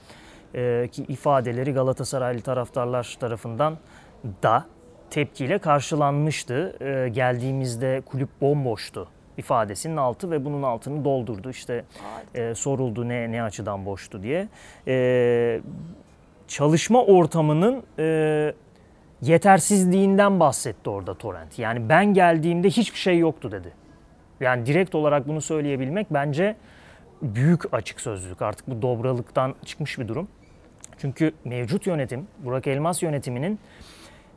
e, 0.55 0.89
ki 0.93 1.03
ifadeleri 1.03 1.73
Galatasaraylı 1.73 2.41
taraftarlar 2.41 3.17
tarafından 3.21 3.79
da 4.43 4.65
tepkiyle 5.11 5.59
karşılanmıştı. 5.59 6.77
E, 6.81 7.09
geldiğimizde 7.09 8.03
kulüp 8.07 8.41
bomboştu 8.41 9.09
ifadesinin 9.39 9.97
altı 9.97 10.31
ve 10.31 10.45
bunun 10.45 10.63
altını 10.63 11.05
doldurdu. 11.05 11.51
İşte 11.51 11.85
e, 12.35 12.55
soruldu 12.55 13.09
ne 13.09 13.33
ne 13.33 13.43
açıdan 13.43 13.87
boştu 13.87 14.23
diye. 14.23 14.49
E, 14.89 15.61
çalışma 16.49 17.05
ortamının 17.05 17.83
e, 17.99 18.55
yetersizliğinden 19.23 20.41
bahsetti 20.41 20.91
orada 20.91 21.15
Torrent. 21.15 21.59
Yani 21.59 21.89
ben 21.89 22.15
geldiğimde 22.15 22.69
hiçbir 22.71 22.99
şey 22.99 23.19
yoktu 23.19 23.53
dedi. 23.53 23.73
Yani 24.41 24.67
direkt 24.67 24.95
olarak 24.95 25.29
bunu 25.29 25.41
söyleyebilmek 25.41 26.07
bence 26.11 26.57
büyük 27.23 27.75
açık 27.75 28.01
sözlülük. 28.01 28.43
Artık 28.43 28.69
bu 28.69 28.83
dobralıktan 28.83 29.55
çıkmış 29.65 29.99
bir 29.99 30.09
durum. 30.09 30.29
Çünkü 30.99 31.33
mevcut 31.45 31.87
yönetim, 31.87 32.27
Burak 32.39 32.67
Elmas 32.67 33.03
yönetiminin 33.03 33.59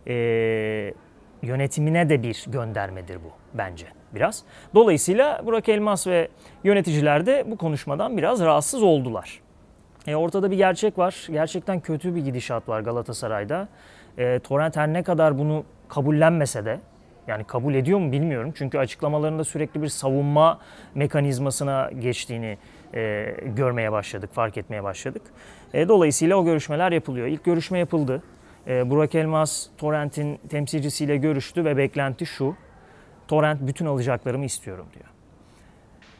e, 0.07 0.13
yönetimine 1.41 2.09
de 2.09 2.23
bir 2.23 2.45
göndermedir 2.47 3.15
bu 3.15 3.31
bence 3.53 3.85
biraz. 4.15 4.43
Dolayısıyla 4.75 5.41
Burak 5.45 5.69
Elmas 5.69 6.07
ve 6.07 6.27
yöneticiler 6.63 7.25
de 7.25 7.45
bu 7.47 7.57
konuşmadan 7.57 8.17
biraz 8.17 8.41
rahatsız 8.41 8.83
oldular. 8.83 9.39
E, 10.07 10.15
ortada 10.15 10.51
bir 10.51 10.57
gerçek 10.57 10.97
var. 10.97 11.27
Gerçekten 11.31 11.79
kötü 11.79 12.15
bir 12.15 12.25
gidişat 12.25 12.69
var 12.69 12.81
Galatasaray'da. 12.81 13.67
E, 14.17 14.39
Torrent 14.39 14.77
her 14.77 14.93
ne 14.93 15.03
kadar 15.03 15.37
bunu 15.37 15.63
kabullenmese 15.89 16.65
de 16.65 16.79
yani 17.27 17.43
kabul 17.43 17.73
ediyor 17.73 17.99
mu 17.99 18.11
bilmiyorum. 18.11 18.51
Çünkü 18.55 18.77
açıklamalarında 18.77 19.43
sürekli 19.43 19.81
bir 19.81 19.87
savunma 19.87 20.59
mekanizmasına 20.95 21.89
geçtiğini 21.99 22.57
e, 22.93 23.35
görmeye 23.55 23.91
başladık, 23.91 24.29
fark 24.33 24.57
etmeye 24.57 24.83
başladık. 24.83 25.21
E, 25.73 25.87
dolayısıyla 25.87 26.35
o 26.37 26.45
görüşmeler 26.45 26.91
yapılıyor. 26.91 27.27
İlk 27.27 27.43
görüşme 27.43 27.79
yapıldı. 27.79 28.23
E, 28.67 28.89
Burak 28.89 29.15
Elmas, 29.15 29.67
Torrent'in 29.77 30.39
temsilcisiyle 30.49 31.17
görüştü 31.17 31.65
ve 31.65 31.77
beklenti 31.77 32.25
şu. 32.25 32.55
Torrent 33.29 33.67
bütün 33.67 33.85
alacaklarımı 33.85 34.45
istiyorum 34.45 34.87
diyor. 34.93 35.05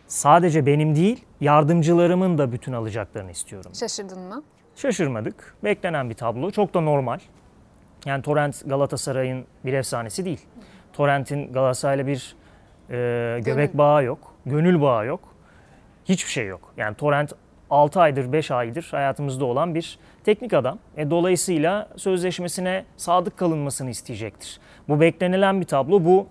sadece 0.08 0.66
benim 0.66 0.96
değil 0.96 1.26
yardımcılarımın 1.42 2.38
da 2.38 2.52
bütün 2.52 2.74
alacaklarını 2.74 3.32
istiyorum. 3.32 3.72
Şaşırdın 3.76 4.20
mı? 4.20 4.44
Şaşırmadık. 4.76 5.56
Beklenen 5.64 6.10
bir 6.10 6.16
tablo. 6.16 6.52
Çok 6.52 6.74
da 6.74 6.82
normal. 6.82 7.20
Yani 8.06 8.22
Torrent 8.22 8.70
Galatasaray'ın 8.70 9.46
bir 9.66 9.74
efsanesi 9.74 10.26
değil. 10.26 10.42
Torrent'in 10.94 11.54
Galatasaray'la 11.54 12.08
bir 12.08 12.36
e, 12.90 13.40
göbek 13.46 13.78
bağı 13.78 14.04
yok. 14.04 14.36
Gönül 14.46 14.82
bağı 14.82 15.06
yok. 15.06 15.20
Hiçbir 16.06 16.32
şey 16.32 16.48
yok. 16.48 16.74
Yani 16.78 16.96
Torrent 16.96 17.34
6 17.70 18.02
aydır 18.02 18.32
5 18.32 18.52
aydır 18.52 18.88
hayatımızda 18.92 19.46
olan 19.46 19.76
bir 19.76 20.00
teknik 20.24 20.54
adam. 20.54 20.80
E, 20.98 21.10
dolayısıyla 21.10 21.90
sözleşmesine 21.96 22.86
sadık 22.98 23.38
kalınmasını 23.38 23.90
isteyecektir. 23.90 24.60
Bu 24.90 25.00
beklenilen 25.02 25.62
bir 25.62 25.66
tablo. 25.66 26.06
Bu 26.06 26.28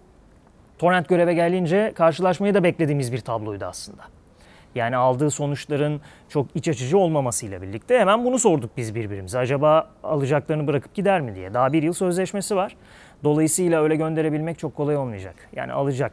Torrent 0.79 1.09
göreve 1.09 1.35
gelince 1.35 1.93
karşılaşmayı 1.95 2.55
da 2.55 2.65
beklediğimiz 2.65 3.13
bir 3.13 3.21
tabloydu 3.21 3.65
aslında. 3.65 4.03
Yani 4.75 4.97
aldığı 4.97 5.31
sonuçların 5.31 6.01
çok 6.29 6.47
iç 6.55 6.69
açıcı 6.69 6.99
olmamasıyla 6.99 7.63
birlikte 7.63 7.99
hemen 7.99 8.25
bunu 8.25 8.39
sorduk 8.39 8.71
biz 8.77 8.95
birbirimize. 8.95 9.39
Acaba 9.39 9.91
alacaklarını 10.03 10.67
bırakıp 10.67 10.95
gider 10.95 11.21
mi 11.21 11.35
diye. 11.35 11.55
Daha 11.55 11.73
bir 11.73 11.83
yıl 11.83 11.93
sözleşmesi 11.93 12.57
var. 12.57 12.77
Dolayısıyla 13.25 13.83
öyle 13.83 13.97
gönderebilmek 13.97 14.59
çok 14.59 14.77
kolay 14.77 14.97
olmayacak. 14.97 15.35
Yani 15.57 15.73
alacak. 15.73 16.13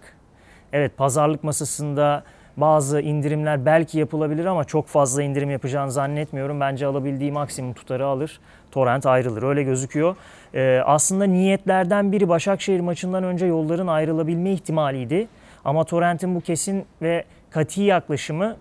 Evet 0.73 0.97
pazarlık 0.97 1.43
masasında 1.43 2.23
bazı 2.57 3.01
indirimler 3.01 3.65
belki 3.65 3.99
yapılabilir 3.99 4.45
ama 4.45 4.63
çok 4.63 4.87
fazla 4.87 5.23
indirim 5.23 5.51
yapacağını 5.51 5.91
zannetmiyorum. 5.91 6.59
Bence 6.59 6.85
alabildiği 6.85 7.31
maksimum 7.31 7.73
tutarı 7.73 8.05
alır. 8.05 8.39
Torrent 8.71 9.05
ayrılır. 9.05 9.43
Öyle 9.43 9.63
gözüküyor. 9.63 10.15
Ee, 10.53 10.81
aslında 10.85 11.23
niyetlerden 11.23 12.11
biri 12.11 12.29
Başakşehir 12.29 12.79
maçından 12.79 13.23
önce 13.23 13.45
yolların 13.45 13.87
ayrılabilme 13.87 14.51
ihtimaliydi. 14.51 15.27
Ama 15.65 15.83
Torrent'in 15.83 16.35
bu 16.35 16.41
kesin 16.41 16.85
ve 17.01 17.23
kati 17.49 17.81
yaklaşımı 17.81 18.55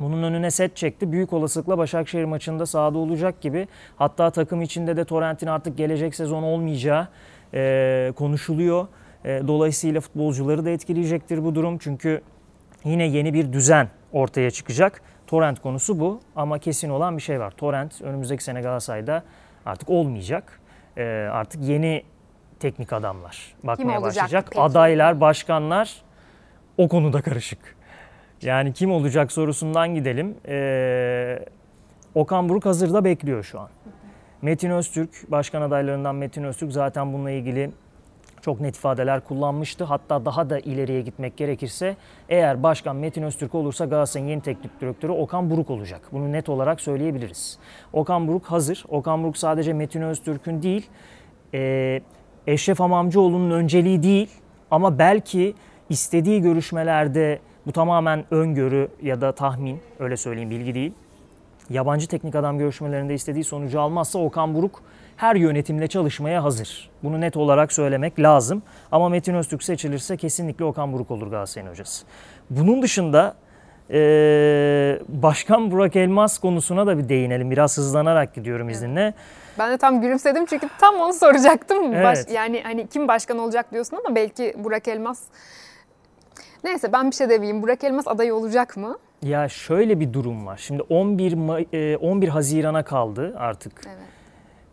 bunun 0.00 0.22
önüne 0.22 0.50
set 0.50 0.76
çekti. 0.76 1.12
Büyük 1.12 1.32
olasılıkla 1.32 1.78
Başakşehir 1.78 2.24
maçında 2.24 2.66
sahada 2.66 2.98
olacak 2.98 3.40
gibi. 3.40 3.68
Hatta 3.96 4.30
takım 4.30 4.62
içinde 4.62 4.96
de 4.96 5.04
Torrent'in 5.04 5.46
artık 5.46 5.78
gelecek 5.78 6.14
sezon 6.14 6.42
olmayacağı 6.42 7.08
e, 7.54 8.12
konuşuluyor. 8.16 8.86
E, 9.24 9.42
dolayısıyla 9.46 10.00
futbolcuları 10.00 10.64
da 10.64 10.70
etkileyecektir 10.70 11.44
bu 11.44 11.54
durum. 11.54 11.78
Çünkü 11.78 12.22
yine 12.84 13.06
yeni 13.06 13.34
bir 13.34 13.52
düzen 13.52 13.88
ortaya 14.12 14.50
çıkacak. 14.50 15.02
Torrent 15.26 15.62
konusu 15.62 16.00
bu 16.00 16.20
ama 16.36 16.58
kesin 16.58 16.90
olan 16.90 17.16
bir 17.16 17.22
şey 17.22 17.40
var. 17.40 17.50
Torrent 17.50 18.02
önümüzdeki 18.02 18.44
sene 18.44 18.60
Galatasaray'da 18.60 19.22
artık 19.66 19.90
olmayacak. 19.90 20.60
E, 20.96 21.02
artık 21.32 21.62
yeni 21.62 22.02
teknik 22.60 22.92
adamlar 22.92 23.54
bakmaya 23.62 24.00
olacak 24.00 24.24
başlayacak. 24.24 24.46
peki? 24.50 24.60
Adaylar, 24.60 25.20
başkanlar 25.20 26.02
o 26.78 26.88
konuda 26.88 27.22
karışık. 27.22 27.76
Yani 28.42 28.72
kim 28.72 28.92
olacak 28.92 29.32
sorusundan 29.32 29.94
gidelim. 29.94 30.34
Ee, 30.48 31.38
Okan 32.14 32.48
Buruk 32.48 32.66
hazırda 32.66 33.04
bekliyor 33.04 33.42
şu 33.42 33.60
an. 33.60 33.68
Metin 34.42 34.70
Öztürk, 34.70 35.10
başkan 35.30 35.62
adaylarından 35.62 36.14
Metin 36.14 36.44
Öztürk 36.44 36.72
zaten 36.72 37.12
bununla 37.12 37.30
ilgili 37.30 37.70
çok 38.42 38.60
net 38.60 38.76
ifadeler 38.76 39.20
kullanmıştı. 39.20 39.84
Hatta 39.84 40.24
daha 40.24 40.50
da 40.50 40.58
ileriye 40.58 41.00
gitmek 41.00 41.36
gerekirse 41.36 41.96
eğer 42.28 42.62
başkan 42.62 42.96
Metin 42.96 43.22
Öztürk 43.22 43.54
olursa 43.54 43.84
Galatasaray'ın 43.84 44.30
yeni 44.30 44.42
teknik 44.42 44.80
direktörü 44.80 45.12
Okan 45.12 45.50
Buruk 45.50 45.70
olacak. 45.70 46.00
Bunu 46.12 46.32
net 46.32 46.48
olarak 46.48 46.80
söyleyebiliriz. 46.80 47.58
Okan 47.92 48.28
Buruk 48.28 48.46
hazır. 48.46 48.84
Okan 48.88 49.22
Buruk 49.22 49.36
sadece 49.36 49.72
Metin 49.72 50.02
Öztürk'ün 50.02 50.62
değil, 50.62 50.86
e, 51.54 52.00
Eşref 52.46 52.80
Hamamcıoğlu'nun 52.80 53.50
önceliği 53.50 54.02
değil 54.02 54.30
ama 54.70 54.98
belki 54.98 55.54
istediği 55.88 56.42
görüşmelerde 56.42 57.38
bu 57.66 57.72
tamamen 57.72 58.24
öngörü 58.30 58.88
ya 59.02 59.20
da 59.20 59.32
tahmin 59.32 59.80
öyle 59.98 60.16
söyleyeyim 60.16 60.50
bilgi 60.50 60.74
değil. 60.74 60.92
Yabancı 61.70 62.08
teknik 62.08 62.34
adam 62.34 62.58
görüşmelerinde 62.58 63.14
istediği 63.14 63.44
sonucu 63.44 63.80
almazsa 63.80 64.18
Okan 64.18 64.54
Buruk 64.54 64.82
her 65.22 65.36
yönetimle 65.36 65.86
çalışmaya 65.88 66.44
hazır. 66.44 66.90
Bunu 67.02 67.20
net 67.20 67.36
olarak 67.36 67.72
söylemek 67.72 68.20
lazım. 68.20 68.62
Ama 68.92 69.08
Metin 69.08 69.34
Öztürk 69.34 69.62
seçilirse 69.62 70.16
kesinlikle 70.16 70.64
Okan 70.64 70.92
Buruk 70.92 71.10
olur 71.10 71.26
Galatasaray'ın 71.26 71.70
hocası. 71.70 72.04
Bunun 72.50 72.82
dışında 72.82 73.34
eee, 73.90 75.00
Başkan 75.08 75.70
Burak 75.70 75.96
Elmas 75.96 76.38
konusuna 76.38 76.86
da 76.86 76.98
bir 76.98 77.08
değinelim. 77.08 77.50
Biraz 77.50 77.78
hızlanarak 77.78 78.34
gidiyorum 78.34 78.68
izninle. 78.68 79.14
Ben 79.58 79.72
de 79.72 79.76
tam 79.78 80.00
gülümsedim 80.00 80.46
çünkü 80.46 80.68
tam 80.80 80.94
onu 80.94 81.12
soracaktım. 81.12 81.92
Baş- 81.92 82.18
Evet. 82.18 82.30
yani 82.32 82.60
hani 82.62 82.86
kim 82.86 83.08
başkan 83.08 83.38
olacak 83.38 83.72
diyorsun 83.72 83.98
ama 84.06 84.14
belki 84.16 84.54
Burak 84.58 84.88
Elmas. 84.88 85.22
Neyse 86.64 86.92
ben 86.92 87.10
bir 87.10 87.16
şey 87.16 87.28
demeyeyim. 87.28 87.62
Burak 87.62 87.84
Elmas 87.84 88.08
aday 88.08 88.32
olacak 88.32 88.76
mı? 88.76 88.98
Ya 89.22 89.48
şöyle 89.48 90.00
bir 90.00 90.12
durum 90.12 90.46
var. 90.46 90.56
Şimdi 90.56 90.82
11 90.82 91.32
May- 91.32 91.92
e, 91.94 91.96
11 91.96 92.28
Haziran'a 92.28 92.82
kaldı 92.84 93.34
artık 93.38 93.72
Evet. 93.86 93.96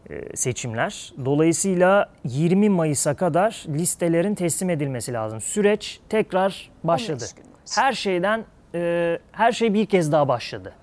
E, 0.09 0.35
seçimler. 0.35 1.13
Dolayısıyla 1.25 2.09
20 2.23 2.69
Mayıs'a 2.69 3.13
kadar 3.13 3.63
listelerin 3.67 4.35
teslim 4.35 4.69
edilmesi 4.69 5.13
lazım. 5.13 5.41
Süreç 5.41 5.99
tekrar 6.09 6.69
başladı. 6.83 7.23
15 7.23 7.33
gün 7.33 7.43
var. 7.43 7.59
Her 7.75 7.93
şeyden 7.93 8.45
e, 8.75 9.19
her 9.31 9.51
şey 9.51 9.73
bir 9.73 9.85
kez 9.85 10.11
daha 10.11 10.27
başladı. 10.27 10.73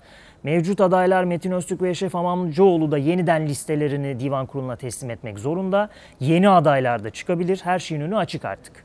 Mevcut 0.43 0.81
adaylar 0.81 1.23
Metin 1.23 1.51
Öztürk 1.51 1.81
ve 1.81 1.89
Eşref 1.89 2.15
Amamcıoğlu 2.15 2.91
da 2.91 2.97
yeniden 2.97 3.47
listelerini 3.47 4.19
divan 4.19 4.45
kuruluna 4.45 4.75
teslim 4.75 5.09
etmek 5.09 5.39
zorunda. 5.39 5.89
Yeni 6.19 6.49
adaylar 6.49 7.03
da 7.03 7.09
çıkabilir. 7.09 7.61
Her 7.63 7.79
şeyin 7.79 8.01
önü 8.01 8.17
açık 8.17 8.45
artık. 8.45 8.83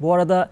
Bu 0.00 0.14
arada 0.14 0.50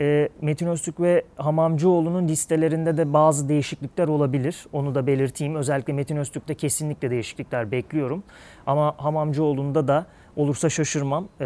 e, 0.00 0.28
Metin 0.40 0.66
Öztürk 0.66 1.00
ve 1.00 1.24
Hamamcıoğlu'nun 1.36 2.28
listelerinde 2.28 2.96
de 2.96 3.12
bazı 3.12 3.48
değişiklikler 3.48 4.08
olabilir. 4.08 4.66
Onu 4.72 4.94
da 4.94 5.06
belirteyim. 5.06 5.54
Özellikle 5.54 5.92
Metin 5.92 6.16
Öztürk'te 6.16 6.54
kesinlikle 6.54 7.10
değişiklikler 7.10 7.70
bekliyorum. 7.70 8.22
Ama 8.66 8.94
Hamamcıoğlu'nda 8.96 9.88
da 9.88 10.06
olursa 10.36 10.70
şaşırmam 10.70 11.28
e, 11.40 11.44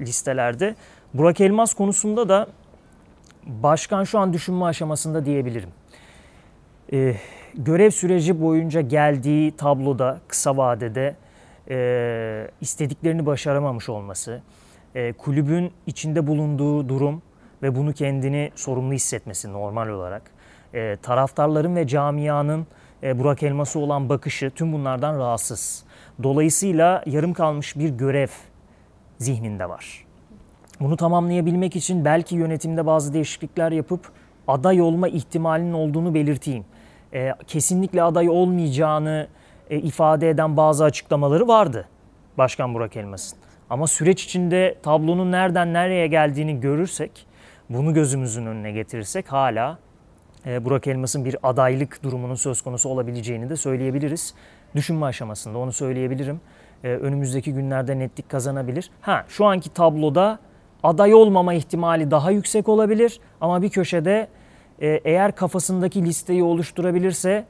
listelerde. 0.00 0.74
Burak 1.14 1.40
Elmas 1.40 1.74
konusunda 1.74 2.28
da 2.28 2.46
başkan 3.46 4.04
şu 4.04 4.18
an 4.18 4.32
düşünme 4.32 4.64
aşamasında 4.64 5.24
diyebilirim. 5.24 5.70
E, 6.92 7.14
görev 7.54 7.90
süreci 7.90 8.40
boyunca 8.40 8.80
geldiği 8.80 9.56
tabloda 9.56 10.20
kısa 10.28 10.56
vadede 10.56 11.16
e, 11.70 12.48
istediklerini 12.60 13.26
başaramamış 13.26 13.88
olması, 13.88 14.42
e, 14.94 15.12
kulübün 15.12 15.72
içinde 15.86 16.26
bulunduğu 16.26 16.88
durum 16.88 17.22
ve 17.62 17.76
bunu 17.76 17.92
kendini 17.92 18.50
sorumlu 18.54 18.92
hissetmesi 18.92 19.52
normal 19.52 19.88
olarak, 19.88 20.22
e, 20.74 20.96
taraftarların 21.02 21.76
ve 21.76 21.86
camianın 21.86 22.66
e, 23.02 23.18
Burak 23.18 23.42
Elmas'a 23.42 23.78
olan 23.78 24.08
bakışı 24.08 24.50
tüm 24.50 24.72
bunlardan 24.72 25.18
rahatsız. 25.18 25.84
Dolayısıyla 26.22 27.02
yarım 27.06 27.32
kalmış 27.34 27.78
bir 27.78 27.88
görev 27.88 28.28
zihninde 29.18 29.68
var. 29.68 30.04
Bunu 30.80 30.96
tamamlayabilmek 30.96 31.76
için 31.76 32.04
belki 32.04 32.34
yönetimde 32.34 32.86
bazı 32.86 33.14
değişiklikler 33.14 33.72
yapıp 33.72 34.00
aday 34.48 34.80
olma 34.80 35.08
ihtimalinin 35.08 35.72
olduğunu 35.72 36.14
belirteyim. 36.14 36.64
E, 37.12 37.32
kesinlikle 37.46 38.02
aday 38.02 38.28
olmayacağını 38.28 39.26
e, 39.70 39.78
ifade 39.78 40.30
eden 40.30 40.56
bazı 40.56 40.84
açıklamaları 40.84 41.48
vardı 41.48 41.88
Başkan 42.38 42.74
Burak 42.74 42.96
Elmas'ın. 42.96 43.38
Ama 43.70 43.86
süreç 43.86 44.24
içinde 44.24 44.78
tablonun 44.82 45.32
nereden 45.32 45.72
nereye 45.72 46.06
geldiğini 46.06 46.60
görürsek, 46.60 47.26
bunu 47.70 47.94
gözümüzün 47.94 48.46
önüne 48.46 48.72
getirirsek 48.72 49.32
hala 49.32 49.78
e, 50.46 50.64
Burak 50.64 50.86
Elmas'ın 50.86 51.24
bir 51.24 51.36
adaylık 51.42 52.02
durumunun 52.02 52.34
söz 52.34 52.62
konusu 52.62 52.88
olabileceğini 52.88 53.50
de 53.50 53.56
söyleyebiliriz. 53.56 54.34
Düşünme 54.74 55.06
aşamasında 55.06 55.58
onu 55.58 55.72
söyleyebilirim. 55.72 56.40
E, 56.84 56.88
önümüzdeki 56.88 57.52
günlerde 57.52 57.98
netlik 57.98 58.28
kazanabilir. 58.28 58.90
Ha 59.00 59.24
şu 59.28 59.44
anki 59.44 59.70
tabloda 59.70 60.38
aday 60.82 61.14
olmama 61.14 61.54
ihtimali 61.54 62.10
daha 62.10 62.30
yüksek 62.30 62.68
olabilir 62.68 63.20
ama 63.40 63.62
bir 63.62 63.70
köşede 63.70 64.28
e, 64.80 64.88
eğer 64.88 65.32
kafasındaki 65.32 66.04
listeyi 66.04 66.42
oluşturabilirse 66.42 67.44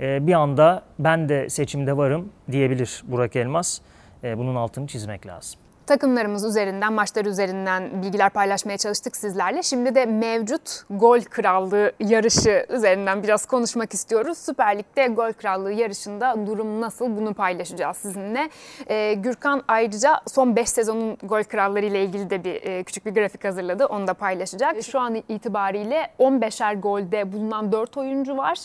bir 0.00 0.32
anda 0.32 0.82
ben 0.98 1.28
de 1.28 1.50
seçimde 1.50 1.96
varım 1.96 2.32
diyebilir 2.50 3.02
Burak 3.06 3.36
Elmas. 3.36 3.80
Bunun 4.22 4.54
altını 4.54 4.86
çizmek 4.86 5.26
lazım. 5.26 5.59
Takımlarımız 5.90 6.44
üzerinden, 6.44 6.92
maçlar 6.92 7.24
üzerinden 7.24 8.02
bilgiler 8.02 8.30
paylaşmaya 8.30 8.78
çalıştık 8.78 9.16
sizlerle. 9.16 9.62
Şimdi 9.62 9.94
de 9.94 10.06
mevcut 10.06 10.82
gol 10.90 11.20
krallığı 11.20 11.92
yarışı 12.00 12.66
üzerinden 12.68 13.22
biraz 13.22 13.46
konuşmak 13.46 13.94
istiyoruz. 13.94 14.38
Süper 14.38 14.78
Lig'de 14.78 15.06
gol 15.06 15.32
krallığı 15.32 15.72
yarışında 15.72 16.46
durum 16.46 16.80
nasıl 16.80 17.16
bunu 17.16 17.34
paylaşacağız 17.34 17.96
sizinle. 17.96 18.50
Ee, 18.88 19.14
Gürkan 19.14 19.62
ayrıca 19.68 20.20
son 20.28 20.56
5 20.56 20.68
sezonun 20.68 21.18
gol 21.22 21.42
kralları 21.42 21.86
ile 21.86 22.04
ilgili 22.04 22.30
de 22.30 22.44
bir 22.44 22.62
e, 22.62 22.84
küçük 22.84 23.06
bir 23.06 23.14
grafik 23.14 23.44
hazırladı. 23.44 23.86
Onu 23.86 24.06
da 24.06 24.14
paylaşacak. 24.14 24.82
Şu 24.82 25.00
an 25.00 25.14
itibariyle 25.28 26.10
15'er 26.18 26.80
golde 26.80 27.32
bulunan 27.32 27.72
4 27.72 27.96
oyuncu 27.96 28.36
var. 28.36 28.58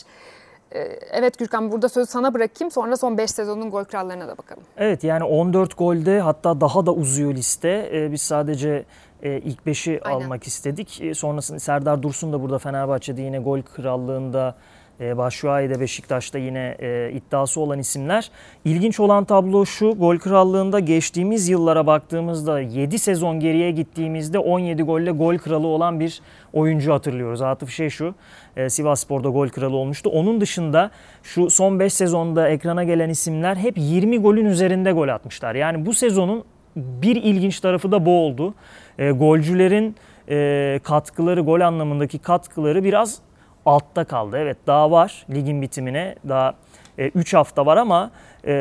Ee, 0.76 0.98
Evet 1.12 1.38
Gürkan 1.38 1.72
burada 1.72 1.88
sözü 1.88 2.10
sana 2.10 2.34
bırakayım. 2.34 2.70
Sonra 2.70 2.96
son 2.96 3.18
5 3.18 3.30
sezonun 3.30 3.70
gol 3.70 3.84
krallarına 3.84 4.28
da 4.28 4.38
bakalım. 4.38 4.62
Evet 4.76 5.04
yani 5.04 5.24
14 5.24 5.78
golde 5.78 6.20
hatta 6.20 6.60
daha 6.60 6.86
da 6.86 6.92
uzuyor 6.92 7.34
liste. 7.34 7.90
Ee, 7.92 8.12
biz 8.12 8.22
sadece 8.22 8.84
e, 9.22 9.38
ilk 9.38 9.60
5'i 9.66 10.00
almak 10.00 10.46
istedik. 10.46 11.00
E, 11.00 11.14
sonrasında 11.14 11.58
Serdar 11.58 12.02
Dursun 12.02 12.32
da 12.32 12.42
burada 12.42 12.58
Fenerbahçe'de 12.58 13.22
yine 13.22 13.38
gol 13.38 13.62
krallığında 13.62 14.54
e, 15.00 15.16
Başşuay'da 15.16 15.80
Beşiktaş'ta 15.80 16.38
yine 16.38 16.76
e, 16.80 17.10
iddiası 17.12 17.60
olan 17.60 17.78
isimler. 17.78 18.30
İlginç 18.64 19.00
olan 19.00 19.24
tablo 19.24 19.66
şu, 19.66 19.90
gol 19.90 20.18
krallığında 20.18 20.80
geçtiğimiz 20.80 21.48
yıllara 21.48 21.86
baktığımızda 21.86 22.60
7 22.60 22.98
sezon 22.98 23.40
geriye 23.40 23.70
gittiğimizde 23.70 24.38
17 24.38 24.82
golle 24.82 25.10
gol 25.10 25.38
kralı 25.38 25.66
olan 25.66 26.00
bir 26.00 26.20
oyuncu 26.52 26.92
hatırlıyoruz. 26.92 27.42
Atıf 27.42 27.70
şey 27.70 27.90
şu, 27.90 28.14
e, 28.56 28.70
Sivas 28.70 29.00
Spor'da 29.00 29.28
gol 29.28 29.48
kralı 29.48 29.76
olmuştu. 29.76 30.10
Onun 30.10 30.40
dışında 30.40 30.90
şu 31.22 31.50
son 31.50 31.80
5 31.80 31.92
sezonda 31.92 32.48
ekrana 32.48 32.84
gelen 32.84 33.08
isimler 33.08 33.56
hep 33.56 33.74
20 33.78 34.18
golün 34.18 34.44
üzerinde 34.44 34.92
gol 34.92 35.08
atmışlar. 35.08 35.54
Yani 35.54 35.86
bu 35.86 35.94
sezonun 35.94 36.44
bir 36.76 37.16
ilginç 37.16 37.60
tarafı 37.60 37.92
da 37.92 38.06
bu 38.06 38.10
oldu. 38.10 38.54
E, 38.98 39.10
golcülerin 39.10 39.96
e, 40.28 40.80
katkıları, 40.82 41.40
gol 41.40 41.60
anlamındaki 41.60 42.18
katkıları 42.18 42.84
biraz 42.84 43.25
altta 43.66 44.04
kaldı. 44.04 44.38
Evet 44.38 44.56
daha 44.66 44.90
var 44.90 45.26
ligin 45.34 45.62
bitimine 45.62 46.14
daha 46.28 46.54
3 46.98 47.34
e, 47.34 47.36
hafta 47.36 47.66
var 47.66 47.76
ama 47.76 48.10
e, 48.46 48.52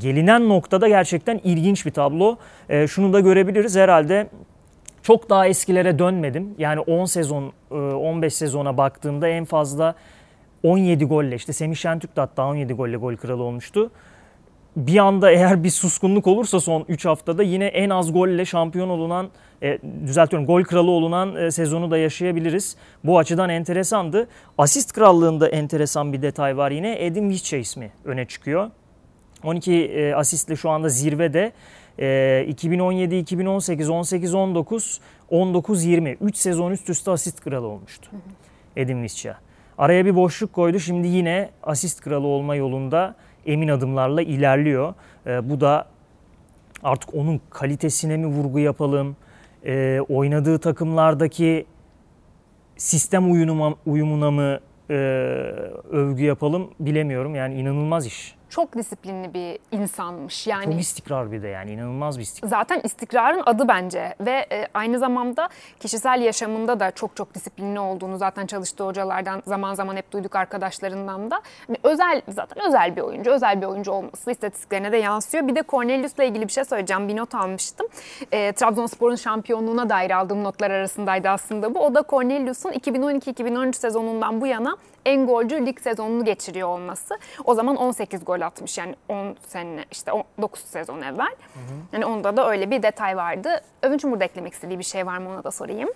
gelinen 0.00 0.48
noktada 0.48 0.88
gerçekten 0.88 1.40
ilginç 1.44 1.86
bir 1.86 1.90
tablo. 1.90 2.36
E, 2.68 2.86
şunu 2.86 3.12
da 3.12 3.20
görebiliriz 3.20 3.76
herhalde 3.76 4.26
çok 5.02 5.30
daha 5.30 5.46
eskilere 5.46 5.98
dönmedim. 5.98 6.54
Yani 6.58 6.80
10 6.80 7.04
sezon, 7.04 7.52
15 7.70 8.32
e, 8.32 8.36
sezona 8.36 8.76
baktığımda 8.76 9.28
en 9.28 9.44
fazla 9.44 9.94
17 10.62 11.04
golle 11.04 11.34
işte 11.34 11.52
Semih 11.52 11.76
Şentürk 11.76 12.16
de 12.16 12.20
hatta 12.20 12.46
17 12.46 12.72
golle 12.72 12.96
gol 12.96 13.16
kralı 13.16 13.42
olmuştu 13.42 13.90
bir 14.76 14.98
anda 14.98 15.30
eğer 15.30 15.64
bir 15.64 15.70
suskunluk 15.70 16.26
olursa 16.26 16.60
son 16.60 16.84
3 16.88 17.04
haftada 17.04 17.42
yine 17.42 17.66
en 17.66 17.90
az 17.90 18.12
golle 18.12 18.44
şampiyon 18.44 18.88
olunan, 18.88 19.28
e, 19.62 19.78
düzeltiyorum 20.06 20.46
gol 20.46 20.62
kralı 20.62 20.90
olunan 20.90 21.36
e, 21.36 21.50
sezonu 21.50 21.90
da 21.90 21.98
yaşayabiliriz. 21.98 22.76
Bu 23.04 23.18
açıdan 23.18 23.48
enteresandı. 23.48 24.28
Asist 24.58 24.92
krallığında 24.92 25.48
enteresan 25.48 26.12
bir 26.12 26.22
detay 26.22 26.56
var 26.56 26.70
yine. 26.70 27.06
Edim 27.06 27.28
Visca 27.28 27.58
ismi 27.58 27.90
öne 28.04 28.24
çıkıyor. 28.24 28.70
12 29.44 29.72
e, 29.74 30.14
asistle 30.14 30.56
şu 30.56 30.70
anda 30.70 30.88
zirvede. 30.88 31.52
E, 31.98 32.44
2017, 32.48 33.16
2018, 33.16 33.90
18, 33.90 34.34
19, 34.34 35.00
19, 35.30 35.84
20. 35.84 36.10
3 36.10 36.36
sezon 36.36 36.70
üst 36.70 36.90
üste 36.90 37.10
asist 37.10 37.40
kralı 37.40 37.66
olmuştu. 37.66 38.10
Edim 38.76 39.02
Visca. 39.02 39.36
Araya 39.78 40.06
bir 40.06 40.16
boşluk 40.16 40.52
koydu. 40.52 40.78
Şimdi 40.78 41.08
yine 41.08 41.50
asist 41.62 42.00
kralı 42.00 42.26
olma 42.26 42.56
yolunda 42.56 43.14
emin 43.46 43.68
adımlarla 43.68 44.22
ilerliyor. 44.22 44.94
E, 45.26 45.50
bu 45.50 45.60
da 45.60 45.86
artık 46.82 47.14
onun 47.14 47.40
kalitesine 47.50 48.16
mi 48.16 48.26
vurgu 48.26 48.58
yapalım, 48.58 49.16
e, 49.66 50.00
oynadığı 50.08 50.58
takımlardaki 50.58 51.66
sistem 52.76 53.32
uyumuna 53.86 54.30
mı 54.30 54.58
e, 54.90 54.94
övgü 55.90 56.24
yapalım 56.24 56.70
bilemiyorum. 56.80 57.34
Yani 57.34 57.54
inanılmaz 57.54 58.06
iş 58.06 58.35
çok 58.50 58.76
disiplinli 58.76 59.34
bir 59.34 59.58
insanmış. 59.78 60.46
Yani 60.46 60.64
çok 60.64 60.80
istikrar 60.80 61.32
bir 61.32 61.42
de 61.42 61.48
yani 61.48 61.70
inanılmaz 61.70 62.18
bir 62.18 62.22
istikrar. 62.22 62.48
Zaten 62.48 62.80
istikrarın 62.84 63.42
adı 63.46 63.68
bence 63.68 64.14
ve 64.20 64.46
e, 64.52 64.68
aynı 64.74 64.98
zamanda 64.98 65.48
kişisel 65.80 66.20
yaşamında 66.20 66.80
da 66.80 66.90
çok 66.90 67.16
çok 67.16 67.34
disiplinli 67.34 67.80
olduğunu 67.80 68.18
zaten 68.18 68.46
çalıştığı 68.46 68.84
hocalardan 68.84 69.42
zaman 69.46 69.74
zaman 69.74 69.96
hep 69.96 70.12
duyduk 70.12 70.36
arkadaşlarından 70.36 71.30
da. 71.30 71.42
Yani 71.68 71.78
özel 71.82 72.22
zaten 72.28 72.66
özel 72.68 72.96
bir 72.96 73.00
oyuncu, 73.00 73.30
özel 73.30 73.60
bir 73.60 73.66
oyuncu 73.66 73.92
olması 73.92 74.30
istatistiklerine 74.30 74.92
de 74.92 74.96
yansıyor. 74.96 75.48
Bir 75.48 75.56
de 75.56 75.62
Cornelius'la 75.68 76.24
ilgili 76.24 76.48
bir 76.48 76.52
şey 76.52 76.64
söyleyeceğim. 76.64 77.08
Bir 77.08 77.16
not 77.16 77.34
almıştım. 77.34 77.86
E, 78.32 78.52
Trabzonspor'un 78.52 79.16
şampiyonluğuna 79.16 79.88
dair 79.88 80.10
aldığım 80.10 80.44
notlar 80.44 80.70
arasındaydı 80.70 81.28
aslında 81.28 81.74
bu. 81.74 81.80
O 81.80 81.94
da 81.94 82.04
Cornelius'un 82.08 82.72
2012-2013 82.72 83.72
sezonundan 83.72 84.40
bu 84.40 84.46
yana 84.46 84.76
en 85.06 85.26
golcü 85.26 85.66
lig 85.66 85.80
sezonunu 85.80 86.24
geçiriyor 86.24 86.68
olması. 86.68 87.14
O 87.44 87.54
zaman 87.54 87.76
18 87.76 88.24
gol 88.24 88.40
atmış 88.40 88.78
yani 88.78 88.94
10 89.08 89.36
sene 89.48 89.84
işte 89.92 90.12
9 90.42 90.60
sezon 90.60 91.02
evvel. 91.02 91.26
Hı 91.26 91.60
hı. 91.60 91.74
Yani 91.92 92.06
onda 92.06 92.36
da 92.36 92.50
öyle 92.50 92.70
bir 92.70 92.82
detay 92.82 93.16
vardı. 93.16 93.48
Övünç'ün 93.82 94.10
burada 94.12 94.24
eklemek 94.24 94.52
istediği 94.52 94.78
bir 94.78 94.84
şey 94.84 95.06
var 95.06 95.18
mı 95.18 95.28
ona 95.28 95.44
da 95.44 95.50
sorayım. 95.50 95.88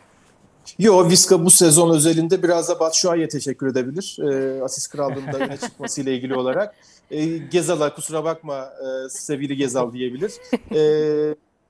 Yo 0.79 1.09
Viska 1.09 1.45
bu 1.45 1.51
sezon 1.51 1.95
özelinde 1.95 2.43
biraz 2.43 2.69
da 2.69 2.81
Batshuayi'ye 2.81 3.29
teşekkür 3.29 3.67
edebilir. 3.67 4.17
E, 4.33 4.63
asist 4.63 4.93
krallığında 4.93 5.39
öne 5.39 5.57
çıkmasıyla 5.57 6.13
ilgili 6.13 6.35
olarak. 6.35 6.75
E, 7.11 7.39
Gezal'a 7.39 7.95
kusura 7.95 8.25
bakma 8.25 8.59
e, 8.59 9.09
sevgili 9.09 9.57
Gezal 9.57 9.93
diyebilir. 9.93 10.33
E, 10.75 10.81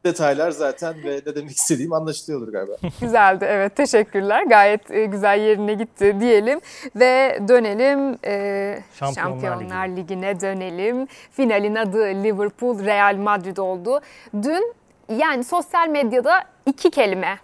detaylar 0.05 0.51
zaten 0.51 0.95
ve 1.05 1.21
ne 1.27 1.35
demek 1.35 1.51
istediğim 1.51 1.93
anlaşılıyordur 1.93 2.53
galiba. 2.53 2.73
Güzeldi 3.01 3.47
evet 3.49 3.77
teşekkürler. 3.77 4.45
Gayet 4.45 4.91
e, 4.91 5.05
güzel 5.05 5.41
yerine 5.41 5.75
gitti 5.75 6.17
diyelim 6.21 6.61
ve 6.97 7.39
dönelim 7.49 8.19
e, 8.25 8.79
Şampiyonlar, 8.95 9.31
Şampiyonlar 9.31 9.89
Ligi. 9.89 9.97
Ligi'ne 9.97 10.41
dönelim. 10.41 11.07
Finalin 11.33 11.75
adı 11.75 11.99
Liverpool 11.99 12.85
Real 12.85 13.17
Madrid 13.17 13.57
oldu. 13.57 14.01
Dün 14.43 14.75
yani 15.09 15.45
sosyal 15.45 15.89
medyada 15.89 16.45
iki 16.67 16.91
kelime 16.91 17.39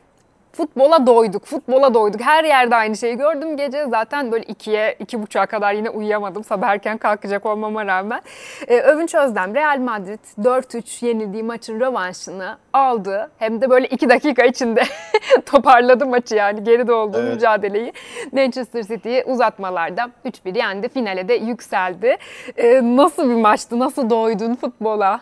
futbola 0.57 1.07
doyduk, 1.07 1.45
futbola 1.45 1.95
doyduk. 1.95 2.21
Her 2.21 2.45
yerde 2.45 2.77
aynı 2.77 2.97
şeyi 2.97 3.17
gördüm 3.17 3.57
gece. 3.57 3.87
Zaten 3.87 4.33
böyle 4.33 4.45
ikiye, 4.45 4.97
iki 4.99 5.23
buçuğa 5.23 5.47
kadar 5.47 5.73
yine 5.73 5.91
uyuyamadım. 5.91 6.45
Sabah 6.45 6.69
erken 6.69 6.99
kalkacak 6.99 7.47
olmama 7.47 7.87
rağmen. 7.87 8.21
Ee, 8.69 8.81
Övünç 8.81 9.15
Özdem, 9.15 9.55
Real 9.55 9.79
Madrid 9.79 10.19
4-3 10.43 11.07
yenildiği 11.07 11.43
maçın 11.43 11.81
rövanşını 11.81 12.59
aldı. 12.73 13.31
Hem 13.39 13.61
de 13.61 13.71
böyle 13.71 13.87
iki 13.87 14.09
dakika 14.09 14.45
içinde 14.45 14.83
toparladı 15.47 16.07
maçı 16.07 16.35
yani 16.35 16.65
geride 16.65 16.93
olduğu 16.93 17.19
evet. 17.19 17.35
mücadeleyi. 17.35 17.93
Manchester 18.33 18.83
City'yi 18.83 19.25
uzatmalarda 19.25 20.11
3-1 20.25 20.59
yendi. 20.59 20.89
Finale 20.89 21.29
de 21.29 21.35
yükseldi. 21.35 22.17
Ee, 22.57 22.81
nasıl 22.83 23.31
bir 23.31 23.35
maçtı? 23.35 23.79
Nasıl 23.79 24.11
doydun 24.11 24.55
futbola? 24.55 25.21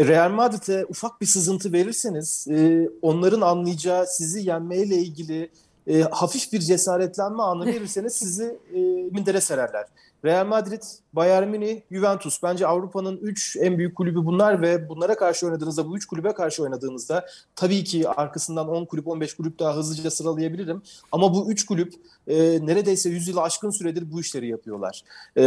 Real 0.00 0.30
Madrid'e 0.30 0.86
ufak 0.88 1.20
bir 1.20 1.26
sızıntı 1.26 1.72
verirseniz 1.72 2.46
e, 2.50 2.88
onların 3.02 3.40
anlayacağı 3.40 4.06
sizi 4.06 4.48
yenmeyle 4.48 4.96
ilgili 4.96 5.50
e, 5.86 6.00
hafif 6.02 6.52
bir 6.52 6.60
cesaretlenme 6.60 7.42
anı 7.42 7.66
verirseniz 7.74 8.12
sizi 8.12 8.58
e, 8.74 8.78
mindere 9.12 9.40
sererler. 9.40 9.86
Real 10.24 10.46
Madrid, 10.46 10.82
Bayern 11.12 11.48
Münih, 11.48 11.80
Juventus. 11.90 12.42
Bence 12.42 12.66
Avrupa'nın 12.66 13.16
3 13.16 13.56
en 13.60 13.78
büyük 13.78 13.96
kulübü 13.96 14.26
bunlar 14.26 14.62
ve 14.62 14.88
bunlara 14.88 15.16
karşı 15.16 15.46
oynadığınızda, 15.46 15.88
bu 15.88 15.96
3 15.96 16.06
kulübe 16.06 16.32
karşı 16.32 16.62
oynadığınızda 16.62 17.26
tabii 17.56 17.84
ki 17.84 18.08
arkasından 18.08 18.68
10 18.68 18.84
kulüp, 18.84 19.08
15 19.08 19.34
kulüp 19.34 19.58
daha 19.58 19.76
hızlıca 19.76 20.10
sıralayabilirim. 20.10 20.82
Ama 21.12 21.34
bu 21.34 21.50
3 21.50 21.66
kulüp 21.66 21.94
e, 22.26 22.66
neredeyse 22.66 23.10
100 23.10 23.28
yıl 23.28 23.36
aşkın 23.36 23.70
süredir 23.70 24.12
bu 24.12 24.20
işleri 24.20 24.48
yapıyorlar. 24.48 25.02
E, 25.36 25.44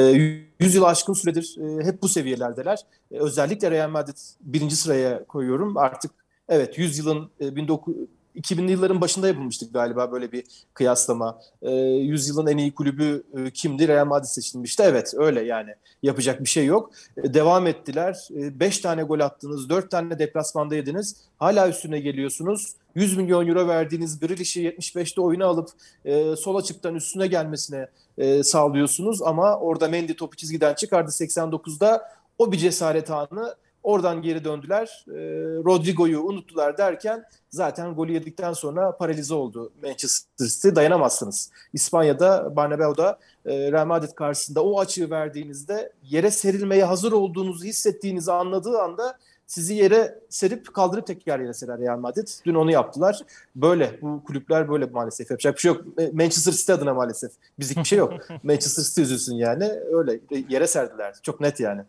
100 0.60 0.76
yıl 0.76 0.84
aşkın 0.84 1.14
süredir 1.14 1.56
e, 1.60 1.86
hep 1.86 2.02
bu 2.02 2.08
seviyelerdeler. 2.08 2.80
E, 3.12 3.20
özellikle 3.20 3.72
Real 3.72 3.90
Madrid 3.90 4.18
birinci 4.42 4.76
sıraya 4.76 5.26
koyuyorum. 5.26 5.78
Artık 5.78 6.12
evet 6.50 6.78
100 6.78 6.98
yılın 6.98 7.30
e, 7.40 7.48
19 7.48 7.96
2000'li 8.36 8.72
yılların 8.72 9.02
başında 9.02 9.28
yapılmıştık 9.28 9.74
galiba 9.74 10.12
böyle 10.12 10.32
bir 10.32 10.44
kıyaslama. 10.74 11.40
E, 11.62 11.72
yüzyılın 11.82 12.48
en 12.48 12.58
iyi 12.58 12.76
kulübü 12.76 13.24
e, 13.38 13.52
kimdi? 13.52 13.88
Real 13.88 14.06
Madrid 14.06 14.28
seçilmişti. 14.28 14.84
Evet 14.86 15.14
öyle 15.18 15.42
yani. 15.42 15.76
Yapacak 16.04 16.44
bir 16.44 16.50
şey 16.50 16.66
yok. 16.66 16.92
E, 17.18 17.34
devam 17.34 17.68
ettiler. 17.68 18.28
5 18.30 18.80
e, 18.80 18.82
tane 18.82 19.04
gol 19.04 19.20
attınız, 19.20 19.70
4 19.70 19.92
tane 19.92 20.20
deplasmanda 20.20 20.76
yediniz. 20.76 21.16
Hala 21.38 21.70
üstüne 21.70 22.00
geliyorsunuz. 22.00 22.76
100 22.96 23.18
milyon 23.18 23.48
euro 23.48 23.68
verdiğiniz 23.68 24.20
Grealish'i 24.20 24.70
75'te 24.70 25.22
oyuna 25.22 25.46
alıp 25.46 25.70
e, 26.06 26.36
sol 26.36 26.56
açıktan 26.56 26.96
üstüne 26.96 27.28
gelmesine 27.28 27.88
e, 28.18 28.44
sağlıyorsunuz. 28.44 29.22
Ama 29.22 29.58
orada 29.58 29.88
Mendy 29.88 30.14
topu 30.14 30.36
çizgiden 30.36 30.74
çıkardı 30.74 31.12
89'da. 31.12 32.02
O 32.38 32.52
bir 32.52 32.58
cesaret 32.58 33.12
anı 33.12 33.56
Oradan 33.84 34.22
geri 34.22 34.44
döndüler. 34.44 35.06
E, 35.08 35.20
Rodrigo'yu 35.66 36.22
unuttular 36.22 36.78
derken 36.78 37.26
zaten 37.50 37.96
golü 37.96 38.14
yedikten 38.14 38.54
sonra 38.54 38.98
paralize 38.98 39.34
oldu 39.34 39.72
Manchester 39.84 40.46
City. 40.48 40.70
Dayanamazsınız. 40.76 41.52
İspanya'da, 41.74 42.56
Bernabeu'da 42.56 43.20
e, 43.46 43.72
Real 43.72 43.86
Madrid 43.86 44.12
karşısında 44.12 44.64
o 44.64 44.80
açığı 44.80 45.10
verdiğinizde 45.10 45.92
yere 46.04 46.32
serilmeye 46.32 46.84
hazır 46.84 47.12
olduğunuzu 47.12 47.66
hissettiğinizi 47.66 48.32
anladığı 48.32 48.80
anda 48.80 49.18
sizi 49.52 49.74
yere 49.74 50.20
serip 50.30 50.74
kaldırıp 50.74 51.08
tekrar 51.08 51.40
yere 51.40 51.54
serer 51.54 51.80
Real 51.80 51.98
Madrid. 51.98 52.28
Dün 52.46 52.56
onu 52.56 52.72
yaptılar. 52.72 53.22
Böyle. 53.56 54.00
Bu 54.02 54.24
kulüpler 54.24 54.70
böyle 54.70 54.86
maalesef. 54.86 55.32
Yapacak 55.32 55.56
bir 55.56 55.60
şey 55.60 55.72
yok. 55.72 55.86
Manchester 56.14 56.52
City 56.52 56.72
adına 56.72 56.94
maalesef. 56.94 57.32
Bizlik 57.60 57.78
bir 57.78 57.84
şey 57.84 58.00
yok. 58.00 58.14
Manchester 58.44 58.84
City 58.84 59.02
üzülsün 59.02 59.36
yani. 59.36 59.72
Öyle. 59.94 60.20
Yere 60.50 60.68
serdiler. 60.68 61.16
Çok 61.24 61.42
net 61.42 61.60
yani. 61.60 61.82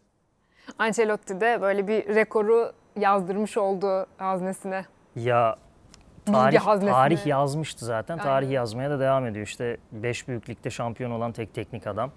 Ancelotti 0.79 1.41
de 1.41 1.59
böyle 1.61 1.89
bir 1.89 2.15
rekoru 2.15 2.73
yazdırmış 3.01 3.59
oldu 3.59 4.07
haznesine. 4.19 4.85
Ya 5.17 5.57
tarih, 6.27 6.61
tarih 6.81 7.27
yazmıştı 7.27 7.85
zaten. 7.85 8.15
Aynen. 8.15 8.25
Tarih 8.25 8.51
yazmaya 8.51 8.91
da 8.91 9.01
devam 9.01 9.27
ediyor. 9.27 9.47
İşte 9.47 9.77
5 9.93 10.29
büyüklükte 10.29 10.71
şampiyon 10.71 11.11
olan 11.11 11.33
tek 11.33 11.55
teknik 11.55 11.87
adam. 11.87 12.11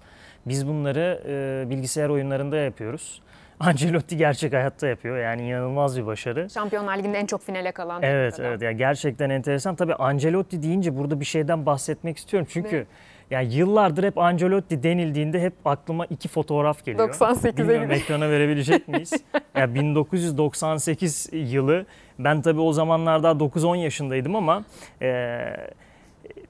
Biz 0.46 0.68
bunları 0.68 1.22
e, 1.26 1.70
bilgisayar 1.70 2.08
oyunlarında 2.08 2.56
yapıyoruz. 2.56 3.22
Ancelotti 3.60 4.16
gerçek 4.16 4.52
hayatta 4.52 4.86
yapıyor. 4.86 5.18
Yani 5.18 5.48
inanılmaz 5.48 5.98
bir 5.98 6.06
başarı. 6.06 6.50
Şampiyonlar 6.50 6.98
Ligi'nde 6.98 7.18
en 7.18 7.26
çok 7.26 7.42
finale 7.42 7.72
kalan. 7.72 8.02
Evet 8.02 8.40
evet 8.40 8.62
ya 8.62 8.72
gerçekten 8.72 9.30
enteresan. 9.30 9.76
Tabii 9.76 9.94
Ancelotti 9.94 10.62
deyince 10.62 10.96
burada 10.96 11.20
bir 11.20 11.24
şeyden 11.24 11.66
bahsetmek 11.66 12.16
istiyorum. 12.16 12.48
Çünkü 12.50 12.76
Ne? 12.76 12.86
Yani 13.30 13.54
yıllardır 13.54 14.04
hep 14.04 14.18
Ancelotti 14.18 14.82
denildiğinde 14.82 15.40
hep 15.40 15.52
aklıma 15.64 16.06
iki 16.06 16.28
fotoğraf 16.28 16.84
geliyor. 16.84 17.08
98'e 17.08 17.58
Bilmiyorum 17.58 17.90
ekrana 17.90 18.30
verebilecek 18.30 18.88
miyiz? 18.88 19.12
ya 19.56 19.74
1998 19.74 21.28
yılı 21.32 21.86
ben 22.18 22.42
tabii 22.42 22.60
o 22.60 22.72
zamanlar 22.72 23.22
daha 23.22 23.32
9-10 23.32 23.76
yaşındaydım 23.76 24.36
ama 24.36 24.64
e, 25.02 25.38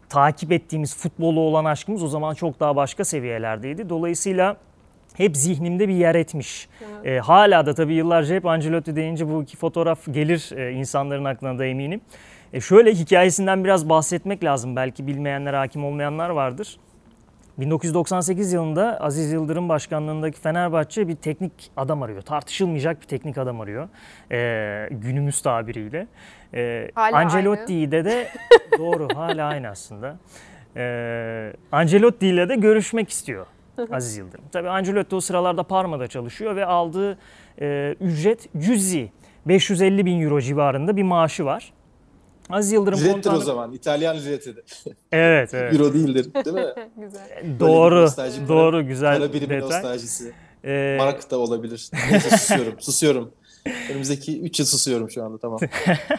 takip 0.09 0.53
ettiğimiz 0.53 0.97
futbolu 0.97 1.41
olan 1.41 1.65
aşkımız 1.65 2.03
o 2.03 2.09
zaman 2.09 2.35
çok 2.35 2.61
daha 2.61 2.77
başka 2.77 3.05
seviyelerdeydi. 3.05 3.89
Dolayısıyla 3.89 4.57
hep 5.15 5.37
zihnimde 5.37 5.89
bir 5.89 5.95
yer 5.95 6.15
etmiş. 6.15 6.69
E, 7.05 7.19
hala 7.19 7.67
da 7.67 7.75
tabii 7.75 7.95
yıllarca 7.95 8.35
hep 8.35 8.47
Ancelotti 8.47 8.97
deyince 8.97 9.29
bu 9.29 9.43
iki 9.43 9.57
fotoğraf 9.57 9.99
gelir 10.11 10.51
e, 10.57 10.73
insanların 10.73 11.25
aklına 11.25 11.59
da 11.59 11.67
eminim. 11.67 12.01
E, 12.53 12.61
şöyle 12.61 12.95
hikayesinden 12.95 13.65
biraz 13.65 13.89
bahsetmek 13.89 14.45
lazım. 14.45 14.77
Belki 14.77 15.07
bilmeyenler, 15.07 15.55
hakim 15.55 15.85
olmayanlar 15.85 16.31
vardır. 16.31 16.79
1998 17.59 18.53
yılında 18.53 19.01
Aziz 19.01 19.33
Yıldırım 19.33 19.69
başkanlığındaki 19.69 20.41
Fenerbahçe 20.41 21.09
bir 21.09 21.17
teknik 21.17 21.53
adam 21.77 22.03
arıyor. 22.03 22.23
Tartışılmayacak 22.23 23.03
bir 23.03 23.07
teknik 23.07 23.39
adam 23.39 23.61
arıyor. 23.61 23.89
E, 24.33 24.89
günümüz 24.91 25.43
tabiriyle. 25.43 26.07
E, 26.55 26.91
Hala 26.95 27.17
Ancelotti'yi 27.17 27.91
de 27.91 28.05
de 28.05 28.29
doğru 28.79 29.09
hala 29.15 29.47
aynı 29.47 29.69
aslında. 29.69 30.17
E, 30.77 31.53
Ancelotti 31.73 32.27
ile 32.27 32.49
de 32.49 32.55
görüşmek 32.57 33.11
istiyor 33.11 33.47
Aziz 33.93 34.17
Yıldırım. 34.17 34.45
Tabii 34.53 34.69
Ancelotti 34.69 35.17
o 35.17 35.21
sıralarda 35.21 35.63
Parma'da 35.63 36.07
çalışıyor 36.07 36.57
ve 36.57 36.67
aldığı 36.67 37.19
e, 37.61 37.95
ücret 38.01 38.49
cüzi 38.59 39.11
550 39.47 40.07
bin 40.07 40.21
euro 40.23 40.41
civarında 40.41 40.97
bir 40.97 41.03
maaşı 41.03 41.45
var. 41.45 41.73
Aziz 42.51 42.73
Yıldırım 42.73 42.99
Lirettir 42.99 43.11
o 43.11 43.33
komutanlık- 43.33 43.45
zaman. 43.45 43.73
İtalyan 43.73 44.17
lireti 44.19 44.57
de. 44.57 44.61
Evet, 45.13 45.55
evet. 45.55 45.75
Euro 45.75 45.95
değildir 45.95 46.35
değil 46.45 46.57
mi? 46.57 46.67
Güzel. 46.97 47.61
Doğru, 47.61 48.03
nostalji, 48.03 48.41
para- 48.41 48.49
doğru, 48.49 48.87
güzel 48.87 49.19
Para 49.19 49.33
birimi 49.33 49.51
detay. 49.51 49.61
nostaljisi. 49.61 50.33
Ee, 50.65 50.97
Mark 50.99 51.31
da 51.31 51.39
olabilir. 51.39 51.91
Neyse 52.11 52.31
susuyorum. 52.37 52.75
susuyorum. 52.81 53.33
Önümüzdeki 53.91 54.41
3 54.43 54.59
yıl 54.61 54.67
susuyorum 54.67 55.11
şu 55.11 55.25
anda 55.25 55.39
tamam. 55.39 55.59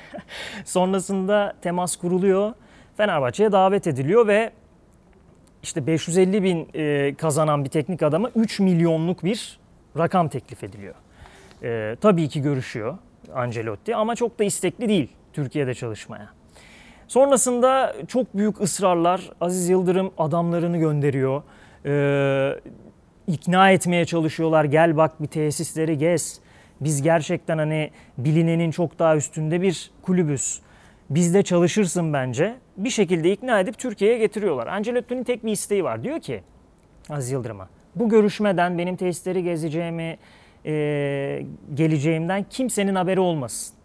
Sonrasında 0.65 1.53
temas 1.61 1.95
kuruluyor. 1.95 2.53
Fenerbahçe'ye 2.97 3.51
davet 3.51 3.87
ediliyor 3.87 4.27
ve 4.27 4.51
işte 5.63 5.87
550 5.87 6.43
bin 6.43 6.67
e, 6.75 7.15
kazanan 7.17 7.63
bir 7.65 7.69
teknik 7.69 8.03
adama 8.03 8.29
3 8.35 8.59
milyonluk 8.59 9.23
bir 9.23 9.59
rakam 9.97 10.29
teklif 10.29 10.63
ediliyor. 10.63 10.95
E, 11.63 11.95
tabii 12.01 12.29
ki 12.29 12.41
görüşüyor 12.41 12.97
Ancelotti 13.33 13.95
ama 13.95 14.15
çok 14.15 14.39
da 14.39 14.43
istekli 14.43 14.89
değil 14.89 15.09
Türkiye'de 15.37 15.73
çalışmaya. 15.73 16.29
Sonrasında 17.07 17.95
çok 18.07 18.37
büyük 18.37 18.61
ısrarlar 18.61 19.31
Aziz 19.41 19.69
Yıldırım 19.69 20.11
adamlarını 20.17 20.77
gönderiyor. 20.77 21.43
E, 21.85 22.59
ikna 23.27 23.71
etmeye 23.71 24.05
çalışıyorlar. 24.05 24.63
Gel 24.63 24.97
bak 24.97 25.21
bir 25.21 25.27
tesisleri 25.27 25.97
gez. 25.97 26.39
Biz 26.81 27.01
gerçekten 27.01 27.57
hani 27.57 27.91
bilinenin 28.17 28.71
çok 28.71 28.99
daha 28.99 29.15
üstünde 29.15 29.61
bir 29.61 29.91
kulübüz. 30.01 30.59
Bizde 31.09 31.43
çalışırsın 31.43 32.13
bence. 32.13 32.55
Bir 32.77 32.89
şekilde 32.89 33.31
ikna 33.31 33.59
edip 33.59 33.77
Türkiye'ye 33.79 34.17
getiriyorlar. 34.17 34.67
Ancelotti'nin 34.67 35.23
tek 35.23 35.45
bir 35.45 35.51
isteği 35.51 35.83
var. 35.83 36.03
Diyor 36.03 36.19
ki 36.19 36.43
Aziz 37.09 37.31
Yıldırım'a 37.31 37.69
bu 37.95 38.09
görüşmeden 38.09 38.77
benim 38.77 38.95
tesisleri 38.95 39.43
gezeceğimi, 39.43 40.17
e, 40.65 41.43
geleceğimden 41.73 42.45
kimsenin 42.49 42.95
haberi 42.95 43.19
olmasın. 43.19 43.76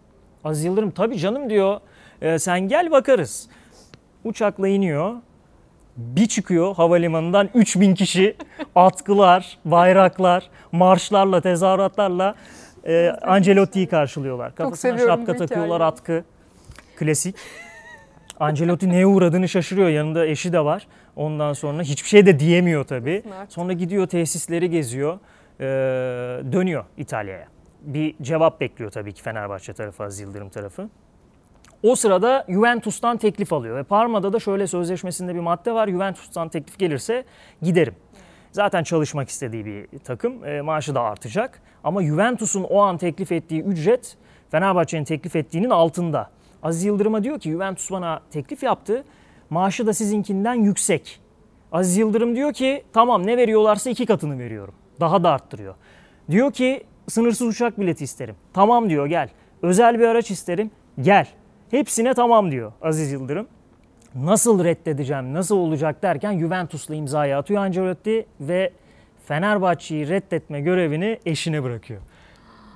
Aziz 0.44 0.64
Yıldırım 0.64 0.90
tabii 0.90 1.18
canım 1.18 1.50
diyor 1.50 1.80
"e, 2.22 2.38
sen 2.38 2.60
gel 2.68 2.90
bakarız. 2.90 3.48
Uçakla 4.24 4.68
iniyor. 4.68 5.14
Bir 5.96 6.26
çıkıyor 6.26 6.74
havalimanından 6.76 7.48
3000 7.54 7.94
kişi 7.94 8.36
atkılar, 8.74 9.58
bayraklar, 9.64 10.50
marşlarla, 10.72 11.40
tezahüratlarla 11.40 12.34
e, 12.86 13.08
Ancelotti'yi 13.22 13.86
karşılıyorlar. 13.88 14.54
Kafasına 14.54 14.90
şapka 15.06 15.32
takıyorlar 15.46 15.80
atkı. 15.80 16.24
Klasik. 16.96 17.36
Ancelotti 18.40 18.88
neye 18.88 19.06
uğradığını 19.06 19.48
şaşırıyor. 19.48 19.88
Yanında 19.88 20.26
eşi 20.26 20.52
de 20.52 20.64
var. 20.64 20.86
Ondan 21.16 21.52
sonra 21.52 21.82
hiçbir 21.82 22.08
şey 22.08 22.26
de 22.26 22.38
diyemiyor 22.38 22.84
tabii. 22.84 23.22
Sonra 23.48 23.72
gidiyor 23.72 24.06
tesisleri 24.06 24.70
geziyor. 24.70 25.18
Ee, 25.60 25.64
dönüyor 26.52 26.84
İtalya'ya. 26.96 27.46
Bir 27.82 28.14
cevap 28.22 28.60
bekliyor 28.60 28.90
tabii 28.90 29.12
ki 29.12 29.22
Fenerbahçe 29.22 29.72
tarafı, 29.72 30.04
Aziz 30.04 30.20
Yıldırım 30.20 30.48
tarafı. 30.48 30.88
O 31.82 31.96
sırada 31.96 32.44
Juventus'tan 32.48 33.16
teklif 33.16 33.52
alıyor 33.52 33.76
ve 33.76 33.82
Parma'da 33.82 34.32
da 34.32 34.40
şöyle 34.40 34.66
sözleşmesinde 34.66 35.34
bir 35.34 35.40
madde 35.40 35.72
var. 35.72 35.88
Juventus'tan 35.88 36.48
teklif 36.48 36.78
gelirse 36.78 37.24
giderim. 37.62 37.94
Zaten 38.52 38.82
çalışmak 38.82 39.28
istediği 39.28 39.66
bir 39.66 39.98
takım. 39.98 40.44
E, 40.44 40.60
maaşı 40.60 40.94
da 40.94 41.00
artacak. 41.00 41.62
Ama 41.84 42.02
Juventus'un 42.02 42.64
o 42.64 42.80
an 42.80 42.98
teklif 42.98 43.32
ettiği 43.32 43.62
ücret 43.62 44.16
Fenerbahçe'nin 44.50 45.04
teklif 45.04 45.36
ettiğinin 45.36 45.70
altında. 45.70 46.30
Aziz 46.62 46.84
Yıldırım'a 46.84 47.24
diyor 47.24 47.40
ki 47.40 47.50
Juventus 47.50 47.90
bana 47.90 48.20
teklif 48.30 48.62
yaptı. 48.62 49.04
Maaşı 49.50 49.86
da 49.86 49.94
sizinkinden 49.94 50.54
yüksek. 50.54 51.20
Aziz 51.72 51.96
Yıldırım 51.96 52.36
diyor 52.36 52.52
ki 52.52 52.84
tamam 52.92 53.26
ne 53.26 53.36
veriyorlarsa 53.36 53.90
iki 53.90 54.06
katını 54.06 54.38
veriyorum. 54.38 54.74
Daha 55.00 55.24
da 55.24 55.30
arttırıyor. 55.30 55.74
Diyor 56.30 56.52
ki 56.52 56.84
sınırsız 57.12 57.48
uçak 57.48 57.80
bileti 57.80 58.04
isterim. 58.04 58.34
Tamam 58.52 58.90
diyor 58.90 59.06
gel. 59.06 59.28
Özel 59.62 59.98
bir 59.98 60.04
araç 60.04 60.30
isterim. 60.30 60.70
Gel. 61.00 61.28
Hepsine 61.70 62.14
tamam 62.14 62.50
diyor 62.50 62.72
Aziz 62.82 63.12
Yıldırım. 63.12 63.46
Nasıl 64.14 64.64
reddedeceğim, 64.64 65.34
nasıl 65.34 65.56
olacak 65.56 66.02
derken 66.02 66.38
Juventus'la 66.38 66.94
imzayı 66.94 67.36
atıyor 67.36 67.64
Ancelotti 67.64 68.26
ve 68.40 68.72
Fenerbahçe'yi 69.26 70.08
reddetme 70.08 70.60
görevini 70.60 71.18
eşine 71.26 71.62
bırakıyor. 71.62 72.00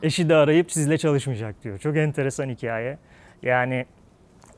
Eşi 0.03 0.29
de 0.29 0.35
arayıp 0.35 0.73
sizle 0.73 0.99
çalışmayacak 0.99 1.65
diyor. 1.65 1.79
Çok 1.79 1.97
enteresan 1.97 2.49
hikaye. 2.49 2.99
Yani 3.43 3.87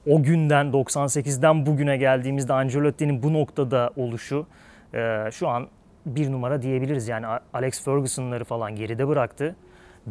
o 0.07 0.23
günden 0.23 0.67
98'den 0.67 1.67
bugüne 1.67 1.97
geldiğimizde 1.97 2.53
Ancelotti'nin 2.53 3.23
bu 3.23 3.33
noktada 3.33 3.91
oluşu 3.97 4.47
e, 4.95 5.29
şu 5.33 5.49
an 5.49 5.69
bir 6.07 6.33
numara 6.33 6.63
diyebiliriz. 6.63 7.09
Yani 7.09 7.27
Alex 7.53 7.85
Ferguson'ları 7.85 8.45
falan 8.45 8.77
geride 8.77 9.09
bıraktı. 9.09 9.57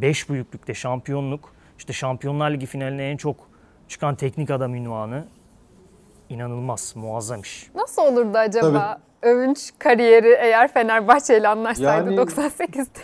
Beş 0.02 0.30
büyüklükte 0.30 0.74
şampiyonluk, 0.74 1.54
işte 1.78 1.94
Şampiyonlar 1.94 2.52
Ligi 2.52 2.66
finaline 2.66 3.10
en 3.10 3.18
çok 3.18 3.36
çıkan 3.88 4.16
teknik 4.16 4.52
adam 4.52 4.76
ünvanı 4.76 5.26
inanılmaz, 6.30 6.94
muazzam 6.96 7.42
iş. 7.42 7.70
Nasıl 7.76 8.02
olurdu 8.02 8.38
acaba 8.38 9.00
övünç 9.22 9.72
kariyeri 9.80 10.38
eğer 10.40 10.74
Fenerbahçe 10.74 11.38
ile 11.38 11.48
anlaşsaydı 11.48 12.10
Yani- 12.10 12.16
98'de? 12.16 13.00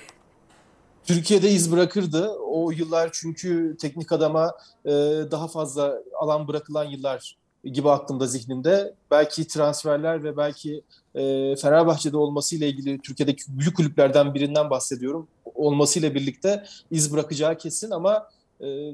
Türkiye'de 1.03 1.49
iz 1.49 1.71
bırakırdı. 1.71 2.29
O 2.29 2.71
yıllar 2.71 3.09
çünkü 3.13 3.77
teknik 3.81 4.11
adama 4.11 4.51
e, 4.85 4.91
daha 5.31 5.47
fazla 5.47 5.93
alan 6.19 6.47
bırakılan 6.47 6.83
yıllar 6.83 7.37
gibi 7.63 7.89
aklımda 7.89 8.27
zihnimde. 8.27 8.93
Belki 9.11 9.47
transferler 9.47 10.23
ve 10.23 10.37
belki 10.37 10.81
e, 11.15 11.55
Fenerbahçe'de 11.55 12.17
olmasıyla 12.17 12.67
ilgili 12.67 12.99
Türkiye'deki 12.99 13.43
büyük 13.47 13.77
kulüplerden 13.77 14.33
birinden 14.33 14.69
bahsediyorum. 14.69 15.27
Olmasıyla 15.55 16.15
birlikte 16.15 16.63
iz 16.91 17.13
bırakacağı 17.13 17.57
kesin 17.57 17.91
ama 17.91 18.27
e, 18.61 18.93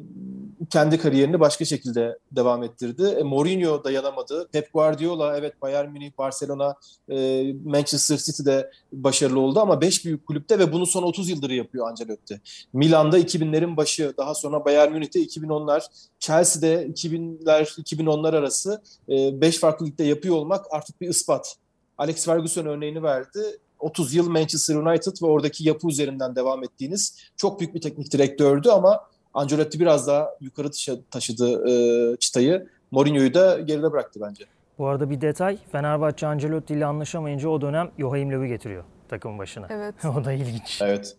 kendi 0.70 0.97
kariyerini 0.97 1.39
başka 1.39 1.65
şekilde 1.65 2.17
devam 2.32 2.63
ettirdi. 2.63 3.03
E, 3.20 3.24
Mourinho 3.24 3.84
dayanamadı. 3.84 4.47
Pep 4.51 4.74
Guardiola 4.74 5.38
evet 5.38 5.61
Bayern 5.61 5.91
Münih, 5.91 6.11
Barcelona, 6.17 6.76
e, 7.09 7.45
Manchester 7.65 8.17
City'de 8.17 8.72
başarılı 8.93 9.39
oldu 9.39 9.59
ama 9.59 9.82
5 9.82 10.05
büyük 10.05 10.28
kulüpte 10.28 10.59
ve 10.59 10.72
bunu 10.72 10.86
son 10.86 11.03
30 11.03 11.30
yıldır 11.30 11.49
yapıyor 11.49 11.89
Ancelotti. 11.89 12.41
Milan'da 12.74 13.20
2000'lerin 13.20 13.78
başı, 13.78 14.13
daha 14.17 14.36
sonra 14.36 14.65
Bayern 14.65 14.91
Münih'te 14.91 15.20
2010'lar, 15.20 15.84
Chelsea'de 16.20 16.88
2000'ler 16.88 17.63
2010'lar 17.63 18.36
arası 18.36 18.82
5 19.07 19.59
farklı 19.59 19.86
ligde 19.86 20.03
yapıyor 20.03 20.36
olmak 20.36 20.65
artık 20.72 21.01
bir 21.01 21.09
ispat. 21.09 21.59
Alex 21.99 22.25
Ferguson 22.25 22.65
örneğini 22.65 23.03
verdi. 23.03 23.39
30 23.79 24.13
yıl 24.15 24.29
Manchester 24.29 24.75
United 24.75 25.11
ve 25.21 25.25
oradaki 25.25 25.67
yapı 25.67 25.87
üzerinden 25.87 26.35
devam 26.35 26.63
ettiğiniz 26.63 27.17
çok 27.37 27.59
büyük 27.59 27.75
bir 27.75 27.81
teknik 27.81 28.11
direktördü 28.13 28.69
ama 28.69 29.03
Ancelotti 29.33 29.79
biraz 29.79 30.07
daha 30.07 30.29
yukarı 30.41 30.71
taşı- 30.71 31.01
taşıdı 31.11 31.69
e, 31.69 32.15
çıtayı. 32.17 32.67
Mourinho'yu 32.91 33.33
da 33.33 33.59
geride 33.59 33.91
bıraktı 33.91 34.19
bence. 34.23 34.45
Bu 34.79 34.87
arada 34.87 35.09
bir 35.09 35.21
detay, 35.21 35.57
Fenerbahçe 35.71 36.27
Ancelotti 36.27 36.73
ile 36.73 36.85
anlaşamayınca 36.85 37.49
o 37.49 37.61
dönem 37.61 37.91
Joachim 37.97 38.31
Löw'ü 38.31 38.47
getiriyor 38.47 38.83
takımın 39.09 39.39
başına. 39.39 39.67
Evet. 39.69 39.95
o 40.19 40.25
da 40.25 40.31
ilginç. 40.31 40.81
Evet. 40.81 41.17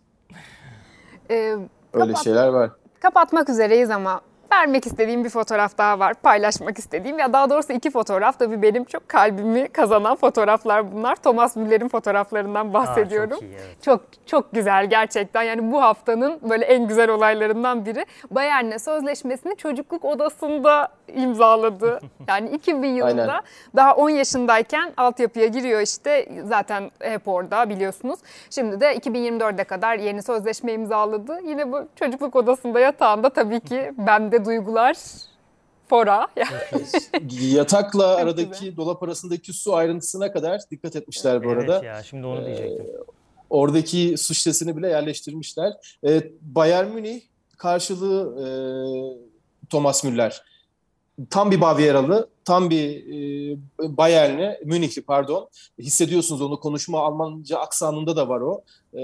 Ee, 1.31 1.35
Öyle 1.35 2.13
Kapat- 2.13 2.25
şeyler 2.25 2.49
var. 2.49 2.71
kapatmak 3.01 3.49
üzereyiz 3.49 3.91
ama 3.91 4.21
vermek 4.53 4.87
istediğim 4.87 5.25
bir 5.25 5.31
fotoğraf 5.31 5.79
daha 5.79 5.99
var. 5.99 6.15
Paylaşmak 6.15 6.79
istediğim 6.79 7.19
ya 7.19 7.33
daha 7.33 7.51
doğrusu 7.51 7.73
iki 7.73 7.91
fotoğraf. 7.91 8.39
Tabii 8.39 8.63
benim 8.63 8.85
çok 8.85 9.09
kalbimi 9.09 9.69
kazanan 9.69 10.17
fotoğraflar 10.17 10.93
bunlar. 10.93 11.17
Thomas 11.17 11.57
Müller'in 11.57 11.89
fotoğraflarından 11.89 12.75
bahsediyorum. 12.75 13.31
çok 13.31 13.43
iyi, 13.43 13.55
evet. 13.55 13.83
Çok 13.83 14.01
çok 14.27 14.53
güzel 14.53 14.91
gerçekten. 14.91 15.43
Yani 15.43 15.73
bu 15.73 15.83
haftanın 15.83 16.41
böyle 16.51 16.65
en 16.65 16.89
güzel 16.89 17.11
olaylarından 17.11 17.87
biri. 17.87 18.07
Bayern'le 18.31 18.79
sözleşmesini 18.79 19.57
çocukluk 19.57 20.05
odasında 20.05 20.89
imzaladı. 21.15 22.01
Yani 22.29 22.51
2000 22.51 22.89
yılında 22.89 23.23
Aynen. 23.23 23.43
daha 23.77 23.95
10 23.95 24.11
yaşındayken 24.11 24.93
altyapıya 24.97 25.47
giriyor 25.47 25.81
işte. 25.81 26.29
Zaten 26.45 26.91
hep 27.01 27.29
orada 27.29 27.71
biliyorsunuz. 27.71 28.21
Şimdi 28.51 28.81
de 28.81 28.97
2024'e 28.97 29.65
kadar 29.65 29.97
yeni 29.97 30.23
sözleşme 30.23 30.73
imzaladı. 30.73 31.39
Yine 31.45 31.73
bu 31.73 31.89
çocukluk 31.97 32.37
odasında 32.37 32.81
yatağında 32.81 33.31
tabii 33.31 33.61
ki 33.61 33.93
bende 33.99 34.40
duygular 34.45 34.97
fora. 35.91 36.29
Yatakla 37.41 38.13
güzel. 38.13 38.23
aradaki 38.23 38.77
dolap 38.77 39.03
arasındaki 39.03 39.53
su 39.53 39.75
ayrıntısına 39.75 40.33
kadar 40.33 40.61
dikkat 40.71 40.97
etmişler 40.97 41.45
bu 41.45 41.51
arada. 41.51 41.75
Evet 41.75 41.85
ya 41.85 42.03
şimdi 42.03 42.27
onu 42.27 42.47
diyecektim. 42.47 42.87
Oradaki 43.51 44.15
su 44.19 44.35
şişesini 44.35 44.77
bile 44.77 44.89
yerleştirmişler. 44.89 45.73
E, 46.07 46.31
Bayern 46.43 46.89
Münih 46.89 47.21
karşılığı 47.57 48.43
e, 48.43 48.47
Thomas 49.71 50.05
Müller. 50.05 50.43
Tam 51.31 51.51
bir 51.51 51.61
Bavyeralı, 51.61 52.29
tam 52.45 52.71
bir 52.71 53.07
e, 53.07 53.57
Bayernli, 53.97 54.61
Münihli 54.65 55.03
pardon. 55.03 55.49
Hissediyorsunuz 55.79 56.41
onu 56.41 56.61
konuşma 56.61 57.01
Almanca 57.01 57.59
aksanında 57.59 58.17
da 58.17 58.29
var 58.29 58.41
o. 58.41 58.63
E, 58.95 59.03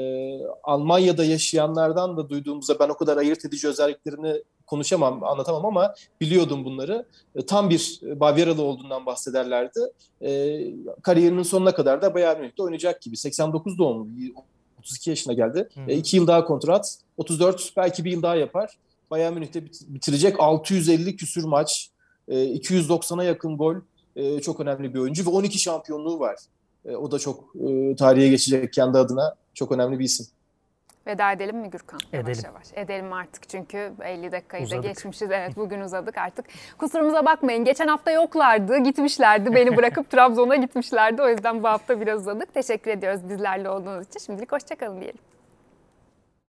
Almanya'da 0.63 1.25
yaşayanlardan 1.25 2.17
da 2.17 2.29
duyduğumuzda 2.29 2.79
ben 2.79 2.89
o 2.89 2.97
kadar 2.97 3.17
ayırt 3.17 3.45
edici 3.45 3.69
özelliklerini 3.69 4.43
konuşamam, 4.67 5.25
anlatamam 5.25 5.65
ama 5.67 5.95
biliyordum 6.21 6.65
bunları. 6.65 7.07
E, 7.35 7.47
tam 7.47 7.71
bir 7.71 8.01
Bavyeralı 8.03 8.63
olduğundan 8.63 9.07
bahsederlerdi. 9.07 9.81
E, 10.23 10.61
kariyerinin 11.03 11.43
sonuna 11.43 11.75
kadar 11.75 12.03
da 12.03 12.15
Bayern 12.15 12.41
Münih'te 12.41 12.63
oynayacak 12.63 13.03
gibi. 13.03 13.17
89 13.17 13.79
doğumlu, 13.79 14.07
32 14.79 15.11
yaşına 15.11 15.33
geldi. 15.33 15.69
Hı 15.75 15.81
hı. 15.81 15.91
2 15.91 16.17
yıl 16.17 16.27
daha 16.27 16.45
kontrat, 16.45 16.99
34 17.17 17.73
belki 17.77 18.05
bir 18.05 18.11
yıl 18.13 18.23
daha 18.23 18.37
yapar. 18.37 18.71
Bayern 19.11 19.33
Münih'te 19.35 19.61
bit- 19.65 19.85
bitirecek 19.89 20.41
650 20.41 21.17
küsür 21.17 21.45
maç, 21.45 21.91
e, 22.29 22.45
290'a 22.45 23.25
yakın 23.25 23.57
gol. 23.57 23.75
E, 24.17 24.41
Çok 24.41 24.61
önemli 24.61 24.95
bir 24.95 24.99
oyuncu 24.99 25.27
ve 25.27 25.31
12 25.31 25.59
şampiyonluğu 25.59 26.19
var. 26.21 26.37
E, 26.85 26.97
O 26.97 27.11
da 27.11 27.19
çok 27.19 27.45
e, 27.69 27.97
tarihe 27.97 28.29
geçecek 28.29 28.73
kendi 28.73 28.99
adına. 28.99 29.35
Çok 29.55 29.73
önemli 29.73 29.99
bir 29.99 30.05
isim. 30.05 30.27
Veda 31.07 31.33
edelim 31.33 31.57
mi 31.57 31.71
Gürkan? 31.71 32.01
Yavaş 32.13 32.29
Edelim. 32.39 32.45
yavaş. 32.45 32.67
Edelim 32.75 33.13
artık 33.13 33.49
çünkü 33.49 33.93
50 34.03 34.33
dakikayı 34.33 34.63
da 34.63 34.67
Uzadık. 34.67 34.85
geçmişiz. 34.85 35.31
Evet 35.31 35.57
bugün 35.57 35.81
uzadık 35.81 36.19
artık. 36.19 36.45
Kusurumuza 36.79 37.25
bakmayın. 37.27 37.65
Geçen 37.65 37.89
hafta 37.89 38.11
yoklardı, 38.11 38.79
gitmişlerdi. 38.79 39.55
Beni 39.55 39.77
bırakıp 39.77 40.11
Trabzon'a 40.11 40.57
gitmişlerdi. 40.57 41.23
O 41.23 41.29
yüzden 41.29 41.63
bu 41.63 41.69
hafta 41.69 42.01
biraz 42.01 42.21
uzadık. 42.21 42.55
Teşekkür 42.55 42.91
ediyoruz 42.91 43.29
bizlerle 43.29 43.71
olduğunuz 43.71 44.07
için. 44.07 44.19
Şimdilik 44.21 44.53
hoşçakalın 44.53 45.01
diyelim. 45.01 45.19